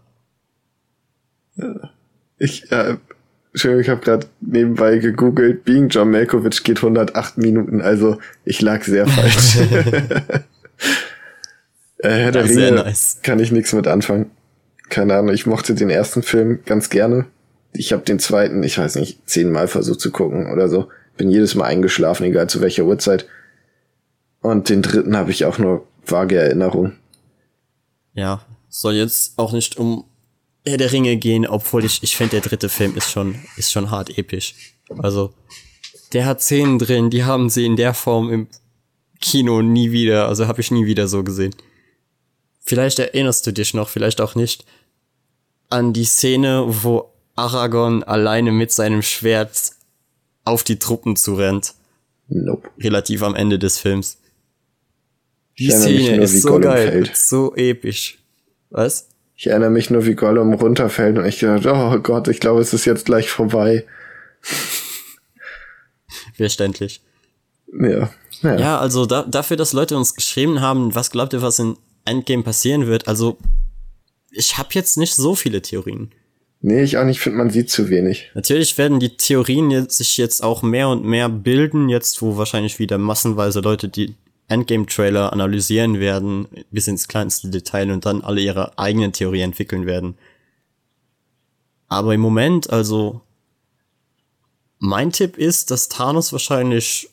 ich, 2.38 2.70
äh, 2.72 2.98
Entschuldigung, 3.54 3.82
ich 3.82 3.90
habe 3.90 4.02
gerade 4.02 4.28
nebenbei 4.42 4.98
gegoogelt. 4.98 5.64
Being 5.64 5.88
John 5.88 6.12
Malkovich 6.12 6.64
geht 6.64 6.80
108 6.80 7.38
Minuten, 7.38 7.82
also 7.82 8.18
ich 8.44 8.62
lag 8.62 8.84
sehr 8.84 9.08
falsch. 9.08 9.56
äh, 12.00 12.10
Herr 12.10 12.32
der 12.34 12.44
Ringe 12.44 12.72
nice. 12.74 13.20
kann 13.24 13.40
ich 13.40 13.54
nichts 13.54 13.72
mit 13.72 13.88
anfangen. 13.88 14.32
Keine 14.90 15.16
Ahnung, 15.16 15.34
ich 15.34 15.46
mochte 15.46 15.76
den 15.76 15.90
ersten 15.90 16.24
Film 16.24 16.60
ganz 16.66 16.90
gerne. 16.90 17.26
Ich 17.72 17.94
habe 17.94 18.04
den 18.04 18.20
zweiten, 18.20 18.64
ich 18.64 18.78
weiß 18.78 18.96
nicht, 18.96 19.30
zehnmal 19.30 19.70
versucht 19.70 20.02
zu 20.02 20.12
gucken 20.12 20.52
oder 20.52 20.68
so. 20.68 20.90
Bin 21.16 21.32
jedes 21.32 21.56
Mal 21.56 21.68
eingeschlafen, 21.68 22.26
egal 22.26 22.50
zu 22.50 22.60
welcher 22.60 22.84
Uhrzeit. 22.84 23.26
Und 24.46 24.70
den 24.70 24.82
dritten 24.82 25.18
habe 25.18 25.32
ich 25.32 25.46
auch 25.46 25.58
nur 25.58 25.88
vage 26.06 26.38
Erinnerung. 26.38 26.94
ja, 28.14 28.42
soll 28.70 28.94
jetzt 28.96 29.40
auch 29.40 29.54
nicht 29.54 29.78
um 29.78 30.06
Herr 30.66 30.78
der 30.78 30.92
Ringe 30.92 31.16
gehen, 31.18 31.48
obwohl 31.48 31.86
ich, 31.86 32.04
ich 32.04 32.16
finde, 32.18 32.32
der 32.32 32.42
dritte 32.42 32.70
Film 32.70 32.96
ist 32.98 33.10
schon, 33.10 33.36
ist 33.56 33.72
schon 33.72 33.90
hart 33.90 34.18
episch. 34.18 34.54
Also, 34.98 35.34
der 36.14 36.26
hat 36.26 36.42
Szenen 36.42 36.78
drin, 36.78 37.10
die 37.10 37.24
haben 37.24 37.50
sie 37.50 37.66
in 37.66 37.76
der 37.76 37.94
Form 37.94 38.32
im 38.32 38.48
Kino 39.22 39.62
nie 39.62 39.92
wieder, 39.92 40.28
also 40.28 40.48
habe 40.48 40.62
ich 40.62 40.72
nie 40.72 40.86
wieder 40.86 41.08
so 41.08 41.24
gesehen. 41.24 41.56
Vielleicht 42.60 43.00
erinnerst 43.00 43.48
du 43.48 43.52
dich 43.54 43.74
noch, 43.74 43.90
vielleicht 43.90 44.20
auch 44.22 44.36
nicht, 44.36 44.66
an 45.70 45.94
die 45.94 46.06
Szene, 46.06 46.66
wo 46.68 47.12
Aragorn 47.36 48.04
alleine 48.04 48.52
mit 48.52 48.72
seinem 48.72 49.02
Schwert 49.02 49.72
auf 50.44 50.64
die 50.64 50.80
Truppen 50.80 51.16
zurennt, 51.16 51.74
Nope. 52.28 52.70
relativ 52.80 53.24
am 53.24 53.36
Ende 53.36 53.58
des 53.58 53.80
Films. 53.80 54.18
Die 55.58 55.72
Szene 55.72 56.18
nur, 56.18 56.20
wie 56.20 56.24
ist 56.24 56.42
so 56.42 56.50
Gollum 56.50 56.62
geil, 56.64 56.92
fällt. 56.92 57.16
so 57.16 57.56
episch. 57.56 58.20
Was? 58.70 59.10
Ich 59.38 59.48
erinnere 59.48 59.70
mich 59.70 59.90
nur, 59.90 60.06
wie 60.06 60.16
Gollum 60.16 60.54
runterfällt 60.54 61.18
und 61.18 61.26
ich 61.26 61.40
gedacht, 61.40 61.66
oh 61.66 62.00
Gott, 62.00 62.28
ich 62.28 62.40
glaube, 62.40 62.62
es 62.62 62.74
ist 62.74 62.86
jetzt 62.86 63.06
gleich 63.06 63.30
vorbei. 63.30 63.86
Verständlich. 66.36 67.02
Ja. 67.80 68.10
Ja. 68.42 68.58
Ja, 68.58 68.80
also 68.80 69.06
da, 69.06 69.24
dafür, 69.24 69.58
dass 69.58 69.74
Leute 69.74 69.98
uns 69.98 70.14
geschrieben 70.14 70.62
haben, 70.62 70.94
was 70.94 71.10
glaubt 71.10 71.34
ihr, 71.34 71.42
was 71.42 71.60
in 71.60 71.78
Endgame 72.04 72.44
passieren 72.44 72.88
wird? 72.88 73.08
Also, 73.08 73.38
ich 74.32 74.58
habe 74.58 74.70
jetzt 74.74 74.98
nicht 74.98 75.16
so 75.16 75.36
viele 75.36 75.62
Theorien. 75.62 76.12
Nee, 76.62 76.84
ich 76.84 76.98
auch 76.98 77.06
nicht, 77.06 77.20
finde 77.20 77.38
man 77.38 77.50
sieht 77.50 77.70
zu 77.70 77.90
wenig. 77.90 78.32
Natürlich 78.34 78.78
werden 78.78 79.00
die 79.00 79.16
Theorien 79.18 79.72
jetzt, 79.72 79.98
sich 79.98 80.18
jetzt 80.18 80.44
auch 80.44 80.64
mehr 80.64 80.90
und 80.90 81.06
mehr 81.06 81.30
bilden, 81.30 81.90
jetzt 81.90 82.22
wo 82.22 82.38
wahrscheinlich 82.38 82.80
wieder 82.80 82.98
massenweise 82.98 83.60
Leute 83.60 83.88
die 83.88 84.16
Endgame-Trailer 84.48 85.34
analysieren 85.34 86.00
werden, 86.00 86.48
bis 86.72 86.88
ins 86.88 87.08
kleinste 87.08 87.50
Detail 87.50 87.92
und 87.92 88.06
dann 88.06 88.22
alle 88.22 88.42
ihre 88.42 88.78
eigenen 88.78 89.12
Theorie 89.12 89.42
entwickeln 89.42 89.86
werden. 89.86 90.18
Aber 91.88 92.14
im 92.14 92.22
Moment, 92.22 92.70
also, 92.70 93.22
mein 94.80 95.12
Tipp 95.12 95.38
ist, 95.38 95.72
dass 95.72 95.90
Thanos 95.90 96.32
wahrscheinlich 96.32 97.10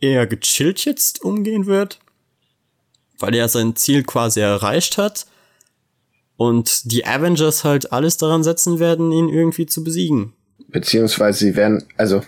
eher 0.00 0.26
gechillt 0.26 0.84
jetzt 0.84 1.22
umgehen 1.22 1.66
wird, 1.66 1.98
weil 3.18 3.34
er 3.34 3.48
sein 3.48 3.74
Ziel 3.74 4.04
quasi 4.04 4.40
erreicht 4.40 4.98
hat 4.98 5.26
und 6.36 6.92
die 6.92 7.04
Avengers 7.04 7.64
halt 7.64 7.92
alles 7.92 8.16
daran 8.16 8.44
setzen 8.44 8.78
werden, 8.78 9.10
ihn 9.10 9.28
irgendwie 9.28 9.66
zu 9.66 9.82
besiegen. 9.82 10.34
Beziehungsweise 10.68 11.38
sie 11.38 11.56
werden, 11.56 11.84
also 11.96 12.22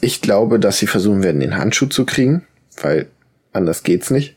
ich 0.00 0.20
glaube, 0.20 0.60
dass 0.60 0.78
sie 0.78 0.86
versuchen 0.86 1.22
werden, 1.22 1.40
den 1.40 1.56
Handschuh 1.56 1.86
zu 1.86 2.04
kriegen, 2.06 2.46
weil 2.80 3.10
anders 3.52 3.82
geht's 3.82 4.10
nicht. 4.10 4.36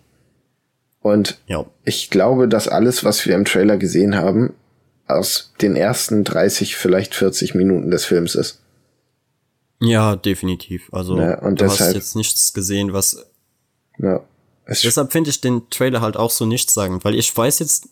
Und 1.01 1.39
Ja. 1.47 1.65
ich 1.83 2.09
glaube, 2.09 2.47
dass 2.47 2.67
alles, 2.67 3.03
was 3.03 3.25
wir 3.25 3.35
im 3.35 3.45
Trailer 3.45 3.77
gesehen 3.77 4.15
haben, 4.15 4.53
aus 5.07 5.51
den 5.61 5.75
ersten 5.75 6.23
30, 6.23 6.75
vielleicht 6.75 7.15
40 7.15 7.55
Minuten 7.55 7.91
des 7.91 8.05
Films 8.05 8.35
ist. 8.35 8.61
Ja, 9.79 10.15
definitiv. 10.15 10.89
Also 10.93 11.17
Ja, 11.19 11.39
und 11.39 11.59
du 11.59 11.65
deshalb- 11.65 11.89
hast 11.89 11.95
jetzt 11.95 12.15
nichts 12.15 12.53
gesehen, 12.53 12.93
was 12.93 13.25
Ja. 13.97 14.21
Es 14.65 14.81
Deshalb 14.83 15.11
finde 15.11 15.31
ich 15.31 15.41
den 15.41 15.69
Trailer 15.69 16.01
halt 16.01 16.15
auch 16.15 16.29
so 16.29 16.45
nichts 16.45 16.73
sagen, 16.73 17.03
weil 17.03 17.15
ich 17.15 17.35
weiß 17.35 17.59
jetzt 17.59 17.89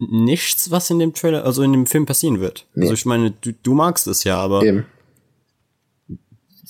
nichts, 0.00 0.70
was 0.72 0.90
in 0.90 0.98
dem 0.98 1.14
Trailer, 1.14 1.44
also 1.44 1.62
in 1.62 1.72
dem 1.72 1.86
Film 1.86 2.04
passieren 2.06 2.40
wird. 2.40 2.66
Nee. 2.74 2.82
Also 2.84 2.94
ich 2.94 3.04
meine, 3.06 3.30
du, 3.30 3.52
du 3.52 3.74
magst 3.74 4.06
es 4.08 4.24
ja, 4.24 4.38
aber 4.38 4.64
eben. 4.64 4.86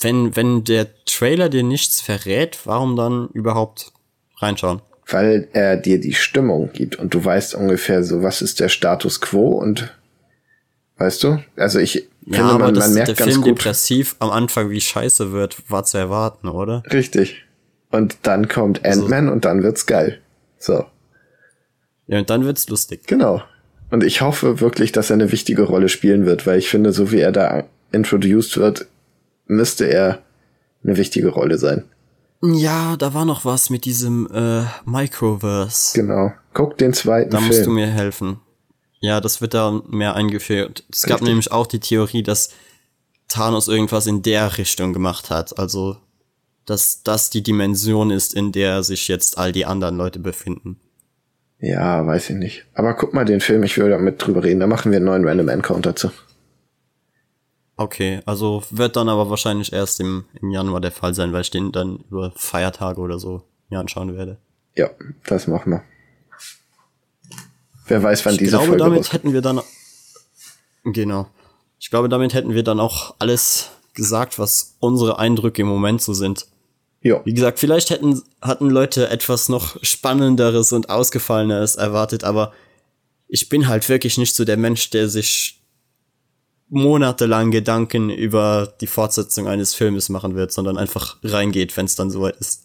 Wenn, 0.00 0.34
wenn 0.36 0.64
der 0.64 0.88
Trailer 1.04 1.48
dir 1.48 1.62
nichts 1.62 2.00
verrät, 2.00 2.58
warum 2.64 2.96
dann 2.96 3.28
überhaupt 3.32 3.92
reinschauen? 4.38 4.80
Weil 5.06 5.48
er 5.52 5.76
dir 5.76 6.00
die 6.00 6.14
Stimmung 6.14 6.70
gibt 6.72 6.96
und 6.96 7.12
du 7.14 7.24
weißt 7.24 7.54
ungefähr 7.54 8.02
so, 8.02 8.22
was 8.22 8.42
ist 8.42 8.60
der 8.60 8.68
Status 8.68 9.20
quo 9.20 9.48
und 9.58 9.94
weißt 10.96 11.22
du? 11.24 11.38
Also 11.56 11.78
ich 11.78 12.06
Ja, 12.26 12.38
finde, 12.38 12.44
aber 12.54 12.64
man, 12.64 12.74
man 12.74 12.94
merkt 12.94 13.08
der 13.08 13.14
ganz 13.16 13.30
Film 13.30 13.42
gut. 13.42 13.58
depressiv 13.58 14.16
am 14.18 14.30
Anfang 14.30 14.70
wie 14.70 14.80
scheiße 14.80 15.32
wird, 15.32 15.70
war 15.70 15.84
zu 15.84 15.98
erwarten, 15.98 16.48
oder? 16.48 16.82
Richtig. 16.92 17.42
Und 17.90 18.16
dann 18.22 18.48
kommt 18.48 18.84
Also 18.84 19.02
Ant-Man 19.02 19.28
und 19.28 19.44
dann 19.44 19.62
wird's 19.62 19.86
geil. 19.86 20.20
So. 20.58 20.86
Ja, 22.06 22.18
und 22.18 22.30
dann 22.30 22.44
wird's 22.44 22.68
lustig. 22.68 23.02
Genau. 23.06 23.42
Und 23.90 24.02
ich 24.02 24.22
hoffe 24.22 24.60
wirklich, 24.60 24.90
dass 24.92 25.10
er 25.10 25.14
eine 25.14 25.30
wichtige 25.30 25.62
Rolle 25.62 25.88
spielen 25.88 26.26
wird, 26.26 26.46
weil 26.46 26.58
ich 26.58 26.68
finde, 26.68 26.92
so 26.92 27.12
wie 27.12 27.20
er 27.20 27.30
da 27.32 27.64
introduced 27.92 28.56
wird, 28.56 28.86
müsste 29.46 29.84
er 29.86 30.22
eine 30.84 30.96
wichtige 30.96 31.28
Rolle 31.28 31.58
sein. 31.58 31.84
Ja, 32.42 32.96
da 32.96 33.14
war 33.14 33.24
noch 33.24 33.44
was 33.44 33.70
mit 33.70 33.84
diesem 33.86 34.28
äh, 34.32 34.64
Microverse. 34.84 35.98
Genau. 35.98 36.32
Guck 36.52 36.76
den 36.78 36.92
zweiten 36.92 37.30
Da 37.30 37.38
Film. 37.38 37.48
musst 37.48 37.66
du 37.66 37.70
mir 37.70 37.86
helfen. 37.86 38.40
Ja, 39.00 39.20
das 39.20 39.40
wird 39.40 39.54
da 39.54 39.82
mehr 39.88 40.14
eingeführt. 40.14 40.84
Es 40.92 41.02
gab 41.02 41.14
Richtig. 41.16 41.28
nämlich 41.28 41.52
auch 41.52 41.66
die 41.66 41.80
Theorie, 41.80 42.22
dass 42.22 42.50
Thanos 43.28 43.68
irgendwas 43.68 44.06
in 44.06 44.22
der 44.22 44.56
Richtung 44.58 44.92
gemacht 44.92 45.30
hat. 45.30 45.58
Also, 45.58 45.96
dass 46.66 47.02
das 47.02 47.30
die 47.30 47.42
Dimension 47.42 48.10
ist, 48.10 48.34
in 48.34 48.52
der 48.52 48.82
sich 48.82 49.08
jetzt 49.08 49.36
all 49.38 49.52
die 49.52 49.64
anderen 49.66 49.96
Leute 49.96 50.18
befinden. 50.18 50.78
ja, 51.58 52.06
weiß 52.06 52.30
ich 52.30 52.36
nicht. 52.36 52.66
Aber 52.74 52.92
guck 52.94 53.14
mal 53.14 53.24
den 53.24 53.40
Film, 53.40 53.62
ich 53.62 53.76
will 53.78 53.88
da 53.90 53.98
mit 53.98 54.24
drüber 54.24 54.42
reden. 54.44 54.60
Da 54.60 54.66
machen 54.66 54.90
wir 54.92 54.96
einen 54.96 55.06
neuen 55.06 55.26
Random 55.26 55.48
Encounter 55.48 55.96
zu. 55.96 56.10
Okay, 57.76 58.20
also 58.24 58.62
wird 58.70 58.96
dann 58.96 59.08
aber 59.08 59.30
wahrscheinlich 59.30 59.72
erst 59.72 60.00
im, 60.00 60.24
im 60.40 60.50
Januar 60.50 60.80
der 60.80 60.92
Fall 60.92 61.14
sein, 61.14 61.32
weil 61.32 61.40
ich 61.40 61.50
den 61.50 61.72
dann 61.72 62.04
über 62.08 62.32
Feiertage 62.36 63.00
oder 63.00 63.18
so 63.18 63.42
mir 63.68 63.80
anschauen 63.80 64.16
werde. 64.16 64.38
Ja, 64.76 64.90
das 65.26 65.46
machen 65.46 65.72
wir. 65.72 65.82
Wer 67.86 68.02
weiß, 68.02 68.24
wann 68.24 68.34
Ich 68.34 68.38
diese 68.38 68.50
glaube, 68.50 68.66
Folge 68.66 68.84
damit 68.84 69.12
hätten 69.12 69.32
wir 69.32 69.40
dann. 69.40 69.60
Genau. 70.84 71.28
Ich 71.78 71.90
glaube, 71.90 72.08
damit 72.08 72.32
hätten 72.32 72.54
wir 72.54 72.62
dann 72.62 72.80
auch 72.80 73.14
alles 73.18 73.70
gesagt, 73.94 74.38
was 74.38 74.76
unsere 74.80 75.18
Eindrücke 75.18 75.62
im 75.62 75.68
Moment 75.68 76.00
so 76.00 76.14
sind. 76.14 76.46
Ja, 77.02 77.20
Wie 77.24 77.34
gesagt, 77.34 77.58
vielleicht 77.58 77.90
hätten, 77.90 78.22
hatten 78.40 78.70
Leute 78.70 79.10
etwas 79.10 79.50
noch 79.50 79.76
Spannenderes 79.82 80.72
und 80.72 80.88
Ausgefalleneres 80.88 81.76
erwartet, 81.76 82.24
aber 82.24 82.54
ich 83.28 83.50
bin 83.50 83.68
halt 83.68 83.88
wirklich 83.90 84.16
nicht 84.16 84.34
so 84.34 84.44
der 84.46 84.56
Mensch, 84.56 84.88
der 84.88 85.10
sich 85.10 85.60
monatelang 86.74 87.50
Gedanken 87.50 88.10
über 88.10 88.72
die 88.80 88.86
Fortsetzung 88.86 89.46
eines 89.48 89.74
Filmes 89.74 90.08
machen 90.08 90.34
wird, 90.34 90.52
sondern 90.52 90.76
einfach 90.76 91.16
reingeht, 91.22 91.76
wenn 91.76 91.86
es 91.86 91.94
dann 91.96 92.10
soweit 92.10 92.36
ist. 92.36 92.62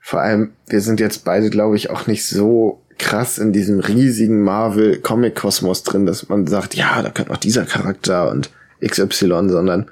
vor 0.00 0.20
allem, 0.20 0.52
wir 0.66 0.80
sind 0.80 1.00
jetzt 1.00 1.24
beide, 1.24 1.48
glaube 1.50 1.76
ich, 1.76 1.90
auch 1.90 2.06
nicht 2.06 2.26
so 2.26 2.82
krass 2.98 3.38
in 3.38 3.52
diesem 3.52 3.78
riesigen 3.80 4.42
Marvel-Comic-Kosmos 4.42 5.84
drin, 5.84 6.04
dass 6.06 6.28
man 6.28 6.46
sagt, 6.46 6.74
ja, 6.74 7.00
da 7.02 7.10
könnte 7.10 7.30
noch 7.30 7.38
dieser 7.38 7.64
Charakter 7.64 8.28
und 8.30 8.50
XY, 8.84 9.48
sondern 9.48 9.90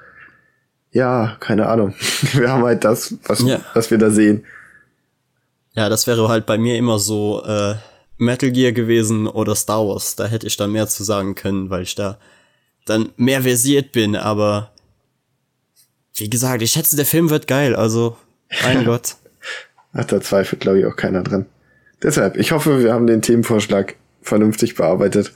ja, 0.91 1.37
keine 1.39 1.67
Ahnung. 1.67 1.93
Wir 2.33 2.51
haben 2.51 2.63
halt 2.63 2.83
das, 2.83 3.13
was, 3.25 3.41
Ja. 3.43 3.59
was 3.73 3.91
wir 3.91 3.97
da 3.97 4.09
sehen. 4.09 4.43
Ja, 5.73 5.89
das 5.89 6.07
wäre 6.07 6.27
halt 6.27 6.45
bei 6.45 6.57
mir 6.57 6.75
immer 6.77 6.97
so 6.97 7.43
äh, 7.45 7.75
Metal 8.17 8.49
Gear 8.51 8.71
gewesen 8.71 9.27
oder 9.27 9.55
Star 9.55 9.87
Wars. 9.87 10.15
Da 10.15 10.25
hätte 10.25 10.47
ich 10.47 10.57
dann 10.57 10.71
mehr 10.71 10.87
zu 10.87 11.03
sagen 11.03 11.35
können, 11.35 11.69
weil 11.69 11.83
ich 11.83 11.93
da 11.95 12.17
dann 12.89 13.09
mehr 13.17 13.41
versiert 13.43 13.91
bin. 13.91 14.15
Aber 14.15 14.71
wie 16.15 16.29
gesagt, 16.29 16.61
ich 16.61 16.71
schätze, 16.71 16.95
der 16.95 17.05
Film 17.05 17.29
wird 17.29 17.47
geil. 17.47 17.75
Also, 17.75 18.17
mein 18.63 18.85
Gott. 18.85 19.15
Ach, 19.93 20.05
da 20.05 20.21
zweifelt, 20.21 20.61
glaube 20.61 20.79
ich, 20.79 20.85
auch 20.85 20.95
keiner 20.95 21.23
dran. 21.23 21.45
Deshalb, 22.01 22.37
ich 22.37 22.51
hoffe, 22.51 22.83
wir 22.83 22.93
haben 22.93 23.07
den 23.07 23.21
Themenvorschlag 23.21 23.95
vernünftig 24.21 24.75
bearbeitet. 24.75 25.33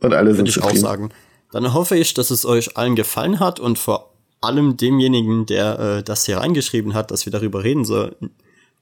Und 0.00 0.14
alle 0.14 0.34
sind 0.34 0.46
Würde 0.46 0.50
ich 0.50 0.58
auch 0.58 0.62
zufrieden. 0.64 0.80
sagen. 0.82 1.08
Dann 1.52 1.74
hoffe 1.74 1.96
ich, 1.96 2.14
dass 2.14 2.30
es 2.30 2.44
euch 2.44 2.76
allen 2.76 2.96
gefallen 2.96 3.38
hat 3.38 3.60
und 3.60 3.78
vor 3.78 4.12
allem 4.40 4.76
demjenigen, 4.76 5.46
der 5.46 5.78
äh, 5.78 6.02
das 6.02 6.26
hier 6.26 6.38
reingeschrieben 6.38 6.94
hat, 6.94 7.10
dass 7.10 7.26
wir 7.26 7.30
darüber 7.30 7.62
reden 7.62 7.84
sollten. 7.84 8.30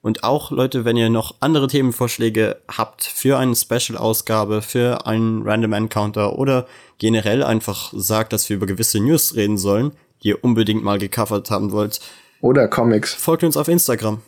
Und 0.03 0.25
auch, 0.25 0.51
Leute, 0.51 0.85
wenn 0.87 0.97
ihr 0.97 1.11
noch 1.11 1.35
andere 1.41 1.67
Themenvorschläge 1.69 2.57
habt 2.69 3.05
für 3.05 3.39
eine 3.39 3.55
Special-Ausgabe, 3.55 4.63
für 4.63 5.07
einen 5.07 5.43
Random 5.43 5.75
Encounter 5.75 6.39
oder 6.39 6.67
generell 6.99 7.43
einfach 7.43 7.93
sagt, 7.95 8.33
dass 8.33 8.49
wir 8.49 8.57
über 8.57 8.67
gewisse 8.67 8.99
News 9.01 9.35
reden 9.35 9.59
sollen, 9.59 9.93
die 10.23 10.29
ihr 10.29 10.43
unbedingt 10.43 10.83
mal 10.83 10.99
gecovert 10.99 11.51
haben 11.51 11.71
wollt, 11.73 12.01
Oder 12.41 12.67
Comics. 12.69 13.13
folgt 13.15 13.45
uns 13.45 13.59
auf 13.59 13.69
Instagram. 13.69 14.23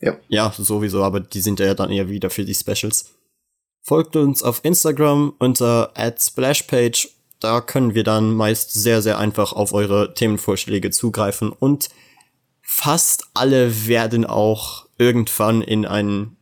Ja. 0.00 0.16
Ja, 0.28 0.52
sowieso, 0.56 1.02
aber 1.02 1.20
die 1.20 1.40
sind 1.40 1.58
ja 1.60 1.72
dann 1.72 1.90
eher 1.90 2.10
wieder 2.10 2.28
für 2.28 2.44
die 2.44 2.54
Specials. 2.54 3.12
Folgt 3.80 4.16
uns 4.16 4.42
auf 4.42 4.60
Instagram 4.62 5.32
unter 5.38 5.92
@splashpage. 6.18 7.08
Da 7.40 7.60
können 7.62 7.94
wir 7.94 8.04
dann 8.04 8.34
meist 8.34 8.72
sehr, 8.74 9.00
sehr 9.00 9.18
einfach 9.18 9.52
auf 9.52 9.72
eure 9.72 10.12
Themenvorschläge 10.14 10.90
zugreifen 10.90 11.50
und 11.50 11.88
fast 12.76 13.28
alle 13.34 13.86
werden 13.86 14.26
auch 14.26 14.86
irgendwann 14.98 15.62
in 15.62 15.86
einen 15.86 16.36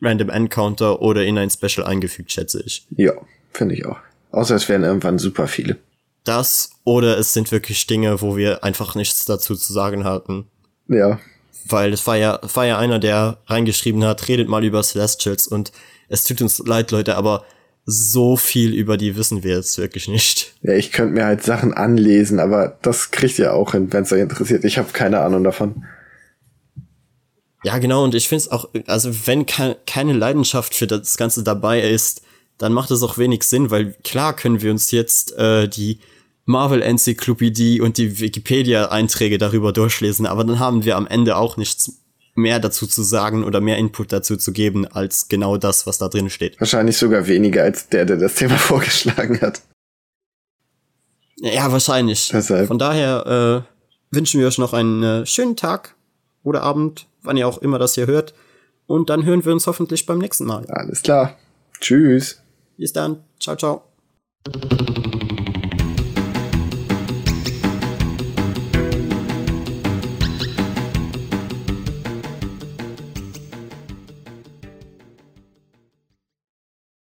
Random 0.00 0.30
Encounter 0.30 1.02
oder 1.02 1.24
in 1.24 1.36
ein 1.36 1.50
Special 1.50 1.86
eingefügt, 1.86 2.32
schätze 2.32 2.62
ich. 2.64 2.86
Ja, 2.96 3.12
finde 3.52 3.74
ich 3.74 3.84
auch. 3.84 3.98
Außer 4.32 4.54
es 4.54 4.68
werden 4.68 4.84
irgendwann 4.84 5.18
super 5.18 5.46
viele. 5.46 5.76
Das 6.24 6.70
oder 6.84 7.18
es 7.18 7.34
sind 7.34 7.52
wirklich 7.52 7.86
Dinge, 7.86 8.22
wo 8.22 8.36
wir 8.36 8.64
einfach 8.64 8.94
nichts 8.94 9.26
dazu 9.26 9.54
zu 9.54 9.72
sagen 9.72 10.04
hatten. 10.04 10.46
Ja, 10.88 11.20
weil 11.68 11.92
es 11.92 12.06
war 12.06 12.16
ja, 12.16 12.40
war 12.54 12.64
ja 12.64 12.78
einer, 12.78 12.98
der 12.98 13.38
reingeschrieben 13.46 14.02
hat, 14.04 14.28
redet 14.28 14.48
mal 14.48 14.64
über 14.64 14.82
Celestials 14.82 15.46
und 15.46 15.72
es 16.08 16.24
tut 16.24 16.40
uns 16.40 16.58
leid, 16.58 16.90
Leute, 16.90 17.16
aber 17.16 17.44
so 17.88 18.36
viel 18.36 18.74
über 18.74 18.96
die 18.96 19.16
wissen 19.16 19.44
wir 19.44 19.56
jetzt 19.56 19.78
wirklich 19.78 20.08
nicht. 20.08 20.54
ja, 20.62 20.74
ich 20.74 20.90
könnte 20.90 21.14
mir 21.14 21.24
halt 21.24 21.44
Sachen 21.44 21.72
anlesen, 21.72 22.40
aber 22.40 22.76
das 22.82 23.12
kriegt 23.12 23.38
ihr 23.38 23.54
auch 23.54 23.72
hin, 23.72 23.92
wenn 23.92 24.02
es 24.02 24.12
euch 24.12 24.20
interessiert. 24.20 24.64
Ich 24.64 24.76
habe 24.76 24.92
keine 24.92 25.20
Ahnung 25.20 25.44
davon. 25.44 25.84
Ja, 27.62 27.78
genau, 27.78 28.04
und 28.04 28.14
ich 28.14 28.28
finde 28.28 28.42
es 28.42 28.50
auch, 28.50 28.68
also 28.86 29.10
wenn 29.26 29.46
ke 29.46 29.76
keine 29.86 30.12
Leidenschaft 30.12 30.74
für 30.74 30.86
das 30.86 31.16
Ganze 31.16 31.44
dabei 31.44 31.80
ist, 31.80 32.22
dann 32.58 32.72
macht 32.72 32.90
es 32.90 33.02
auch 33.02 33.18
wenig 33.18 33.44
Sinn, 33.44 33.70
weil 33.70 33.94
klar 34.02 34.34
können 34.34 34.62
wir 34.62 34.70
uns 34.70 34.90
jetzt 34.90 35.36
äh, 35.36 35.68
die 35.68 36.00
Marvel-Enzyklopädie 36.44 37.80
und 37.80 37.98
die 37.98 38.20
Wikipedia-Einträge 38.20 39.38
darüber 39.38 39.72
durchlesen, 39.72 40.26
aber 40.26 40.44
dann 40.44 40.58
haben 40.58 40.84
wir 40.84 40.96
am 40.96 41.06
Ende 41.06 41.36
auch 41.36 41.56
nichts 41.56 42.00
mehr 42.36 42.60
dazu 42.60 42.86
zu 42.86 43.02
sagen 43.02 43.44
oder 43.44 43.60
mehr 43.60 43.78
Input 43.78 44.12
dazu 44.12 44.36
zu 44.36 44.52
geben, 44.52 44.86
als 44.86 45.28
genau 45.28 45.56
das, 45.56 45.86
was 45.86 45.98
da 45.98 46.08
drin 46.08 46.30
steht. 46.30 46.60
Wahrscheinlich 46.60 46.96
sogar 46.96 47.26
weniger 47.26 47.62
als 47.62 47.88
der, 47.88 48.04
der 48.04 48.16
das 48.16 48.34
Thema 48.34 48.56
vorgeschlagen 48.58 49.40
hat. 49.40 49.62
Ja, 51.36 51.70
wahrscheinlich. 51.70 52.30
Deshalb. 52.32 52.68
Von 52.68 52.78
daher 52.78 53.64
äh, 53.64 54.14
wünschen 54.14 54.40
wir 54.40 54.46
euch 54.46 54.58
noch 54.58 54.72
einen 54.72 55.02
äh, 55.02 55.26
schönen 55.26 55.56
Tag 55.56 55.94
oder 56.42 56.62
Abend, 56.62 57.06
wann 57.22 57.36
ihr 57.36 57.46
auch 57.48 57.58
immer 57.58 57.78
das 57.78 57.94
hier 57.94 58.06
hört. 58.06 58.34
Und 58.86 59.10
dann 59.10 59.24
hören 59.24 59.44
wir 59.44 59.52
uns 59.52 59.66
hoffentlich 59.66 60.06
beim 60.06 60.18
nächsten 60.18 60.44
Mal. 60.44 60.64
Alles 60.66 61.02
klar. 61.02 61.36
Tschüss. 61.80 62.40
Bis 62.76 62.92
dann. 62.92 63.24
Ciao, 63.40 63.56
ciao. 63.56 63.82